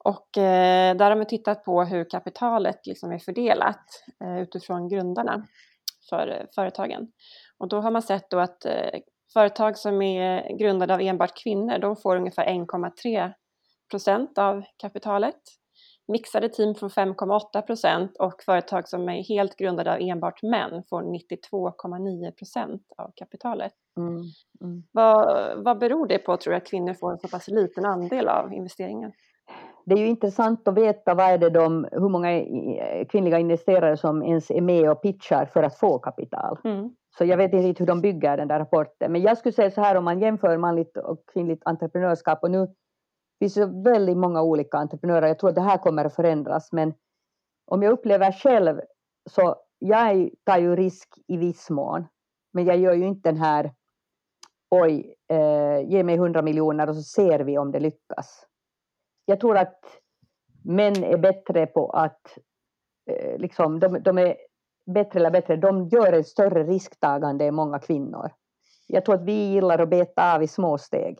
Och 0.06 0.38
eh, 0.38 0.96
där 0.96 1.10
har 1.10 1.16
man 1.16 1.26
tittat 1.26 1.64
på 1.64 1.84
hur 1.84 2.10
kapitalet 2.10 2.86
liksom 2.86 3.12
är 3.12 3.18
fördelat 3.18 3.84
eh, 4.24 4.42
utifrån 4.42 4.88
grundarna 4.88 5.46
för 6.10 6.28
eh, 6.28 6.46
företagen. 6.54 7.08
Och 7.58 7.68
då 7.68 7.80
har 7.80 7.90
man 7.90 8.02
sett 8.02 8.30
då 8.30 8.38
att 8.38 8.64
eh, 8.64 9.00
företag 9.32 9.78
som 9.78 10.02
är 10.02 10.56
grundade 10.58 10.94
av 10.94 11.00
enbart 11.00 11.42
kvinnor, 11.42 11.78
de 11.78 11.96
får 11.96 12.16
ungefär 12.16 12.46
1,3 12.46 13.32
procent 13.90 14.38
av 14.38 14.62
kapitalet. 14.76 15.40
Mixade 16.08 16.48
team 16.48 16.74
får 16.74 16.88
5,8 16.88 17.62
procent 17.62 18.16
och 18.18 18.42
företag 18.42 18.88
som 18.88 19.08
är 19.08 19.22
helt 19.22 19.56
grundade 19.56 19.92
av 19.92 20.00
enbart 20.00 20.42
män 20.42 20.82
får 20.90 21.02
92,9 21.02 22.30
procent 22.30 22.82
av 22.98 23.12
kapitalet. 23.16 23.72
Mm, 23.96 24.22
mm. 24.60 24.82
Vad, 24.92 25.64
vad 25.64 25.78
beror 25.78 26.06
det 26.06 26.18
på 26.18 26.36
tror 26.36 26.50
du 26.50 26.56
att 26.56 26.70
kvinnor 26.70 26.94
får 26.94 27.12
en 27.12 27.18
så 27.18 27.28
pass 27.28 27.48
liten 27.48 27.84
andel 27.84 28.28
av 28.28 28.52
investeringen? 28.52 29.12
Det 29.86 29.94
är 29.94 29.98
ju 29.98 30.06
intressant 30.06 30.68
att 30.68 30.74
veta 30.74 31.14
vad 31.14 31.26
är 31.26 31.38
det 31.38 31.50
de, 31.50 31.88
hur 31.92 32.08
många 32.08 32.28
kvinnliga 33.08 33.38
investerare 33.38 33.96
som 33.96 34.22
ens 34.22 34.50
är 34.50 34.60
med 34.60 34.90
och 34.90 35.02
pitchar 35.02 35.46
för 35.46 35.62
att 35.62 35.78
få 35.78 35.98
kapital. 35.98 36.58
Mm. 36.64 36.94
Så 37.18 37.24
jag 37.24 37.36
vet 37.36 37.52
inte 37.52 37.82
hur 37.82 37.86
de 37.86 38.00
bygger 38.00 38.36
den 38.36 38.48
där 38.48 38.58
rapporten. 38.58 39.12
Men 39.12 39.22
jag 39.22 39.38
skulle 39.38 39.52
säga 39.52 39.70
så 39.70 39.80
här 39.80 39.96
om 39.96 40.04
man 40.04 40.20
jämför 40.20 40.56
manligt 40.56 40.96
och 40.96 41.22
kvinnligt 41.32 41.62
entreprenörskap 41.64 42.38
och 42.42 42.50
nu 42.50 42.68
finns 43.38 43.54
det 43.54 43.66
väldigt 43.66 44.16
många 44.16 44.42
olika 44.42 44.78
entreprenörer. 44.78 45.26
Jag 45.26 45.38
tror 45.38 45.50
att 45.50 45.56
det 45.56 45.62
här 45.62 45.78
kommer 45.78 46.04
att 46.04 46.14
förändras 46.14 46.72
men 46.72 46.94
om 47.66 47.82
jag 47.82 47.92
upplever 47.92 48.32
själv 48.32 48.80
så 49.30 49.56
jag 49.78 50.30
tar 50.44 50.58
ju 50.58 50.76
risk 50.76 51.08
i 51.26 51.36
viss 51.36 51.70
mån. 51.70 52.06
Men 52.52 52.64
jag 52.64 52.76
gör 52.76 52.94
ju 52.94 53.06
inte 53.06 53.28
den 53.28 53.40
här 53.40 53.72
oj, 54.70 55.14
eh, 55.28 55.90
ge 55.90 56.02
mig 56.02 56.16
hundra 56.16 56.42
miljoner 56.42 56.88
och 56.88 56.96
så 56.96 57.02
ser 57.02 57.40
vi 57.40 57.58
om 57.58 57.72
det 57.72 57.80
lyckas 57.80 58.46
jag 59.26 59.40
tror 59.40 59.56
att 59.56 59.80
män 60.64 61.04
är 61.04 61.18
bättre 61.18 61.66
på 61.66 61.90
att 61.90 62.38
eh, 63.10 63.38
liksom, 63.38 63.80
de, 63.80 64.02
de, 64.02 64.18
är 64.18 64.36
bättre 64.86 65.18
eller 65.18 65.30
bättre, 65.30 65.56
de 65.56 65.88
gör 65.88 66.12
ett 66.12 66.26
större 66.26 66.64
risktagande 66.64 67.44
än 67.44 67.54
många 67.54 67.78
kvinnor. 67.78 68.30
Jag 68.86 69.04
tror 69.04 69.14
att 69.14 69.24
vi 69.24 69.52
gillar 69.52 69.78
att 69.78 69.90
beta 69.90 70.34
av 70.34 70.42
i 70.42 70.48
små 70.48 70.78
steg. 70.78 71.18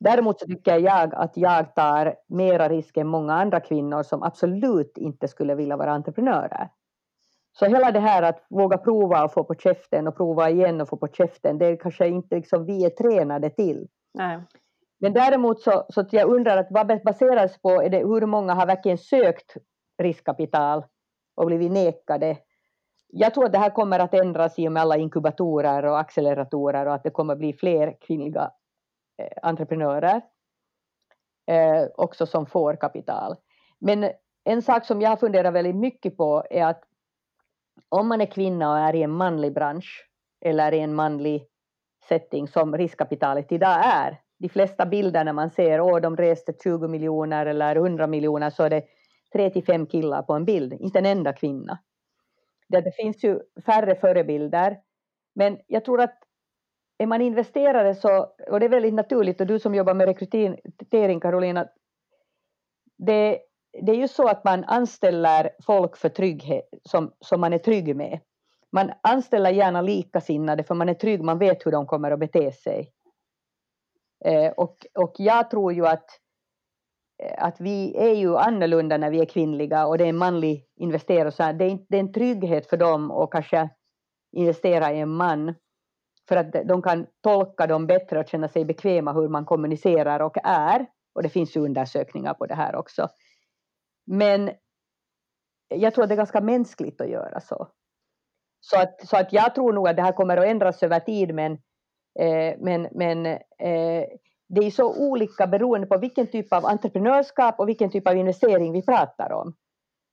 Däremot 0.00 0.40
så 0.40 0.46
tycker 0.46 0.78
jag 0.78 1.14
att 1.14 1.36
jag 1.36 1.74
tar 1.74 2.14
mera 2.28 2.68
risk 2.68 2.96
än 2.96 3.06
många 3.06 3.34
andra 3.34 3.60
kvinnor 3.60 4.02
som 4.02 4.22
absolut 4.22 4.98
inte 4.98 5.28
skulle 5.28 5.54
vilja 5.54 5.76
vara 5.76 5.92
entreprenörer. 5.92 6.70
Så 7.52 7.66
hela 7.66 7.90
det 7.90 8.00
här 8.00 8.22
att 8.22 8.46
våga 8.50 8.78
prova 8.78 9.24
och 9.24 9.32
få 9.32 9.44
på 9.44 9.54
käften 9.54 10.08
och 10.08 10.16
prova 10.16 10.50
igen 10.50 10.80
och 10.80 10.88
få 10.88 10.96
på 10.96 11.08
käften, 11.08 11.58
det 11.58 11.66
är 11.66 11.76
kanske 11.76 12.08
inte 12.08 12.36
liksom 12.36 12.64
vi 12.64 12.84
är 12.84 12.90
tränade 12.90 13.50
till. 13.50 13.88
Nej. 14.14 14.40
Men 15.00 15.12
däremot 15.12 15.60
så, 15.60 15.86
så 15.88 16.06
jag 16.10 16.30
undrar 16.30 16.56
att 16.56 16.66
vad 16.70 17.04
baseras 17.04 17.58
på 17.58 17.82
är 17.82 17.90
det 17.90 17.98
hur 17.98 18.26
många 18.26 18.54
har 18.54 18.66
verkligen 18.66 18.98
sökt 18.98 19.56
riskkapital 20.02 20.84
och 21.34 21.46
blivit 21.46 21.72
nekade. 21.72 22.38
Jag 23.08 23.34
tror 23.34 23.44
att 23.44 23.52
det 23.52 23.58
här 23.58 23.70
kommer 23.70 23.98
att 23.98 24.14
ändras 24.14 24.58
i 24.58 24.68
och 24.68 24.72
med 24.72 24.82
alla 24.82 24.96
inkubatorer 24.96 25.84
och 25.84 26.00
acceleratorer 26.00 26.86
och 26.86 26.94
att 26.94 27.02
det 27.02 27.10
kommer 27.10 27.32
att 27.32 27.38
bli 27.38 27.52
fler 27.52 27.96
kvinnliga 28.00 28.50
eh, 29.18 29.38
entreprenörer 29.42 30.22
eh, 31.46 31.86
också 31.94 32.26
som 32.26 32.46
får 32.46 32.76
kapital. 32.76 33.36
Men 33.78 34.10
en 34.44 34.62
sak 34.62 34.84
som 34.84 35.00
jag 35.00 35.10
har 35.10 35.16
funderat 35.16 35.54
väldigt 35.54 35.76
mycket 35.76 36.16
på 36.16 36.44
är 36.50 36.64
att 36.64 36.84
om 37.88 38.08
man 38.08 38.20
är 38.20 38.26
kvinna 38.26 38.70
och 38.72 38.78
är 38.78 38.94
i 38.94 39.02
en 39.02 39.10
manlig 39.10 39.54
bransch 39.54 40.10
eller 40.44 40.72
i 40.72 40.80
en 40.80 40.94
manlig 40.94 41.46
setting 42.08 42.48
som 42.48 42.76
riskkapitalet 42.76 43.52
idag 43.52 43.80
är 43.84 44.20
de 44.38 44.48
flesta 44.48 44.86
bilder 44.86 45.24
när 45.24 45.32
man 45.32 45.50
ser 45.50 45.96
att 45.96 46.02
de 46.02 46.16
reste 46.16 46.52
20 46.62 46.88
miljoner 46.88 47.46
eller 47.46 47.76
100 47.76 48.06
miljoner 48.06 48.50
så 48.50 48.62
är 48.62 48.70
det 48.70 48.84
tre 49.32 49.50
till 49.50 49.64
fem 49.64 49.86
killar 49.86 50.22
på 50.22 50.32
en 50.32 50.44
bild, 50.44 50.72
inte 50.72 50.98
en 50.98 51.06
enda 51.06 51.32
kvinna. 51.32 51.78
Det, 52.68 52.80
det 52.80 52.92
finns 52.92 53.24
ju 53.24 53.40
färre 53.66 53.94
förebilder. 53.94 54.78
Men 55.34 55.58
jag 55.66 55.84
tror 55.84 56.00
att 56.00 56.18
är 56.98 57.06
man 57.06 57.22
investerare 57.22 57.94
så, 57.94 58.26
och 58.50 58.60
det 58.60 58.66
är 58.66 58.70
väldigt 58.70 58.94
naturligt, 58.94 59.40
och 59.40 59.46
du 59.46 59.58
som 59.58 59.74
jobbar 59.74 59.94
med 59.94 60.06
rekrytering 60.06 61.20
Karolina, 61.20 61.68
det, 62.98 63.38
det 63.82 63.92
är 63.92 63.96
ju 63.96 64.08
så 64.08 64.28
att 64.28 64.44
man 64.44 64.64
anställer 64.64 65.50
folk 65.66 65.96
för 65.96 66.08
trygghet, 66.08 66.68
som, 66.82 67.12
som 67.20 67.40
man 67.40 67.52
är 67.52 67.58
trygg 67.58 67.96
med. 67.96 68.20
Man 68.72 68.92
anställer 69.02 69.50
gärna 69.50 69.82
likasinnade 69.82 70.64
för 70.64 70.74
man 70.74 70.88
är 70.88 70.94
trygg, 70.94 71.22
man 71.22 71.38
vet 71.38 71.66
hur 71.66 71.72
de 71.72 71.86
kommer 71.86 72.10
att 72.10 72.18
bete 72.18 72.52
sig. 72.52 72.92
Eh, 74.24 74.52
och, 74.52 74.86
och 74.94 75.14
jag 75.18 75.50
tror 75.50 75.72
ju 75.72 75.86
att, 75.86 76.20
eh, 77.22 77.44
att 77.44 77.60
vi 77.60 77.96
är 77.96 78.14
ju 78.14 78.36
annorlunda 78.36 78.96
när 78.96 79.10
vi 79.10 79.20
är 79.20 79.24
kvinnliga 79.24 79.86
och 79.86 79.98
det 79.98 80.04
är 80.04 80.08
en 80.08 80.16
manlig 80.16 80.66
investerare. 80.76 81.32
Så 81.32 81.42
det, 81.42 81.64
är, 81.64 81.78
det 81.88 81.96
är 81.96 82.00
en 82.00 82.12
trygghet 82.12 82.66
för 82.66 82.76
dem 82.76 83.10
att 83.10 83.30
kanske 83.30 83.70
investera 84.32 84.92
i 84.92 85.00
en 85.00 85.08
man. 85.08 85.54
För 86.28 86.36
att 86.36 86.52
de 86.52 86.82
kan 86.82 87.06
tolka 87.22 87.66
dem 87.66 87.86
bättre 87.86 88.18
och 88.18 88.28
känna 88.28 88.48
sig 88.48 88.64
bekväma 88.64 89.12
hur 89.12 89.28
man 89.28 89.44
kommunicerar 89.44 90.20
och 90.20 90.36
är. 90.44 90.86
Och 91.14 91.22
det 91.22 91.28
finns 91.28 91.56
ju 91.56 91.60
undersökningar 91.60 92.34
på 92.34 92.46
det 92.46 92.54
här 92.54 92.76
också. 92.76 93.08
Men 94.06 94.50
jag 95.68 95.94
tror 95.94 96.04
att 96.04 96.08
det 96.08 96.14
är 96.14 96.16
ganska 96.16 96.40
mänskligt 96.40 97.00
att 97.00 97.08
göra 97.08 97.40
så. 97.40 97.68
Så 98.60 98.80
att, 98.80 99.06
så 99.06 99.16
att 99.16 99.32
jag 99.32 99.54
tror 99.54 99.72
nog 99.72 99.88
att 99.88 99.96
det 99.96 100.02
här 100.02 100.12
kommer 100.12 100.36
att 100.36 100.46
ändras 100.46 100.82
över 100.82 101.00
tid 101.00 101.34
men, 101.34 101.58
men, 102.58 102.88
men 102.92 103.26
eh, 103.26 104.04
det 104.48 104.66
är 104.66 104.70
så 104.70 104.94
olika 104.94 105.46
beroende 105.46 105.86
på 105.86 105.98
vilken 105.98 106.26
typ 106.26 106.52
av 106.52 106.66
entreprenörskap 106.66 107.60
och 107.60 107.68
vilken 107.68 107.90
typ 107.90 108.08
av 108.08 108.16
investering 108.16 108.72
vi 108.72 108.82
pratar 108.82 109.32
om. 109.32 109.54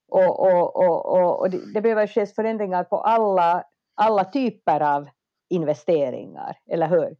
Och, 0.09 0.39
och, 0.39 0.75
och, 0.75 1.39
och, 1.39 1.49
det, 1.49 1.73
det 1.73 1.81
behöver 1.81 2.07
ske 2.07 2.25
förändringar 2.25 2.83
på 2.83 2.97
alla, 2.97 3.63
alla 3.95 4.23
typer 4.25 4.81
av 4.81 5.09
investeringar, 5.49 6.57
eller 6.69 6.87
hur? 6.87 7.15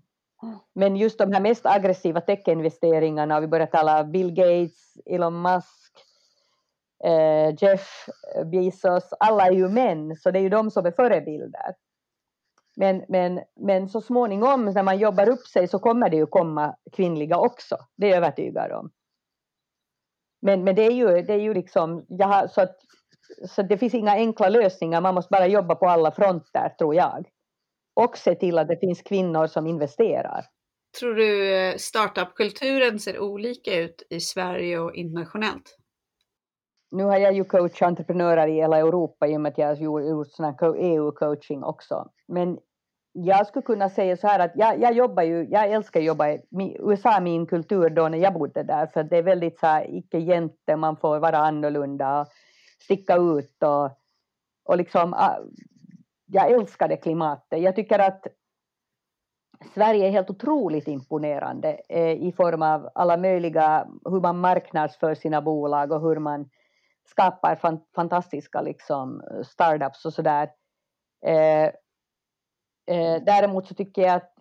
Men 0.73 0.95
just 0.95 1.17
de 1.17 1.31
här 1.31 1.41
mest 1.41 1.65
aggressiva 1.65 2.21
techinvesteringarna, 2.21 3.39
vi 3.39 3.47
börjar 3.47 3.67
tala 3.67 4.03
Bill 4.03 4.31
Gates, 4.31 4.97
Elon 5.05 5.41
Musk, 5.41 5.93
eh, 7.03 7.55
Jeff 7.57 8.05
Bezos, 8.51 9.13
alla 9.19 9.47
är 9.47 9.51
ju 9.51 9.69
män, 9.69 10.15
så 10.15 10.31
det 10.31 10.39
är 10.39 10.43
ju 10.43 10.49
de 10.49 10.71
som 10.71 10.85
är 10.85 10.91
förebilder. 10.91 11.75
Men, 12.75 13.05
men, 13.09 13.39
men 13.59 13.89
så 13.89 14.01
småningom 14.01 14.65
när 14.65 14.83
man 14.83 14.99
jobbar 14.99 15.29
upp 15.29 15.47
sig 15.47 15.67
så 15.67 15.79
kommer 15.79 16.09
det 16.09 16.17
ju 16.17 16.25
komma 16.25 16.75
kvinnliga 16.91 17.37
också, 17.37 17.77
det 17.97 18.05
är 18.05 18.09
jag 18.09 18.17
övertygad 18.17 18.71
om. 18.71 18.91
Men, 20.41 20.63
men 20.63 20.75
det 20.75 20.85
är 20.85 20.91
ju, 20.91 21.21
det 21.21 21.33
är 21.33 21.39
ju 21.39 21.53
liksom, 21.53 22.05
jag 22.09 22.27
har, 22.27 22.47
så, 22.47 22.61
att, 22.61 22.75
så 23.49 23.61
det 23.61 23.77
finns 23.77 23.93
inga 23.93 24.11
enkla 24.11 24.49
lösningar, 24.49 25.01
man 25.01 25.15
måste 25.15 25.31
bara 25.31 25.47
jobba 25.47 25.75
på 25.75 25.85
alla 25.85 26.11
fronter 26.11 26.69
tror 26.69 26.95
jag. 26.95 27.29
Och 27.95 28.17
se 28.17 28.35
till 28.35 28.57
att 28.57 28.67
det 28.67 28.79
finns 28.79 29.01
kvinnor 29.01 29.47
som 29.47 29.67
investerar. 29.67 30.45
Tror 30.99 31.15
du 31.15 31.55
eh, 31.55 31.75
startupkulturen 31.77 32.99
ser 32.99 33.19
olika 33.19 33.75
ut 33.75 34.03
i 34.09 34.19
Sverige 34.19 34.79
och 34.79 34.95
internationellt? 34.95 35.77
Nu 36.95 37.03
har 37.03 37.17
jag 37.17 37.33
ju 37.33 37.43
coachat 37.43 37.87
entreprenörer 37.87 38.47
i 38.47 38.53
hela 38.53 38.77
Europa 38.77 39.27
i 39.27 39.37
och 39.37 39.41
med 39.41 39.51
att 39.51 39.57
jag 39.57 39.67
har 39.67 39.75
gjort 39.75 40.27
sån 40.27 40.55
EU-coaching 40.77 41.63
också. 41.63 42.09
Men 42.27 42.57
jag 43.11 43.47
skulle 43.47 43.63
kunna 43.63 43.89
säga 43.89 44.17
så 44.17 44.27
här 44.27 44.39
att 44.39 44.51
jag, 44.55 44.81
jag 44.81 44.93
jobbar 44.93 45.23
ju, 45.23 45.47
jag 45.49 45.71
älskar 45.71 45.99
att 45.99 46.05
jobba 46.05 46.29
i 46.29 46.41
USA, 46.79 47.19
min 47.19 47.45
kultur 47.45 47.89
då 47.89 48.07
när 48.07 48.17
jag 48.17 48.33
bodde 48.33 48.63
där, 48.63 48.87
för 48.87 49.03
det 49.03 49.17
är 49.17 49.23
väldigt 49.23 49.59
så 49.59 49.67
här 49.67 49.95
icke-jänte, 49.97 50.75
man 50.75 50.97
får 50.97 51.19
vara 51.19 51.37
annorlunda 51.37 52.21
och 52.21 52.27
sticka 52.79 53.15
ut 53.15 53.63
och, 53.63 53.89
och 54.65 54.77
liksom, 54.77 55.13
ah, 55.13 55.37
jag 56.25 56.51
älskar 56.51 56.87
det 56.87 56.97
klimatet. 56.97 57.61
Jag 57.61 57.75
tycker 57.75 57.99
att 57.99 58.27
Sverige 59.73 60.07
är 60.07 60.11
helt 60.11 60.29
otroligt 60.29 60.87
imponerande 60.87 61.81
eh, 61.89 62.11
i 62.11 62.33
form 62.37 62.61
av 62.61 62.89
alla 62.95 63.17
möjliga, 63.17 63.87
hur 64.05 64.21
man 64.21 64.39
marknadsför 64.39 65.15
sina 65.15 65.41
bolag 65.41 65.91
och 65.91 66.01
hur 66.01 66.19
man 66.19 66.49
skapar 67.05 67.55
fan, 67.55 67.79
fantastiska 67.95 68.61
liksom, 68.61 69.21
startups 69.45 70.05
och 70.05 70.13
sådär. 70.13 70.51
Eh, 71.25 71.65
eh, 72.95 73.23
däremot 73.25 73.67
så 73.67 73.73
tycker 73.73 74.01
jag 74.01 74.15
att 74.15 74.31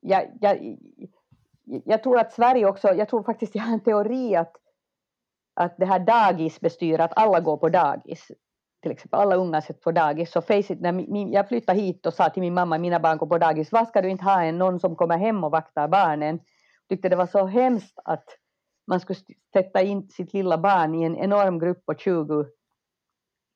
jag, 0.00 0.30
jag, 0.40 0.76
jag 1.64 2.02
tror 2.02 2.18
att 2.18 2.32
Sverige 2.32 2.66
också, 2.66 2.94
jag 2.94 3.08
tror 3.08 3.22
faktiskt 3.22 3.54
jag 3.54 3.62
har 3.62 3.72
en 3.72 3.80
teori 3.80 4.36
att, 4.36 4.52
att 5.54 5.76
det 5.76 5.86
här 5.86 5.98
dagisbestyr, 5.98 7.00
att 7.00 7.12
alla 7.16 7.40
går 7.40 7.56
på 7.56 7.68
dagis, 7.68 8.30
till 8.82 8.90
exempel 8.92 9.20
alla 9.20 9.36
unga 9.36 9.62
sätts 9.62 9.80
på 9.80 9.92
dagis, 9.92 10.32
så 10.32 10.42
face 10.42 10.72
it, 10.72 10.80
när 10.80 10.92
min, 10.92 11.32
jag 11.32 11.48
flyttade 11.48 11.80
hit 11.80 12.06
och 12.06 12.14
sa 12.14 12.30
till 12.30 12.42
min 12.42 12.54
mamma, 12.54 12.78
mina 12.78 13.00
barn 13.00 13.18
går 13.18 13.26
på 13.26 13.38
dagis, 13.38 13.72
vad 13.72 13.88
ska 13.88 14.02
du 14.02 14.08
inte 14.08 14.24
ha 14.24 14.42
en 14.42 14.58
någon 14.58 14.80
som 14.80 14.96
kommer 14.96 15.18
hem 15.18 15.44
och 15.44 15.50
vaktar 15.50 15.88
barnen? 15.88 16.40
Tyckte 16.88 17.08
det 17.08 17.16
var 17.16 17.26
så 17.26 17.46
hemskt 17.46 17.98
att 18.04 18.24
man 18.88 19.00
skulle 19.00 19.18
sätta 19.52 19.82
in 19.82 20.08
sitt 20.08 20.32
lilla 20.32 20.58
barn 20.58 20.94
i 20.94 21.04
en 21.04 21.16
enorm 21.16 21.58
grupp 21.58 21.86
på 21.86 21.94
20, 21.94 22.46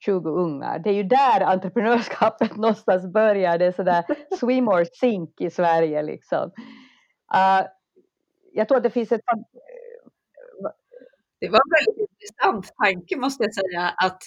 20 0.04 0.30
ungar. 0.30 0.78
Det 0.78 0.90
är 0.90 0.94
ju 0.94 1.02
där 1.02 1.40
entreprenörskapet 1.40 2.56
någonstans 2.56 3.12
börjar, 3.12 3.58
det 3.58 3.64
är 3.64 3.72
sådär 3.72 4.04
swim 4.40 4.68
or 4.68 4.84
sink 4.92 5.40
i 5.40 5.50
Sverige 5.50 6.02
liksom. 6.02 6.50
Uh, 7.34 7.66
jag 8.52 8.68
tror 8.68 8.76
att 8.78 8.84
det 8.84 8.90
finns 8.90 9.12
ett 9.12 9.20
eh, 9.32 9.38
det 11.40 11.48
var 11.48 11.58
en 11.58 11.86
väldigt 11.86 12.10
intressant 12.10 12.76
tanke 12.76 13.16
måste 13.16 13.44
jag 13.44 13.54
säga. 13.54 13.94
Att, 13.96 14.22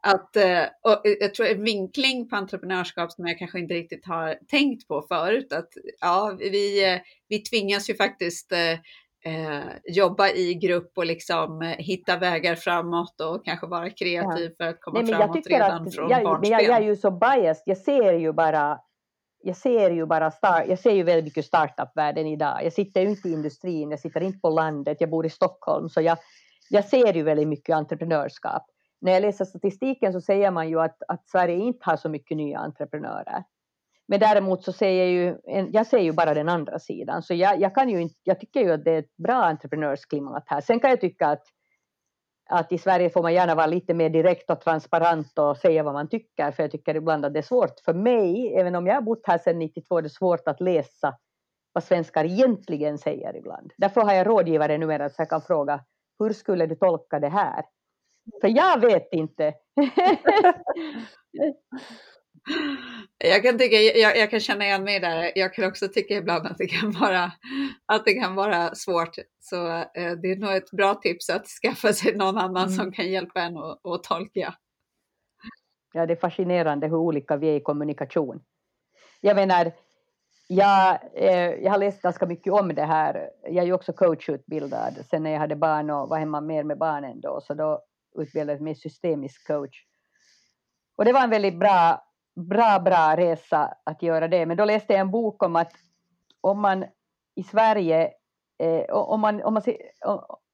att, 0.00 0.36
eh, 0.36 0.64
och 0.82 1.06
eh, 1.06 1.16
jag 1.20 1.34
tror 1.34 1.46
en 1.46 1.64
vinkling 1.64 2.28
på 2.28 2.36
entreprenörskap 2.36 3.12
som 3.12 3.26
jag 3.26 3.38
kanske 3.38 3.58
inte 3.58 3.74
riktigt 3.74 4.06
har 4.06 4.38
tänkt 4.48 4.88
på 4.88 5.02
förut. 5.02 5.52
Att, 5.52 5.68
ja, 6.00 6.36
vi, 6.38 7.00
vi 7.28 7.38
tvingas 7.38 7.90
ju 7.90 7.94
faktiskt 7.94 8.52
eh, 9.24 9.94
jobba 9.94 10.28
i 10.28 10.54
grupp 10.54 10.92
och 10.96 11.06
liksom 11.06 11.62
eh, 11.62 11.68
hitta 11.68 12.16
vägar 12.16 12.54
framåt 12.54 13.20
och 13.20 13.44
kanske 13.44 13.66
vara 13.66 13.90
kreativ 13.90 14.50
ja. 14.50 14.64
för 14.64 14.70
att 14.70 14.80
komma 14.80 15.00
Nej, 15.00 15.14
framåt 15.14 15.46
redan 15.46 15.86
att, 15.86 15.94
från 15.94 16.10
jag, 16.10 16.24
barnsben. 16.24 16.50
Jag, 16.50 16.62
jag 16.62 16.76
är 16.76 16.82
ju 16.82 16.96
så 16.96 17.10
biased, 17.10 17.62
jag 17.64 17.78
ser 17.78 18.12
ju 18.12 18.32
bara 18.32 18.80
jag 19.42 19.56
ser 19.56 19.90
ju 19.90 20.06
bara 20.06 20.30
start, 20.30 20.64
jag 20.68 20.78
ser 20.78 20.92
ju 20.92 21.02
väldigt 21.02 21.24
mycket 21.24 21.44
startup-världen 21.44 22.26
idag. 22.26 22.64
Jag 22.64 22.72
sitter 22.72 23.00
ju 23.00 23.08
inte 23.08 23.28
i 23.28 23.32
industrin, 23.32 23.90
jag 23.90 24.00
sitter 24.00 24.20
inte 24.20 24.38
på 24.38 24.50
landet, 24.50 24.96
jag 25.00 25.10
bor 25.10 25.26
i 25.26 25.30
Stockholm, 25.30 25.88
så 25.88 26.00
jag, 26.00 26.18
jag 26.70 26.84
ser 26.84 27.14
ju 27.14 27.22
väldigt 27.22 27.48
mycket 27.48 27.76
entreprenörskap. 27.76 28.66
När 29.00 29.12
jag 29.12 29.22
läser 29.22 29.44
statistiken 29.44 30.12
så 30.12 30.20
säger 30.20 30.50
man 30.50 30.68
ju 30.68 30.80
att, 30.80 31.02
att 31.08 31.28
Sverige 31.28 31.56
inte 31.56 31.78
har 31.82 31.96
så 31.96 32.08
mycket 32.08 32.36
nya 32.36 32.58
entreprenörer. 32.58 33.44
Men 34.10 34.20
däremot 34.20 34.64
så 34.64 34.72
ser 34.72 34.90
jag 34.90 35.08
ju, 35.08 35.36
jag 35.72 35.86
ser 35.86 35.98
ju 35.98 36.12
bara 36.12 36.34
den 36.34 36.48
andra 36.48 36.78
sidan. 36.78 37.22
Så 37.22 37.34
jag, 37.34 37.60
jag, 37.60 37.74
kan 37.74 37.88
ju 37.88 38.00
inte, 38.00 38.14
jag 38.22 38.40
tycker 38.40 38.60
ju 38.60 38.72
att 38.72 38.84
det 38.84 38.90
är 38.90 38.98
ett 38.98 39.16
bra 39.16 39.34
entreprenörsklimat 39.34 40.44
här. 40.46 40.60
Sen 40.60 40.80
kan 40.80 40.90
jag 40.90 41.00
tycka 41.00 41.26
att, 41.26 41.42
att 42.50 42.72
i 42.72 42.78
Sverige 42.78 43.10
får 43.10 43.22
man 43.22 43.34
gärna 43.34 43.54
vara 43.54 43.66
lite 43.66 43.94
mer 43.94 44.10
direkt 44.10 44.50
och 44.50 44.60
transparent 44.60 45.38
och 45.38 45.56
säga 45.56 45.82
vad 45.82 45.94
man 45.94 46.08
tycker. 46.08 46.50
För 46.50 46.62
jag 46.62 46.70
tycker 46.70 46.94
ibland 46.94 47.24
att 47.24 47.32
det 47.32 47.38
är 47.38 47.42
svårt 47.42 47.80
för 47.84 47.94
mig, 47.94 48.54
även 48.56 48.74
om 48.74 48.86
jag 48.86 48.94
har 48.94 49.02
bott 49.02 49.22
här 49.24 49.38
sedan 49.38 49.58
92, 49.58 50.00
det 50.00 50.06
är 50.06 50.08
svårt 50.08 50.48
att 50.48 50.60
läsa 50.60 51.16
vad 51.72 51.84
svenskar 51.84 52.24
egentligen 52.24 52.98
säger 52.98 53.36
ibland. 53.36 53.72
Därför 53.76 54.00
har 54.00 54.12
jag 54.12 54.26
rådgivare 54.26 54.78
numera 54.78 55.08
så 55.08 55.22
jag 55.22 55.30
kan 55.30 55.42
fråga 55.42 55.84
hur 56.18 56.32
skulle 56.32 56.66
du 56.66 56.74
tolka 56.74 57.20
det 57.20 57.28
här? 57.28 57.64
För 58.40 58.48
jag 58.48 58.80
vet 58.80 59.08
inte. 59.12 59.54
Jag 63.18 63.42
kan, 63.42 63.58
tycka, 63.58 63.76
jag, 63.76 64.16
jag, 64.16 64.30
kan 64.30 64.40
känna 64.40 64.64
igen 64.64 64.84
mig 64.84 65.00
där. 65.00 65.32
Jag 65.34 65.54
kan 65.54 65.64
också 65.64 65.88
tycka 65.88 66.14
ibland 66.14 66.46
att 66.46 66.58
det 66.58 66.66
kan 66.66 66.90
vara, 66.90 67.32
att 67.86 68.04
det 68.04 68.14
kan 68.14 68.34
vara 68.34 68.74
svårt. 68.74 69.16
Så 69.40 69.68
eh, 69.68 70.12
det 70.22 70.30
är 70.30 70.36
nog 70.36 70.52
ett 70.52 70.70
bra 70.70 70.94
tips 70.94 71.30
att 71.30 71.46
skaffa 71.46 71.92
sig 71.92 72.16
någon 72.16 72.38
annan 72.38 72.64
mm. 72.64 72.76
som 72.76 72.92
kan 72.92 73.10
hjälpa 73.10 73.42
en 73.42 73.56
att, 73.56 73.86
att 73.86 74.02
tolka. 74.02 74.54
Ja, 75.92 76.06
det 76.06 76.12
är 76.12 76.16
fascinerande 76.16 76.86
hur 76.86 76.96
olika 76.96 77.36
vi 77.36 77.48
är 77.48 77.56
i 77.56 77.60
kommunikation. 77.60 78.42
Jag 79.20 79.36
menar, 79.36 79.72
jag, 80.48 80.98
eh, 81.14 81.50
jag 81.50 81.70
har 81.70 81.78
läst 81.78 82.02
ganska 82.02 82.26
mycket 82.26 82.52
om 82.52 82.74
det 82.74 82.84
här. 82.84 83.30
Jag 83.42 83.56
är 83.56 83.66
ju 83.66 83.72
också 83.72 83.92
coachutbildad. 83.92 84.94
Sen 85.10 85.22
när 85.22 85.30
jag 85.30 85.38
hade 85.38 85.56
barn 85.56 85.90
och 85.90 86.08
var 86.08 86.18
hemma 86.18 86.40
mer 86.40 86.64
med 86.64 86.78
barnen 86.78 87.20
då, 87.20 87.40
så 87.42 87.54
då 87.54 87.82
utbildade 88.18 88.52
jag 88.52 88.62
mig 88.62 88.74
systemisk 88.74 89.46
coach. 89.46 89.84
Och 90.96 91.04
det 91.04 91.12
var 91.12 91.20
en 91.20 91.30
väldigt 91.30 91.58
bra 91.58 92.09
bra, 92.40 92.80
bra 92.84 93.14
resa 93.16 93.74
att 93.84 94.02
göra 94.02 94.28
det. 94.28 94.46
Men 94.46 94.56
då 94.56 94.64
läste 94.64 94.92
jag 94.92 95.00
en 95.00 95.10
bok 95.10 95.42
om 95.42 95.56
att 95.56 95.72
om 96.40 96.60
man 96.60 96.84
i 97.34 97.42
Sverige, 97.42 98.10
eh, 98.62 98.94
om 98.94 99.20
man, 99.20 99.42
om 99.42 99.54
man 99.54 99.62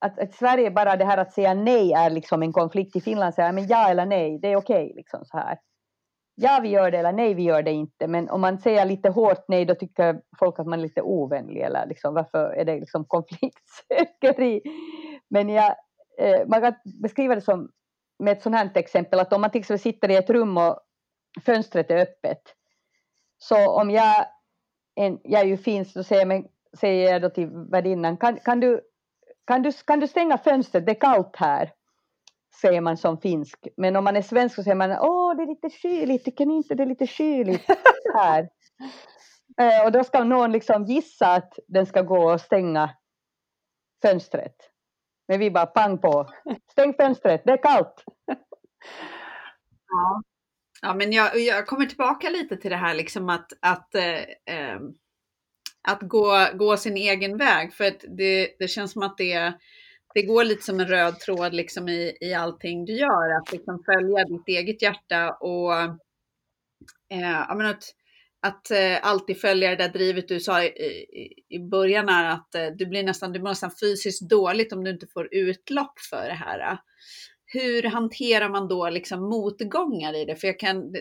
att, 0.01 0.19
att 0.19 0.35
Sverige 0.35 0.71
bara 0.71 0.97
det 0.97 1.05
här 1.05 1.19
att 1.19 1.33
säga 1.33 1.55
nej 1.55 1.93
är 1.93 2.11
liksom 2.11 2.43
en 2.43 2.53
konflikt. 2.53 2.97
I 2.97 3.01
Finland 3.01 3.35
säger 3.35 3.53
men 3.53 3.67
ja 3.67 3.89
eller 3.91 4.07
nej, 4.07 4.39
det 4.39 4.53
är 4.53 4.57
okej 4.57 4.85
okay, 4.85 4.97
liksom 4.97 5.25
så 5.25 5.37
här. 5.37 5.59
Ja, 6.35 6.59
vi 6.63 6.69
gör 6.69 6.91
det 6.91 6.99
eller 6.99 7.13
nej, 7.13 7.35
vi 7.35 7.43
gör 7.43 7.63
det 7.63 7.73
inte. 7.73 8.07
Men 8.07 8.31
om 8.31 8.41
man 8.41 8.59
säger 8.59 8.85
lite 8.85 9.09
hårt 9.09 9.45
nej, 9.49 9.65
då 9.65 9.75
tycker 9.75 10.21
folk 10.39 10.59
att 10.59 10.67
man 10.67 10.79
är 10.79 10.83
lite 10.83 11.03
ovänlig 11.03 11.61
eller 11.61 11.87
liksom 11.87 12.15
varför 12.15 12.49
är 12.49 12.65
det 12.65 12.81
liksom 12.81 13.05
konfliktsökeri? 13.05 14.63
Men 15.31 15.49
jag, 15.49 15.75
eh, 16.19 16.47
man 16.47 16.61
kan 16.61 16.75
beskriva 17.03 17.35
det 17.35 17.41
som 17.41 17.71
med 18.19 18.33
ett 18.33 18.43
sånt 18.43 18.57
här 18.57 18.71
exempel 18.75 19.21
att 19.21 19.33
om 19.33 19.41
man 19.41 19.51
till 19.51 19.59
exempel 19.59 19.83
sitter 19.83 20.11
i 20.11 20.17
ett 20.17 20.31
rum 20.31 20.57
och 20.57 20.79
fönstret 21.45 21.91
är 21.91 21.97
öppet. 21.97 22.43
Så 23.39 23.71
om 23.71 23.91
jag, 23.91 24.27
en, 24.95 25.21
jag 25.25 25.41
är 25.41 25.47
ju 25.47 25.57
finsk, 25.57 25.93
så 25.93 26.05
säger, 26.05 26.27
men, 26.27 26.49
säger 26.79 27.13
jag 27.13 27.23
då 27.23 27.31
till 27.31 27.49
värdinnan, 27.51 28.17
kan, 28.17 28.37
kan, 28.37 28.61
du, 28.61 28.81
kan 29.47 29.63
du, 29.63 29.73
kan 29.73 30.01
du 30.01 30.09
stänga 30.09 30.39
fönstret, 30.39 30.87
det 30.87 30.93
är 30.93 31.01
kallt 31.01 31.37
här, 31.37 31.73
säger 32.61 32.81
man 32.81 32.97
som 32.97 33.19
finsk. 33.19 33.69
Men 33.77 33.97
om 33.97 34.05
man 34.05 34.17
är 34.17 34.23
svensk 34.23 34.55
så 34.55 34.63
säger 34.63 34.75
man, 34.75 34.91
åh 34.91 35.37
det 35.37 35.43
är 35.43 35.47
lite 35.47 35.71
kyligt, 35.71 36.25
tycker 36.25 36.47
ni 36.47 36.57
inte 36.57 36.75
det 36.75 36.83
är 36.83 36.87
lite 36.87 37.07
kyligt 37.07 37.71
här? 38.15 38.49
Eh, 39.61 39.85
och 39.85 39.93
då 39.93 40.05
ska 40.05 40.25
någon 40.25 40.53
liksom 40.53 40.85
gissa 40.85 41.27
att 41.27 41.59
den 41.69 41.87
ska 41.87 42.03
gå 42.03 42.33
och 42.33 42.41
stänga 42.41 42.91
fönstret. 44.03 44.57
Men 45.29 45.41
vi 45.41 45.51
bara 45.51 45.67
pang 45.67 45.99
på, 45.99 46.29
stäng 46.71 46.95
fönstret, 46.95 47.43
det 47.45 47.53
är 47.53 47.63
kallt. 47.63 48.05
Ja, 49.89 50.23
ja 50.87 50.95
men 50.95 51.13
jag, 51.13 51.41
jag 51.41 51.67
kommer 51.67 51.87
tillbaka 51.87 52.31
lite 52.31 52.57
till 52.57 52.71
det 52.71 52.77
här 52.77 52.95
liksom 52.95 53.29
att, 53.29 53.53
att 53.61 53.95
eh, 53.95 54.21
eh, 54.55 54.81
att 55.89 56.03
gå, 56.03 56.49
gå 56.55 56.77
sin 56.77 56.97
egen 56.97 57.37
väg. 57.37 57.75
För 57.75 57.85
att 57.85 58.05
det, 58.19 58.57
det 58.59 58.69
känns 58.69 58.93
som 58.93 59.03
att 59.03 59.19
det, 59.19 59.53
det 60.15 60.23
går 60.23 60.45
lite 60.45 60.63
som 60.63 60.81
en 60.81 60.89
röd 60.89 61.21
tråd 61.21 61.55
liksom 61.55 61.89
i, 61.89 62.17
i 62.21 62.35
allting 62.35 62.85
du 62.85 62.93
gör. 62.93 63.37
Att 63.37 63.53
liksom 63.53 63.83
följa 63.87 64.25
ditt 64.25 64.49
eget 64.49 64.83
hjärta 64.83 65.31
och 65.31 65.75
eh, 65.75 65.95
menar, 67.55 67.71
att, 67.71 67.85
att 68.47 68.71
eh, 68.71 68.99
alltid 69.03 69.41
följa 69.41 69.71
det 69.71 69.77
där 69.77 69.89
drivet 69.89 70.29
du 70.29 70.41
sa 70.41 70.63
i, 70.63 70.67
i, 70.67 71.45
i 71.49 71.59
början 71.59 72.09
är 72.09 72.31
att 72.31 72.55
eh, 72.55 72.67
du 72.67 72.87
blir 72.87 73.03
nästan, 73.03 73.33
du 73.33 73.39
blir 73.39 73.51
nästan 73.51 73.73
fysiskt 73.81 74.31
dåligt 74.31 74.73
om 74.73 74.85
du 74.85 74.91
inte 74.91 75.07
får 75.07 75.35
utlopp 75.35 75.99
för 76.11 76.29
det 76.29 76.35
här. 76.35 76.79
Hur 77.47 77.83
hanterar 77.83 78.49
man 78.49 78.69
då 78.69 78.91
liksom 78.91 79.23
motgångar 79.23 80.15
i 80.15 80.25
det? 80.25 80.37
För 80.37 80.47
jag 80.47 80.59
kan, 80.59 80.95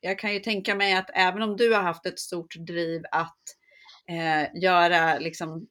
jag 0.00 0.18
kan 0.18 0.34
ju 0.34 0.40
tänka 0.40 0.74
mig 0.74 0.94
att 0.94 1.10
även 1.14 1.42
om 1.42 1.56
du 1.56 1.74
har 1.74 1.82
haft 1.82 2.06
ett 2.06 2.18
stort 2.18 2.54
driv 2.54 3.02
att 3.10 3.38
eh, 4.08 4.62
göra, 4.62 5.18
liksom, 5.18 5.66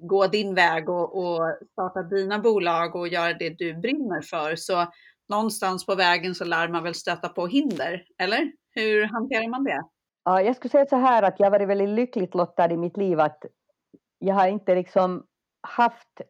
gå 0.00 0.26
din 0.26 0.54
väg 0.54 0.88
och, 0.88 1.18
och 1.18 1.56
starta 1.72 2.02
dina 2.02 2.38
bolag 2.38 2.96
och 2.96 3.08
göra 3.08 3.32
det 3.32 3.50
du 3.50 3.74
brinner 3.74 4.20
för. 4.22 4.56
Så 4.56 4.86
någonstans 5.28 5.86
på 5.86 5.94
vägen 5.94 6.34
så 6.34 6.44
lär 6.44 6.68
man 6.68 6.84
väl 6.84 6.94
stöta 6.94 7.28
på 7.28 7.46
hinder, 7.46 8.04
eller? 8.18 8.52
Hur 8.74 9.06
hanterar 9.06 9.48
man 9.48 9.64
det? 9.64 9.82
Ja, 10.24 10.42
jag 10.42 10.56
skulle 10.56 10.70
säga 10.70 10.86
så 10.86 10.96
här 10.96 11.22
att 11.22 11.34
jag 11.38 11.46
har 11.46 11.50
varit 11.50 11.68
väldigt 11.68 11.88
lyckligt 11.88 12.34
lottad 12.34 12.72
i 12.72 12.76
mitt 12.76 12.96
liv 12.96 13.20
att 13.20 13.44
jag 14.18 14.34
har 14.34 14.48
inte 14.48 14.74
liksom 14.74 15.26
haft 15.60 16.20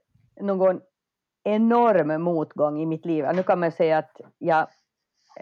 någon 0.41 0.81
enorm 1.45 2.23
motgång 2.23 2.81
i 2.81 2.87
mitt 2.87 3.05
liv. 3.05 3.25
Nu 3.35 3.43
kan 3.43 3.61
man 3.61 3.73
säga 3.73 3.99
att 3.99 4.21
jag 4.39 4.67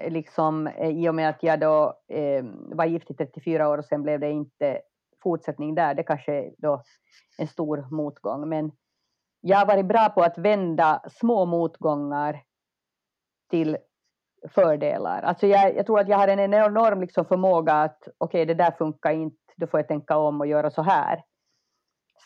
liksom 0.09 0.67
eh, 0.67 0.89
i 0.89 1.09
och 1.09 1.15
med 1.15 1.29
att 1.29 1.43
jag 1.43 1.61
då 1.61 1.95
eh, 2.09 2.45
var 2.55 2.85
gift 2.85 3.11
i 3.11 3.15
34 3.15 3.69
år 3.69 3.79
och 3.79 3.85
sen 3.85 4.03
blev 4.03 4.21
det 4.21 4.31
inte 4.31 4.81
fortsättning 5.23 5.75
där, 5.75 5.95
det 5.95 6.03
kanske 6.03 6.33
är 6.33 6.51
då 6.59 6.83
en 7.39 7.47
stor 7.47 7.87
motgång. 7.91 8.49
Men 8.49 8.73
jag 9.41 9.59
har 9.59 9.67
varit 9.67 9.87
bra 9.87 10.09
på 10.09 10.23
att 10.23 10.39
vända 10.39 11.03
små 11.11 11.45
motgångar 11.45 12.43
till 13.51 13.77
fördelar. 14.49 15.23
Alltså 15.23 15.47
jag, 15.47 15.77
jag 15.77 15.87
tror 15.87 16.01
att 16.01 16.09
jag 16.09 16.19
har 16.19 16.29
en 16.29 16.55
enorm 16.55 17.01
liksom 17.01 17.25
förmåga 17.25 17.75
att 17.75 18.09
okej, 18.19 18.43
okay, 18.43 18.45
det 18.45 18.65
där 18.65 18.71
funkar 18.71 19.11
inte, 19.11 19.37
då 19.57 19.67
får 19.67 19.81
jag 19.81 19.89
tänka 19.89 20.17
om 20.17 20.41
och 20.41 20.47
göra 20.47 20.71
så 20.71 20.83
här. 20.83 21.23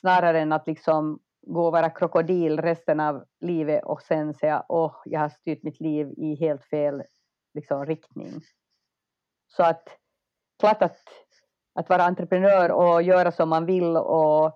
Snarare 0.00 0.40
än 0.40 0.52
att 0.52 0.66
liksom 0.66 1.18
gå 1.46 1.66
och 1.66 1.72
vara 1.72 1.90
krokodil 1.90 2.58
resten 2.58 3.00
av 3.00 3.24
livet 3.40 3.84
och 3.84 4.02
sen 4.02 4.34
säga 4.34 4.64
åh, 4.68 4.86
oh, 4.86 4.94
jag 5.04 5.20
har 5.20 5.28
styrt 5.28 5.62
mitt 5.62 5.80
liv 5.80 6.12
i 6.16 6.34
helt 6.34 6.64
fel 6.64 7.02
liksom, 7.54 7.86
riktning. 7.86 8.40
Så 9.46 9.62
att 9.62 9.88
klart 10.58 10.82
att 10.82 10.98
att 11.74 11.88
vara 11.88 12.02
entreprenör 12.02 12.70
och 12.70 13.02
göra 13.02 13.32
som 13.32 13.48
man 13.48 13.66
vill 13.66 13.96
och 13.96 14.46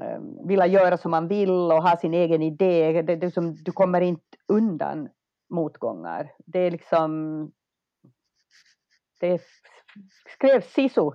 eh, 0.00 0.20
vilja 0.46 0.66
göra 0.66 0.98
som 0.98 1.10
man 1.10 1.28
vill 1.28 1.50
och 1.50 1.82
ha 1.82 1.96
sin 1.96 2.14
egen 2.14 2.42
idé. 2.42 3.02
Det, 3.02 3.16
det 3.16 3.30
som, 3.30 3.54
du 3.54 3.72
kommer 3.72 4.00
inte 4.00 4.36
undan 4.48 5.08
motgångar. 5.50 6.32
Det 6.38 6.58
är 6.58 6.70
liksom... 6.70 7.52
Det 9.20 9.42
skrev 10.34 10.60
Sisu. 10.60 11.10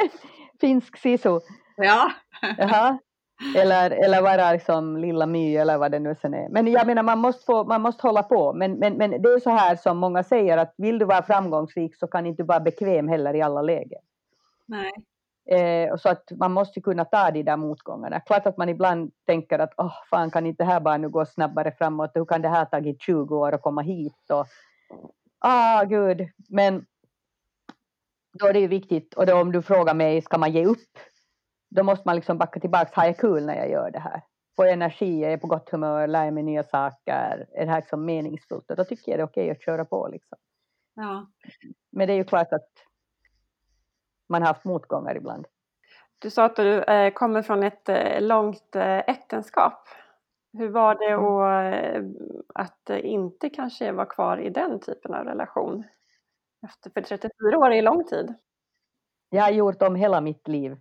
Finsk 0.60 0.96
Sisu. 0.96 1.40
Ja. 1.76 2.12
Jaha. 2.58 2.98
Eller, 3.56 3.90
eller 3.90 4.22
vara 4.22 4.52
liksom 4.52 4.96
Lilla 4.96 5.26
My 5.26 5.56
eller 5.56 5.78
vad 5.78 5.92
det 5.92 5.98
nu 5.98 6.16
sen 6.20 6.34
är. 6.34 6.48
Men 6.48 6.66
jag 6.66 6.86
menar 6.86 7.02
man 7.02 7.18
måste, 7.18 7.44
få, 7.44 7.64
man 7.64 7.82
måste 7.82 8.06
hålla 8.06 8.22
på. 8.22 8.52
Men, 8.52 8.72
men, 8.72 8.94
men 8.94 9.10
det 9.10 9.28
är 9.28 9.40
så 9.40 9.50
här 9.50 9.76
som 9.76 9.98
många 9.98 10.22
säger 10.22 10.58
att 10.58 10.74
vill 10.76 10.98
du 10.98 11.04
vara 11.04 11.22
framgångsrik 11.22 11.96
så 11.96 12.06
kan 12.06 12.26
inte 12.26 12.42
du 12.42 12.46
vara 12.46 12.60
bekväm 12.60 13.08
heller 13.08 13.34
i 13.34 13.42
alla 13.42 13.62
lägen. 13.62 14.00
Nej. 14.66 14.92
Eh, 15.46 15.96
så 15.96 16.08
att 16.08 16.32
man 16.36 16.52
måste 16.52 16.80
kunna 16.80 17.04
ta 17.04 17.30
de 17.30 17.42
där 17.42 17.56
motgångarna. 17.56 18.20
Klart 18.20 18.46
att 18.46 18.56
man 18.56 18.68
ibland 18.68 19.12
tänker 19.26 19.58
att 19.58 19.74
oh, 19.76 19.94
fan 20.10 20.30
kan 20.30 20.46
inte 20.46 20.64
det 20.64 20.70
här 20.70 20.80
bara 20.80 20.96
nu 20.96 21.08
gå 21.08 21.26
snabbare 21.26 21.72
framåt, 21.78 22.10
hur 22.14 22.24
kan 22.24 22.42
det 22.42 22.48
här 22.48 22.64
tagit 22.64 23.02
20 23.02 23.36
år 23.36 23.52
att 23.52 23.62
komma 23.62 23.82
hit 23.82 24.30
och 24.30 24.46
ah 25.38 25.84
gud, 25.84 26.28
men 26.48 26.86
då 28.38 28.46
är 28.46 28.52
det 28.52 28.60
ju 28.60 28.68
viktigt 28.68 29.14
och 29.14 29.26
då 29.26 29.40
om 29.40 29.52
du 29.52 29.62
frågar 29.62 29.94
mig, 29.94 30.22
ska 30.22 30.38
man 30.38 30.52
ge 30.52 30.64
upp? 30.64 30.98
Då 31.74 31.82
måste 31.82 32.08
man 32.08 32.16
liksom 32.16 32.38
backa 32.38 32.60
tillbaka, 32.60 32.90
har 32.92 33.06
jag 33.06 33.18
kul 33.18 33.46
när 33.46 33.56
jag 33.56 33.70
gör 33.70 33.90
det 33.90 33.98
här? 33.98 34.22
Får 34.56 34.64
jag 34.64 34.72
energi, 34.72 35.24
är 35.24 35.30
jag 35.30 35.40
på 35.40 35.46
gott 35.46 35.70
humör, 35.70 36.06
lär 36.06 36.30
mig 36.30 36.42
nya 36.42 36.62
saker, 36.62 37.46
är 37.52 37.66
det 37.66 37.70
här 37.70 37.80
liksom 37.80 38.04
meningsfullt? 38.04 38.70
Och 38.70 38.76
då 38.76 38.84
tycker 38.84 39.12
jag 39.12 39.18
det 39.18 39.22
är 39.22 39.26
okej 39.26 39.50
att 39.50 39.62
köra 39.62 39.84
på 39.84 40.08
liksom. 40.08 40.38
Ja. 40.94 41.26
Men 41.92 42.06
det 42.06 42.12
är 42.12 42.16
ju 42.16 42.24
klart 42.24 42.52
att 42.52 42.68
man 44.28 44.42
har 44.42 44.48
haft 44.48 44.64
motgångar 44.64 45.16
ibland. 45.16 45.46
Du 46.18 46.30
sa 46.30 46.44
att 46.44 46.56
du 46.56 46.82
eh, 46.82 47.12
kommer 47.12 47.42
från 47.42 47.62
ett 47.62 47.88
eh, 47.88 48.20
långt 48.20 48.76
eh, 48.76 48.98
äktenskap. 48.98 49.88
Hur 50.52 50.68
var 50.68 50.94
det 50.94 51.10
mm. 51.96 52.14
att, 52.54 52.90
att 52.90 53.04
inte 53.04 53.50
kanske 53.50 53.92
vara 53.92 54.06
kvar 54.06 54.38
i 54.38 54.50
den 54.50 54.80
typen 54.80 55.14
av 55.14 55.24
relation? 55.24 55.84
Efter, 56.64 56.90
för 56.90 57.00
34 57.00 57.58
år 57.58 57.72
är 57.72 57.82
lång 57.82 58.04
tid. 58.04 58.34
Jag 59.30 59.42
har 59.42 59.50
gjort 59.50 59.82
om 59.82 59.94
hela 59.94 60.20
mitt 60.20 60.48
liv 60.48 60.76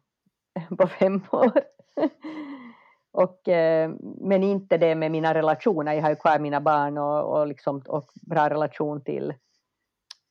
på 0.78 0.88
fem 0.88 1.22
år. 1.32 1.52
och, 3.12 3.48
eh, 3.48 3.92
men 4.22 4.44
inte 4.44 4.78
det 4.78 4.96
med 4.96 5.12
mina 5.12 5.34
relationer. 5.34 5.94
Jag 5.94 6.02
har 6.02 6.10
ju 6.10 6.16
kvar 6.16 6.40
mina 6.40 6.62
barn 6.62 6.98
och, 6.98 7.40
och, 7.40 7.48
liksom, 7.48 7.82
och 7.88 8.06
bra 8.30 8.50
relation 8.50 9.04
till, 9.04 9.34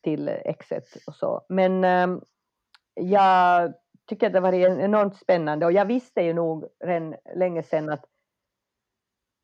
till 0.03 0.29
exet 0.29 0.85
och 1.07 1.15
så. 1.15 1.45
Men 1.49 1.85
eh, 1.85 2.19
jag 2.95 3.73
tycker 4.09 4.27
att 4.27 4.33
det 4.33 4.41
var 4.41 4.53
enormt 4.53 5.17
spännande 5.17 5.67
och 5.67 5.73
jag 5.73 5.85
visste 5.85 6.21
ju 6.23 6.33
nog 6.33 6.65
redan 6.85 7.15
länge 7.35 7.63
sedan 7.63 7.89
att 7.89 8.05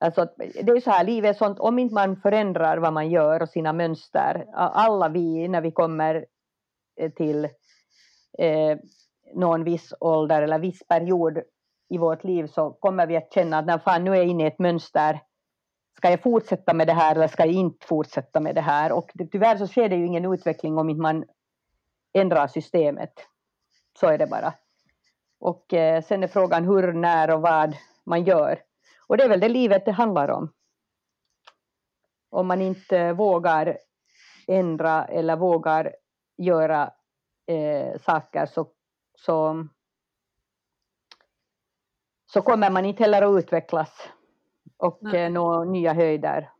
Alltså, 0.01 0.29
det 0.37 0.70
är 0.70 0.81
så 0.81 0.91
här, 0.91 1.05
livet 1.05 1.35
är 1.35 1.39
sånt, 1.39 1.59
om 1.59 1.79
inte 1.79 1.95
man 1.95 2.16
förändrar 2.16 2.79
vad 2.79 2.93
man 2.93 3.11
gör 3.11 3.43
och 3.43 3.49
sina 3.49 3.72
mönster, 3.72 4.47
alla 4.55 5.09
vi 5.09 5.49
när 5.49 5.61
vi 5.61 5.70
kommer 5.70 6.26
eh, 7.01 7.12
till 7.12 7.45
eh, 8.39 8.79
någon 9.35 9.64
viss 9.64 9.95
ålder 10.01 10.43
eller 10.43 10.59
viss 10.59 10.87
period 10.89 11.39
i 11.89 11.99
vårt 11.99 12.24
liv 12.24 12.47
så 12.47 12.70
kommer 12.70 13.07
vi 13.07 13.16
att 13.16 13.33
känna 13.33 13.59
att 13.59 13.66
när 13.66 13.79
fan, 13.79 14.05
nu 14.05 14.11
är 14.11 14.16
jag 14.16 14.26
inne 14.26 14.45
i 14.45 14.47
ett 14.47 14.59
mönster, 14.59 15.20
ska 15.97 16.11
jag 16.11 16.22
fortsätta 16.22 16.74
med 16.74 16.87
det 16.87 16.93
här 16.93 17.16
eller 17.16 17.29
ska 17.29 17.45
jag 17.45 17.55
inte 17.55 17.87
fortsätta 17.87 18.41
med 18.41 18.55
det 18.55 18.61
här? 18.61 18.93
Och 18.93 19.11
tyvärr 19.33 19.57
så 19.57 19.66
sker 19.66 19.89
det 19.89 19.97
ju 19.97 20.07
ingen 20.07 20.33
utveckling 20.33 20.79
om 20.79 20.91
inte 20.91 21.03
man 21.03 21.24
ändrar 22.12 22.47
systemet. 22.47 23.12
Så 24.01 24.07
är 24.07 24.18
det 24.18 24.26
bara. 24.26 24.55
Och 25.41 25.74
eh, 25.74 26.03
sen 26.03 26.22
är 26.22 26.29
frågan 26.29 26.64
hur, 26.64 26.93
när 26.93 27.35
och 27.35 27.41
vad 27.41 27.76
man 28.07 28.24
gör. 28.24 28.62
Och 29.07 29.16
det 29.16 29.24
är 29.24 29.29
väl 29.29 29.41
det 29.41 29.49
livet 29.49 29.85
det 29.85 29.93
handlar 29.93 30.29
om. 30.29 30.53
Om 32.31 32.47
man 32.47 32.62
inte 32.62 33.12
vågar 33.12 33.79
ändra 34.47 35.05
eller 35.05 35.37
vågar 35.37 35.95
göra 36.37 36.93
eh, 37.47 38.01
saker 38.01 38.47
så, 38.47 38.66
så, 39.25 39.66
så 42.33 42.43
kommer 42.43 42.71
man 42.71 42.85
inte 42.85 43.03
heller 43.03 43.23
att 43.23 43.45
utvecklas 43.45 44.09
och 44.77 45.14
eh, 45.14 45.33
nå 45.33 45.64
nya 45.64 45.95
höjder. 45.95 46.51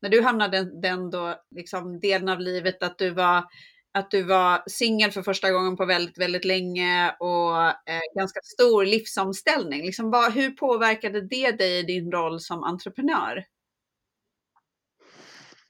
När 0.00 0.10
du 0.10 0.22
hamnade 0.22 0.80
den 0.80 1.10
då, 1.10 1.34
liksom, 1.50 2.00
delen 2.00 2.28
av 2.28 2.40
livet 2.40 2.82
att 2.82 2.98
du 2.98 3.10
var 3.10 3.44
att 3.92 4.10
du 4.10 4.22
var 4.22 4.62
singel 4.66 5.10
för 5.10 5.22
första 5.22 5.50
gången 5.50 5.76
på 5.76 5.84
väldigt, 5.84 6.18
väldigt 6.18 6.44
länge 6.44 7.16
och 7.20 7.64
eh, 7.66 8.00
ganska 8.14 8.40
stor 8.42 8.84
livsomställning. 8.84 9.82
Liksom, 9.82 10.10
vad, 10.10 10.32
hur 10.32 10.50
påverkade 10.50 11.20
det 11.20 11.50
dig 11.50 11.78
i 11.78 11.82
din 11.82 12.12
roll 12.12 12.40
som 12.40 12.62
entreprenör? 12.62 13.44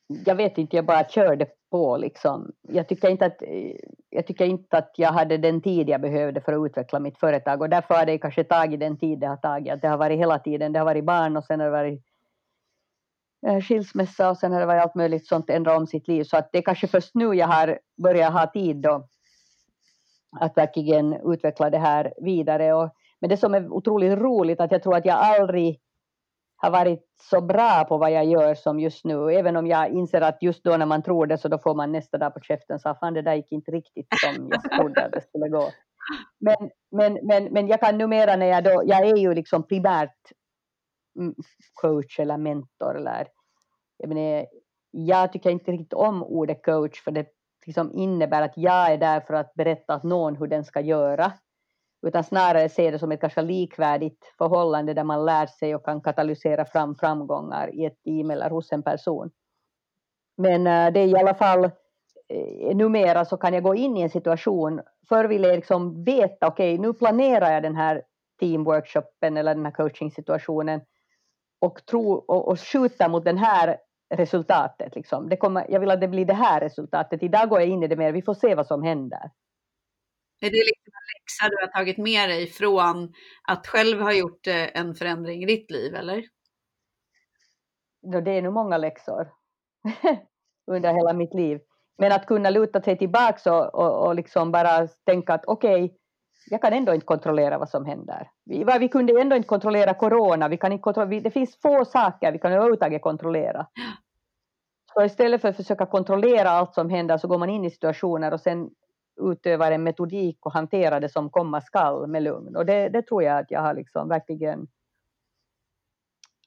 Jag 0.07 0.35
vet 0.35 0.59
inte, 0.59 0.77
jag 0.77 0.87
bara 0.87 1.09
körde 1.09 1.47
på 1.71 1.97
liksom. 1.97 2.53
Jag 2.62 2.89
tycker 2.89 3.09
inte 3.09 3.27
att 3.27 3.43
jag, 4.17 4.27
tycker 4.27 4.45
inte 4.45 4.79
att 4.79 4.93
jag 4.97 5.12
hade 5.12 5.37
den 5.37 5.61
tid 5.61 5.89
jag 5.89 6.01
behövde 6.01 6.41
för 6.41 6.53
att 6.53 6.67
utveckla 6.67 7.01
mitt 7.01 7.19
företag 7.19 7.61
och 7.61 7.69
därför 7.69 7.95
har 7.95 8.07
det 8.07 8.19
kanske 8.19 8.45
tagit 8.45 8.81
den 8.81 8.99
tid 8.99 9.19
det 9.19 9.27
har 9.27 9.37
tagit. 9.37 9.83
det 9.83 9.89
har 9.89 9.97
varit 9.97 10.19
hela 10.19 10.39
tiden, 10.39 10.73
det 10.73 10.79
har 10.79 10.87
varit 10.87 11.05
barn 11.05 11.37
och 11.37 11.45
sen 11.45 11.61
har 11.61 11.67
det 11.67 11.73
varit 11.73 12.03
eh, 13.47 13.61
skilsmässa 13.61 14.31
och 14.31 14.39
sen 14.39 14.53
har 14.53 14.61
det 14.61 14.67
varit 14.67 14.83
allt 14.83 14.95
möjligt 14.95 15.27
sånt 15.27 15.51
ändra 15.51 15.77
om 15.77 15.87
sitt 15.87 16.09
liv. 16.09 16.25
Så 16.25 16.37
att 16.37 16.49
det 16.53 16.59
är 16.59 16.62
kanske 16.62 16.87
först 16.87 17.14
nu 17.14 17.35
jag 17.35 17.47
har 17.47 17.79
börjat 18.03 18.33
ha 18.33 18.47
tid 18.47 18.77
då 18.77 19.09
att 20.41 20.57
verkligen 20.57 21.33
utveckla 21.33 21.71
det 21.71 21.79
här 21.79 22.12
vidare. 22.17 22.75
Och, 22.75 22.91
Men 23.21 23.31
det 23.31 23.37
som 23.37 23.55
är 23.55 23.73
otroligt 23.73 24.19
roligt 24.19 24.61
att 24.61 24.73
jag 24.73 24.83
tror 24.83 24.97
att 24.97 25.07
jag 25.07 25.17
aldrig 25.17 25.81
har 26.57 26.70
varit 26.70 27.07
så 27.30 27.40
bra 27.40 27.84
på 27.88 27.98
vad 27.98 28.12
jag 28.12 28.24
gör 28.24 28.54
som 28.54 28.80
just 28.80 29.04
nu, 29.04 29.32
även 29.32 29.57
om 29.57 29.66
jag 29.66 29.90
inser 29.90 30.20
att 30.20 30.42
just 30.42 30.64
då 30.64 30.76
när 30.76 30.86
man 30.86 31.02
tror 31.02 31.26
det 31.26 31.38
så 31.38 31.48
då 31.48 31.59
får 31.59 31.74
man 31.74 31.92
nästa 31.92 32.18
dag 32.18 32.34
på 32.34 32.40
käften 32.40 32.78
så 32.78 32.94
fan 32.94 33.14
det 33.14 33.22
där 33.22 33.34
gick 33.34 33.52
inte 33.52 33.70
riktigt 33.70 34.07
som 34.11 34.50
jag 34.50 34.72
trodde 34.72 35.04
att 35.04 35.12
det 35.12 35.20
skulle 35.20 35.48
gå. 35.48 35.70
Men, 36.40 36.70
men, 36.90 37.18
men, 37.22 37.44
men 37.44 37.68
jag 37.68 37.80
kan 37.80 37.98
numera 37.98 38.36
när 38.36 38.46
jag 38.46 38.64
då, 38.64 38.82
jag 38.84 39.09
är 39.09 39.16
ju 39.16 39.34
liksom 39.34 39.62
primärt 39.62 40.32
mm, 41.18 41.34
coach 41.74 42.20
eller 42.20 42.36
mentor 42.36 42.96
eller 42.96 43.28
jag, 43.96 44.09
menar, 44.09 44.46
jag 44.90 45.32
tycker 45.32 45.50
inte 45.50 45.72
riktigt 45.72 45.92
om 45.92 46.22
ordet 46.22 46.64
coach 46.64 47.02
för 47.02 47.11
det 47.11 47.26
liksom 47.66 47.92
innebär 47.92 48.42
att 48.42 48.57
jag 48.57 48.92
är 48.92 48.98
där 48.98 49.20
för 49.20 49.34
att 49.34 49.54
berätta 49.54 49.96
åt 49.96 50.02
någon 50.02 50.36
hur 50.36 50.46
den 50.46 50.64
ska 50.64 50.80
göra 50.80 51.32
utan 52.07 52.24
snarare 52.24 52.68
se 52.68 52.90
det 52.90 52.98
som 52.98 53.12
ett 53.12 53.20
ganska 53.20 53.42
likvärdigt 53.42 54.34
förhållande 54.38 54.94
där 54.94 55.04
man 55.04 55.24
lär 55.24 55.46
sig 55.46 55.74
och 55.74 55.84
kan 55.84 56.00
katalysera 56.00 56.64
fram 56.64 56.94
framgångar 56.94 57.74
i 57.74 57.84
ett 57.84 58.02
team 58.02 58.30
eller 58.30 58.50
hos 58.50 58.72
en 58.72 58.82
person. 58.82 59.30
Men 60.36 60.66
eh, 60.66 60.92
det 60.92 61.00
är 61.00 61.07
i 61.07 61.16
alla 61.16 61.34
fall 61.34 61.64
eh, 61.64 62.76
numera 62.76 63.24
så 63.24 63.36
kan 63.36 63.54
jag 63.54 63.62
gå 63.62 63.74
in 63.74 63.96
i 63.96 64.02
en 64.02 64.11
situation, 64.11 64.80
förr 65.09 65.24
ville 65.24 65.48
jag 65.48 65.57
liksom 65.57 66.04
veta, 66.04 66.46
okej 66.46 66.74
okay, 66.74 66.86
nu 66.86 66.92
planerar 66.92 67.52
jag 67.52 67.62
den 67.62 67.76
här 67.76 68.02
teamworkshopen 68.40 69.36
eller 69.36 69.54
den 69.54 69.64
här 69.64 69.72
coachingsituationen 69.72 70.80
och, 71.61 71.86
tro, 71.86 72.12
och, 72.12 72.48
och 72.48 72.61
skjuta 72.61 73.09
mot 73.09 73.24
den 73.24 73.38
här 73.38 73.76
resultatet. 74.14 74.94
Liksom. 74.94 75.28
Det 75.28 75.36
kommer, 75.36 75.66
jag 75.68 75.80
vill 75.80 75.90
att 75.90 76.00
det 76.00 76.09
blir 76.09 76.24
det 76.24 76.34
här 76.34 76.61
resultatet. 76.61 77.22
Idag 77.22 77.48
går 77.48 77.61
jag 77.61 77.68
in 77.68 77.82
i 77.82 77.86
det 77.86 77.96
mer, 77.96 78.12
vi 78.12 78.22
får 78.22 78.34
se 78.34 78.54
vad 78.54 78.66
som 78.66 78.82
händer. 78.82 79.30
Är 80.41 80.51
det 80.51 80.57
liksom 80.57 80.93
en 80.93 81.09
läxa 81.20 81.49
du 81.49 81.57
har 81.61 81.72
tagit 81.72 81.99
med 81.99 82.28
dig 82.28 82.47
från 82.47 83.12
att 83.49 83.66
själv 83.66 84.01
ha 84.01 84.12
gjort 84.12 84.47
eh, 84.47 84.80
en 84.80 84.95
förändring 84.95 85.43
i 85.43 85.47
ditt 85.47 85.70
liv, 85.70 85.95
eller? 85.95 86.24
Det 88.24 88.30
är 88.30 88.43
nog 88.43 88.53
många 88.53 88.76
läxor 88.76 89.32
under 90.66 90.95
hela 90.95 91.12
mitt 91.12 91.34
liv. 91.34 91.61
Men 91.99 92.12
att 92.12 92.26
kunna 92.26 92.51
luta 92.51 92.82
sig 92.82 92.99
tillbaka 92.99 93.55
och, 93.55 93.74
och, 93.74 94.07
och 94.07 94.14
liksom 94.14 94.53
bara 94.53 94.89
tänka 94.89 95.34
att 95.34 95.45
okej, 95.47 95.84
okay, 95.84 95.97
jag 96.51 96.62
kan 96.62 96.72
ändå 96.72 96.95
inte 96.95 97.07
kontrollera 97.07 97.59
vad 97.59 97.68
som 97.68 97.87
händer. 97.87 98.30
Vi, 98.45 98.64
vi 98.80 98.89
kunde 98.89 99.20
ändå 99.20 99.37
inte 99.37 99.49
kontrollera 99.49 99.95
corona, 99.95 100.49
vi 100.49 100.57
kan 100.57 100.72
inte 100.72 100.82
kontrollera, 100.82 101.20
det 101.20 101.30
finns 101.30 101.61
få 101.61 101.84
saker 101.84 102.32
vi 102.32 102.39
kan 102.39 102.53
överhuvudtaget 102.53 103.03
kontrollera. 103.03 103.66
Så 104.95 105.05
istället 105.05 105.41
för 105.41 105.49
att 105.49 105.57
försöka 105.57 105.87
kontrollera 105.87 106.51
allt 106.51 106.74
som 106.74 106.91
händer 106.91 107.18
så 107.18 107.28
går 107.28 107.39
man 107.39 107.51
in 107.51 107.64
i 107.64 107.70
situationer 107.70 108.32
och 108.32 108.41
sen 108.41 108.70
utövar 109.17 109.73
en 109.73 109.83
metodik 109.83 110.39
och 110.47 110.53
hanterar 110.53 111.01
det 111.01 111.09
som 111.09 111.31
komma 111.31 111.61
skall 111.61 112.07
med 112.07 112.23
lugn. 112.23 112.57
Och 112.57 112.67
det, 112.67 112.89
det 112.89 113.03
tror 113.03 113.23
jag 113.23 113.39
att 113.39 113.51
jag 113.51 113.61
har 113.61 113.75
liksom 113.75 114.09
verkligen 114.09 114.67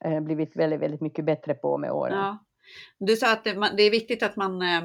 eh, 0.05 0.19
blivit 0.19 0.55
väldigt, 0.55 0.79
väldigt 0.79 1.01
mycket 1.01 1.25
bättre 1.25 1.53
på 1.53 1.77
med 1.77 1.91
åren. 1.91 2.17
Ja. 2.17 2.45
Du 2.99 3.15
sa 3.15 3.33
att 3.33 3.43
det, 3.43 3.71
det 3.77 3.83
är 3.83 3.91
viktigt 3.91 4.23
att 4.23 4.35
man 4.35 4.61
eh, 4.61 4.83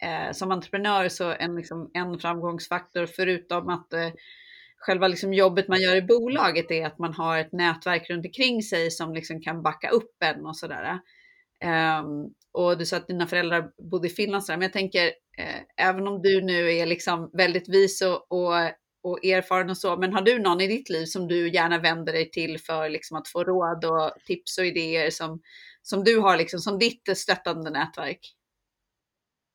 eh 0.00 0.32
som 0.32 0.50
entreprenör 0.50 1.08
så 1.08 1.32
en, 1.32 1.56
liksom, 1.56 1.90
en 1.94 2.18
framgångsfaktor 2.18 3.06
förutom 3.06 3.68
att 3.68 3.92
eh, 3.92 4.10
själva 4.82 5.08
liksom 5.08 5.34
jobbet 5.34 5.68
man 5.68 5.80
gör 5.80 5.96
i 5.96 6.02
bolaget 6.02 6.70
är 6.70 6.86
att 6.86 6.98
man 6.98 7.14
har 7.14 7.38
ett 7.38 7.52
nätverk 7.52 8.10
runt 8.10 8.26
omkring 8.26 8.62
sig 8.62 8.90
som 8.90 9.14
liksom 9.14 9.40
kan 9.40 9.62
backa 9.62 9.90
upp 9.90 10.22
en 10.22 10.46
och 10.46 10.56
sådär. 10.56 10.98
Um, 12.00 12.34
och 12.52 12.78
du 12.78 12.86
sa 12.86 12.96
att 12.96 13.06
dina 13.06 13.26
föräldrar 13.26 13.70
bodde 13.90 14.06
i 14.06 14.10
Finland, 14.10 14.44
men 14.48 14.62
jag 14.62 14.72
tänker, 14.72 15.12
eh, 15.38 15.86
även 15.88 16.06
om 16.06 16.22
du 16.22 16.42
nu 16.42 16.72
är 16.72 16.86
liksom 16.86 17.30
väldigt 17.32 17.68
vis 17.68 18.02
och, 18.02 18.32
och, 18.32 18.54
och, 19.02 19.24
erfaren 19.24 19.70
och 19.70 19.76
så, 19.78 19.96
men 19.96 20.12
har 20.12 20.22
du 20.22 20.38
någon 20.38 20.60
i 20.60 20.66
ditt 20.66 20.88
liv 20.88 21.04
som 21.04 21.28
du 21.28 21.50
gärna 21.50 21.78
vänder 21.78 22.12
dig 22.12 22.30
till 22.30 22.58
för 22.60 22.88
liksom 22.88 23.16
att 23.16 23.28
få 23.28 23.44
råd 23.44 23.84
och 23.84 24.12
tips 24.26 24.58
och 24.58 24.64
idéer 24.64 25.10
som, 25.10 25.40
som 25.82 26.04
du 26.04 26.18
har 26.18 26.36
liksom, 26.36 26.60
som 26.60 26.78
ditt 26.78 27.18
stöttande 27.18 27.70
nätverk? 27.70 28.20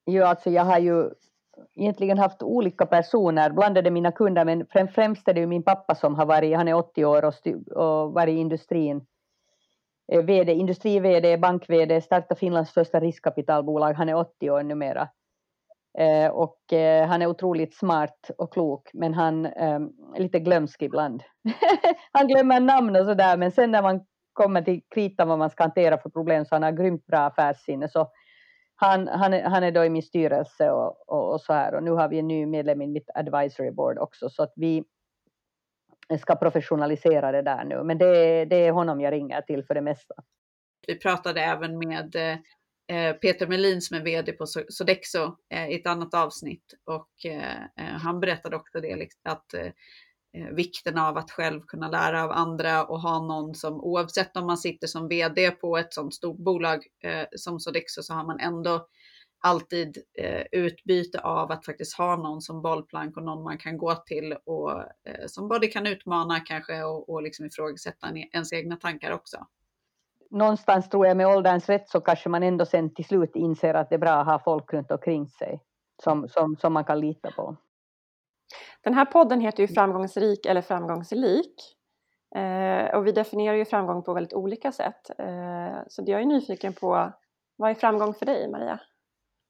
Jo, 0.06 0.24
alltså 0.24 0.50
jag 0.50 0.64
har 0.64 0.80
ju 0.80 1.10
egentligen 1.76 2.18
haft 2.18 2.44
olika 2.44 2.86
personer, 2.86 3.50
bland 3.50 3.92
mina 3.92 4.12
kunder, 4.12 4.46
men 4.46 4.66
främst 4.94 5.28
är 5.28 5.34
det 5.34 5.40
ju 5.40 5.48
min 5.48 5.64
pappa 5.64 5.96
som 5.96 6.16
har 6.16 6.26
varit, 6.26 6.56
han 6.56 6.68
är 6.68 6.74
80 6.74 7.06
år 7.06 7.26
och, 7.26 7.34
och 7.78 8.14
varit 8.14 8.34
i 8.34 8.38
industrin 8.38 9.06
Eh, 10.12 10.24
VD, 10.24 10.54
industri-VD, 10.54 11.38
bank-VD, 11.38 12.02
startade 12.02 12.40
Finlands 12.40 12.72
första 12.72 13.00
riskkapitalbolag. 13.00 13.94
Han 13.94 14.10
är 14.10 14.16
80 14.16 14.50
år 14.50 14.64
numera. 14.64 15.10
Eh, 16.00 16.32
och 16.32 16.74
eh, 16.74 17.08
han 17.08 17.22
är 17.22 17.28
otroligt 17.28 17.76
smart 17.76 18.32
och 18.38 18.54
klok, 18.54 18.90
men 18.94 19.14
han 19.14 19.46
ehm, 19.46 19.90
är 20.16 20.20
lite 20.20 20.40
glömsk 20.40 20.82
ibland. 20.82 21.24
han 22.12 22.28
glömmer 22.28 22.60
namn 22.60 22.96
och 22.96 23.06
sådär, 23.06 23.38
men 23.38 23.52
sen 23.52 23.72
när 23.72 23.82
man 23.82 24.06
kommer 24.34 24.62
till 24.62 24.82
kritan 24.96 25.28
vad 25.28 25.40
man 25.40 25.50
ska 25.50 25.64
hantera 25.64 25.98
för 25.98 26.10
problem 26.10 26.46
så 26.46 26.56
han 26.56 26.64
har 26.64 26.72
grymt 26.72 27.06
bra 27.06 27.20
affärssinne. 27.20 27.90
Så 27.90 28.08
han, 28.76 29.08
han, 29.08 29.34
är, 29.34 29.44
han 29.44 29.64
är 29.64 29.72
då 29.72 29.86
i 29.86 29.90
min 29.90 30.04
styrelse 30.04 30.72
och, 30.72 31.10
och, 31.10 31.34
och, 31.34 31.42
så 31.42 31.54
här 31.54 31.76
och 31.76 31.84
nu 31.84 31.92
har 31.92 32.10
vi 32.10 32.20
en 32.20 32.28
ny 32.28 32.46
medlem 32.46 32.82
i 32.82 32.88
mitt 32.88 33.10
advisory 33.14 33.72
board 33.72 33.98
också 34.00 34.30
så 34.30 34.44
att 34.44 34.54
vi 34.56 34.84
ska 36.20 36.36
professionalisera 36.36 37.32
det 37.32 37.42
där 37.42 37.64
nu. 37.64 37.84
Men 37.84 37.98
det, 37.98 38.46
det 38.46 38.56
är 38.56 38.72
honom 38.72 39.02
jag 39.02 39.12
ringer 39.12 39.42
till 39.42 39.64
för 39.64 39.74
det 39.74 39.82
mesta. 39.82 40.16
Vi 40.88 41.00
pratade 41.00 41.42
även 41.42 41.78
med 41.78 42.16
eh, 42.16 42.38
Eh, 42.90 43.14
Peter 43.14 43.48
Melin 43.48 43.82
som 43.82 43.98
är 43.98 44.02
VD 44.02 44.32
på 44.32 44.46
Sodexo 44.70 45.36
eh, 45.50 45.70
i 45.70 45.76
ett 45.76 45.88
annat 45.88 46.14
avsnitt 46.14 46.74
och 46.86 47.26
eh, 47.26 47.92
han 48.02 48.20
berättade 48.20 48.56
också 48.56 48.82
det 48.82 48.96
liksom, 48.96 49.22
att 49.24 49.54
vikten 50.52 50.98
av 50.98 51.18
att 51.18 51.32
själv 51.32 51.62
kunna 51.62 51.88
lära 51.88 52.24
av 52.24 52.32
andra 52.32 52.86
och 52.86 53.02
ha 53.02 53.28
någon 53.28 53.56
som 53.56 53.82
oavsett 53.82 54.38
om 54.38 54.46
man 54.46 54.58
sitter 54.58 54.88
som 54.88 55.08
VD 55.08 55.52
på 55.52 55.78
ett 55.78 55.94
sådant 55.94 56.14
stort 56.14 56.38
bolag 56.38 56.84
som 57.36 57.60
Sodexo 57.60 58.04
så 58.04 58.14
har 58.14 58.26
man 58.26 58.40
ändå 58.40 58.88
alltid 59.40 59.98
utbyte 60.52 61.20
av 61.20 61.52
att 61.52 61.66
faktiskt 61.66 61.98
ha 61.98 62.16
någon 62.16 62.42
som 62.42 62.62
bollplank 62.62 63.18
och 63.18 63.24
någon 63.24 63.44
man 63.44 63.58
kan 63.58 63.78
gå 63.78 63.96
till 63.96 64.34
och 64.34 64.84
som 65.28 65.48
både 65.48 65.68
kan 65.68 65.88
utmana 65.88 66.40
kanske 66.40 66.84
och, 66.84 67.10
och 67.10 67.24
liksom 67.24 67.46
ifrågasätta 67.46 68.08
e-, 68.10 68.30
ens 68.34 68.54
egna 68.54 68.76
tankar 68.76 69.12
också. 69.12 69.48
Någonstans 70.32 70.90
tror 70.90 71.08
jag 71.08 71.18
med 71.18 71.28
ålderns 71.28 71.70
rätt 71.70 71.90
så 71.90 72.02
kanske 72.02 72.30
man 72.30 72.44
ändå 72.44 72.66
sen 72.66 72.94
till 72.94 73.06
slut 73.06 73.36
inser 73.36 73.74
att 73.74 73.90
det 73.90 73.96
är 73.96 74.00
bra 74.00 74.12
att 74.12 74.28
ha 74.28 74.40
folk 74.40 74.74
runt 74.74 74.92
omkring 74.92 75.28
sig 75.28 75.62
som, 76.04 76.28
som, 76.30 76.56
som 76.56 76.74
man 76.74 76.84
kan 76.84 77.00
lita 77.00 77.32
på. 77.32 77.56
Den 78.82 78.94
här 78.94 79.06
podden 79.06 79.42
heter 79.42 79.64
ju 79.64 79.68
Framgångsrik 79.68 80.46
eller 80.46 80.62
framgångsrik. 80.62 81.78
Eh, 82.36 82.96
och 82.96 83.08
vi 83.08 83.12
definierar 83.12 83.56
ju 83.56 83.66
framgång 83.66 84.04
på 84.04 84.14
väldigt 84.14 84.34
olika 84.34 84.72
sätt. 84.72 85.10
Eh, 85.20 85.78
så 85.88 86.04
jag 86.06 86.22
är 86.22 86.26
nyfiken 86.26 86.74
på, 86.74 87.14
vad 87.56 87.70
är 87.70 87.76
framgång 87.76 88.14
för 88.14 88.26
dig 88.26 88.52
Maria? 88.52 88.80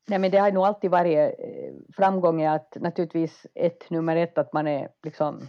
Nej, 0.07 0.19
men 0.19 0.31
det 0.31 0.37
har 0.37 0.51
nog 0.51 0.65
alltid 0.65 0.91
varit 0.91 1.17
eh, 1.17 1.73
framgång 1.95 2.41
i 2.41 2.47
att 2.47 2.77
naturligtvis 2.79 3.45
ett 3.55 3.89
nummer 3.89 4.15
ett 4.15 4.37
att 4.37 4.53
man 4.53 4.67
är 4.67 4.89
liksom 5.03 5.41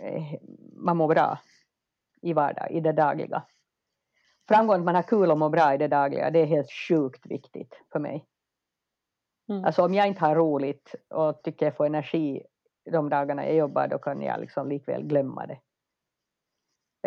eh, 0.00 0.40
man 0.76 0.96
mår 0.96 1.08
bra 1.08 1.38
i 2.22 2.32
vardag, 2.32 2.70
i 2.70 2.80
det 2.80 2.92
dagliga. 2.92 3.42
Framgång 4.48 4.76
att 4.76 4.84
man 4.84 4.94
har 4.94 5.02
kul 5.02 5.30
och 5.30 5.38
mår 5.38 5.50
bra 5.50 5.74
i 5.74 5.78
det 5.78 5.88
dagliga, 5.88 6.30
det 6.30 6.38
är 6.38 6.46
helt 6.46 6.72
sjukt 6.88 7.26
viktigt 7.26 7.82
för 7.92 7.98
mig. 7.98 8.26
Mm. 9.48 9.64
Alltså 9.64 9.82
om 9.82 9.94
jag 9.94 10.06
inte 10.06 10.20
har 10.20 10.34
roligt 10.34 10.94
och 11.08 11.42
tycker 11.42 11.66
jag 11.66 11.76
får 11.76 11.86
energi 11.86 12.42
de 12.90 13.08
dagarna 13.08 13.46
jag 13.46 13.56
jobbar, 13.56 13.88
då 13.88 13.98
kan 13.98 14.22
jag 14.22 14.40
liksom 14.40 14.68
likväl 14.68 15.02
glömma 15.02 15.46
det. 15.46 15.58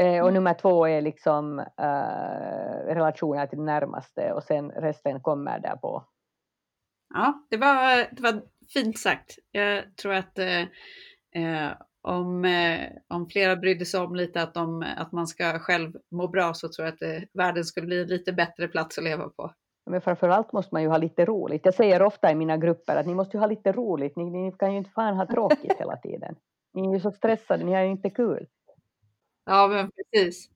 Eh, 0.01 0.21
och 0.21 0.29
mm. 0.29 0.33
nummer 0.33 0.53
två 0.53 0.87
är 0.87 1.01
liksom 1.01 1.59
eh, 1.59 2.85
relationer 2.85 3.47
till 3.47 3.61
närmaste 3.61 4.33
och 4.33 4.43
sen 4.43 4.71
resten 4.71 5.21
kommer 5.21 5.59
där 5.59 5.75
på 5.75 6.03
Ja, 7.13 7.45
det 7.49 7.57
var, 7.57 8.15
det 8.15 8.21
var 8.21 8.41
fint 8.73 8.99
sagt. 8.99 9.35
Jag 9.51 9.97
tror 9.97 10.13
att 10.13 10.39
eh, 10.39 10.61
eh, 11.31 11.71
om, 12.05 12.45
eh, 12.45 12.89
om 13.07 13.27
flera 13.27 13.55
brydde 13.55 13.85
sig 13.85 13.99
om 13.99 14.15
lite 14.15 14.41
att, 14.41 14.53
de, 14.53 14.85
att 14.97 15.11
man 15.11 15.27
ska 15.27 15.59
själv 15.59 15.93
må 16.11 16.27
bra 16.27 16.53
så 16.53 16.69
tror 16.69 16.85
jag 16.87 16.93
att 16.93 17.01
eh, 17.01 17.27
världen 17.33 17.63
skulle 17.63 17.87
bli 17.87 18.01
en 18.01 18.07
lite 18.07 18.33
bättre 18.33 18.67
plats 18.67 18.97
att 18.97 19.03
leva 19.03 19.29
på. 19.29 19.53
Men 19.85 20.01
framförallt 20.01 20.53
måste 20.53 20.75
man 20.75 20.81
ju 20.81 20.87
ha 20.87 20.97
lite 20.97 21.25
roligt. 21.25 21.65
Jag 21.65 21.73
säger 21.73 22.01
ofta 22.01 22.31
i 22.31 22.35
mina 22.35 22.57
grupper 22.57 22.95
att 22.95 23.05
ni 23.05 23.15
måste 23.15 23.37
ju 23.37 23.41
ha 23.41 23.47
lite 23.47 23.71
roligt. 23.71 24.15
Ni, 24.15 24.29
ni 24.29 24.51
kan 24.51 24.71
ju 24.71 24.77
inte 24.77 24.89
fan 24.89 25.17
ha 25.17 25.25
tråkigt 25.25 25.79
hela 25.79 25.97
tiden. 25.97 26.35
Ni 26.73 26.87
är 26.87 26.93
ju 26.93 26.99
så 26.99 27.11
stressade, 27.11 27.63
ni 27.63 27.73
har 27.73 27.81
ju 27.81 27.91
inte 27.91 28.09
kul. 28.09 28.47
Ja, 29.45 29.67
men 29.67 29.91
precis. 29.91 30.49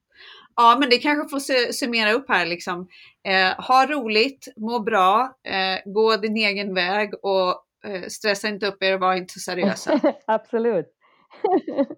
Ja, 0.56 0.76
men 0.80 0.90
det 0.90 0.98
kanske 0.98 1.28
får 1.28 1.72
summera 1.72 2.12
upp 2.12 2.28
här 2.28 2.46
liksom. 2.46 2.88
Eh, 3.24 3.64
ha 3.66 3.86
roligt, 3.86 4.48
må 4.56 4.78
bra, 4.78 5.38
eh, 5.44 5.92
gå 5.92 6.16
din 6.16 6.36
egen 6.36 6.74
väg 6.74 7.14
och 7.22 7.48
eh, 7.84 8.08
stressa 8.08 8.48
inte 8.48 8.66
upp 8.66 8.82
er 8.82 8.94
och 8.94 9.00
var 9.00 9.14
inte 9.14 9.32
så 9.32 9.40
seriösa. 9.40 10.00
Absolut. 10.26 10.99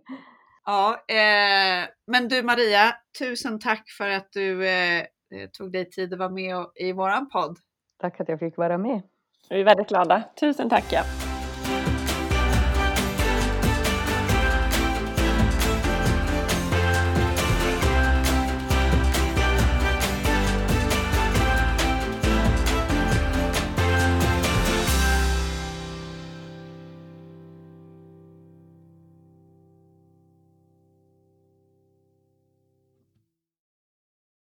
ja, 0.67 1.05
eh, 1.09 1.89
men 2.07 2.29
du 2.29 2.43
Maria, 2.43 2.95
tusen 3.19 3.59
tack 3.59 3.91
för 3.99 4.09
att 4.09 4.29
du 4.33 4.69
eh, 4.69 4.99
eh, 4.99 5.49
tog 5.53 5.73
dig 5.73 5.91
tid 5.91 6.13
att 6.13 6.19
vara 6.19 6.31
med 6.31 6.67
i 6.75 6.93
våran 6.93 7.29
podd. 7.29 7.57
Tack 7.99 8.21
att 8.21 8.29
jag 8.29 8.39
fick 8.39 8.57
vara 8.57 8.79
med. 8.79 9.03
Vi 9.51 9.61
är 9.61 9.65
väldigt 9.65 9.89
glada. 9.89 10.23
Tusen 10.41 10.71
tack. 10.71 10.85
Ja. 10.93 11.22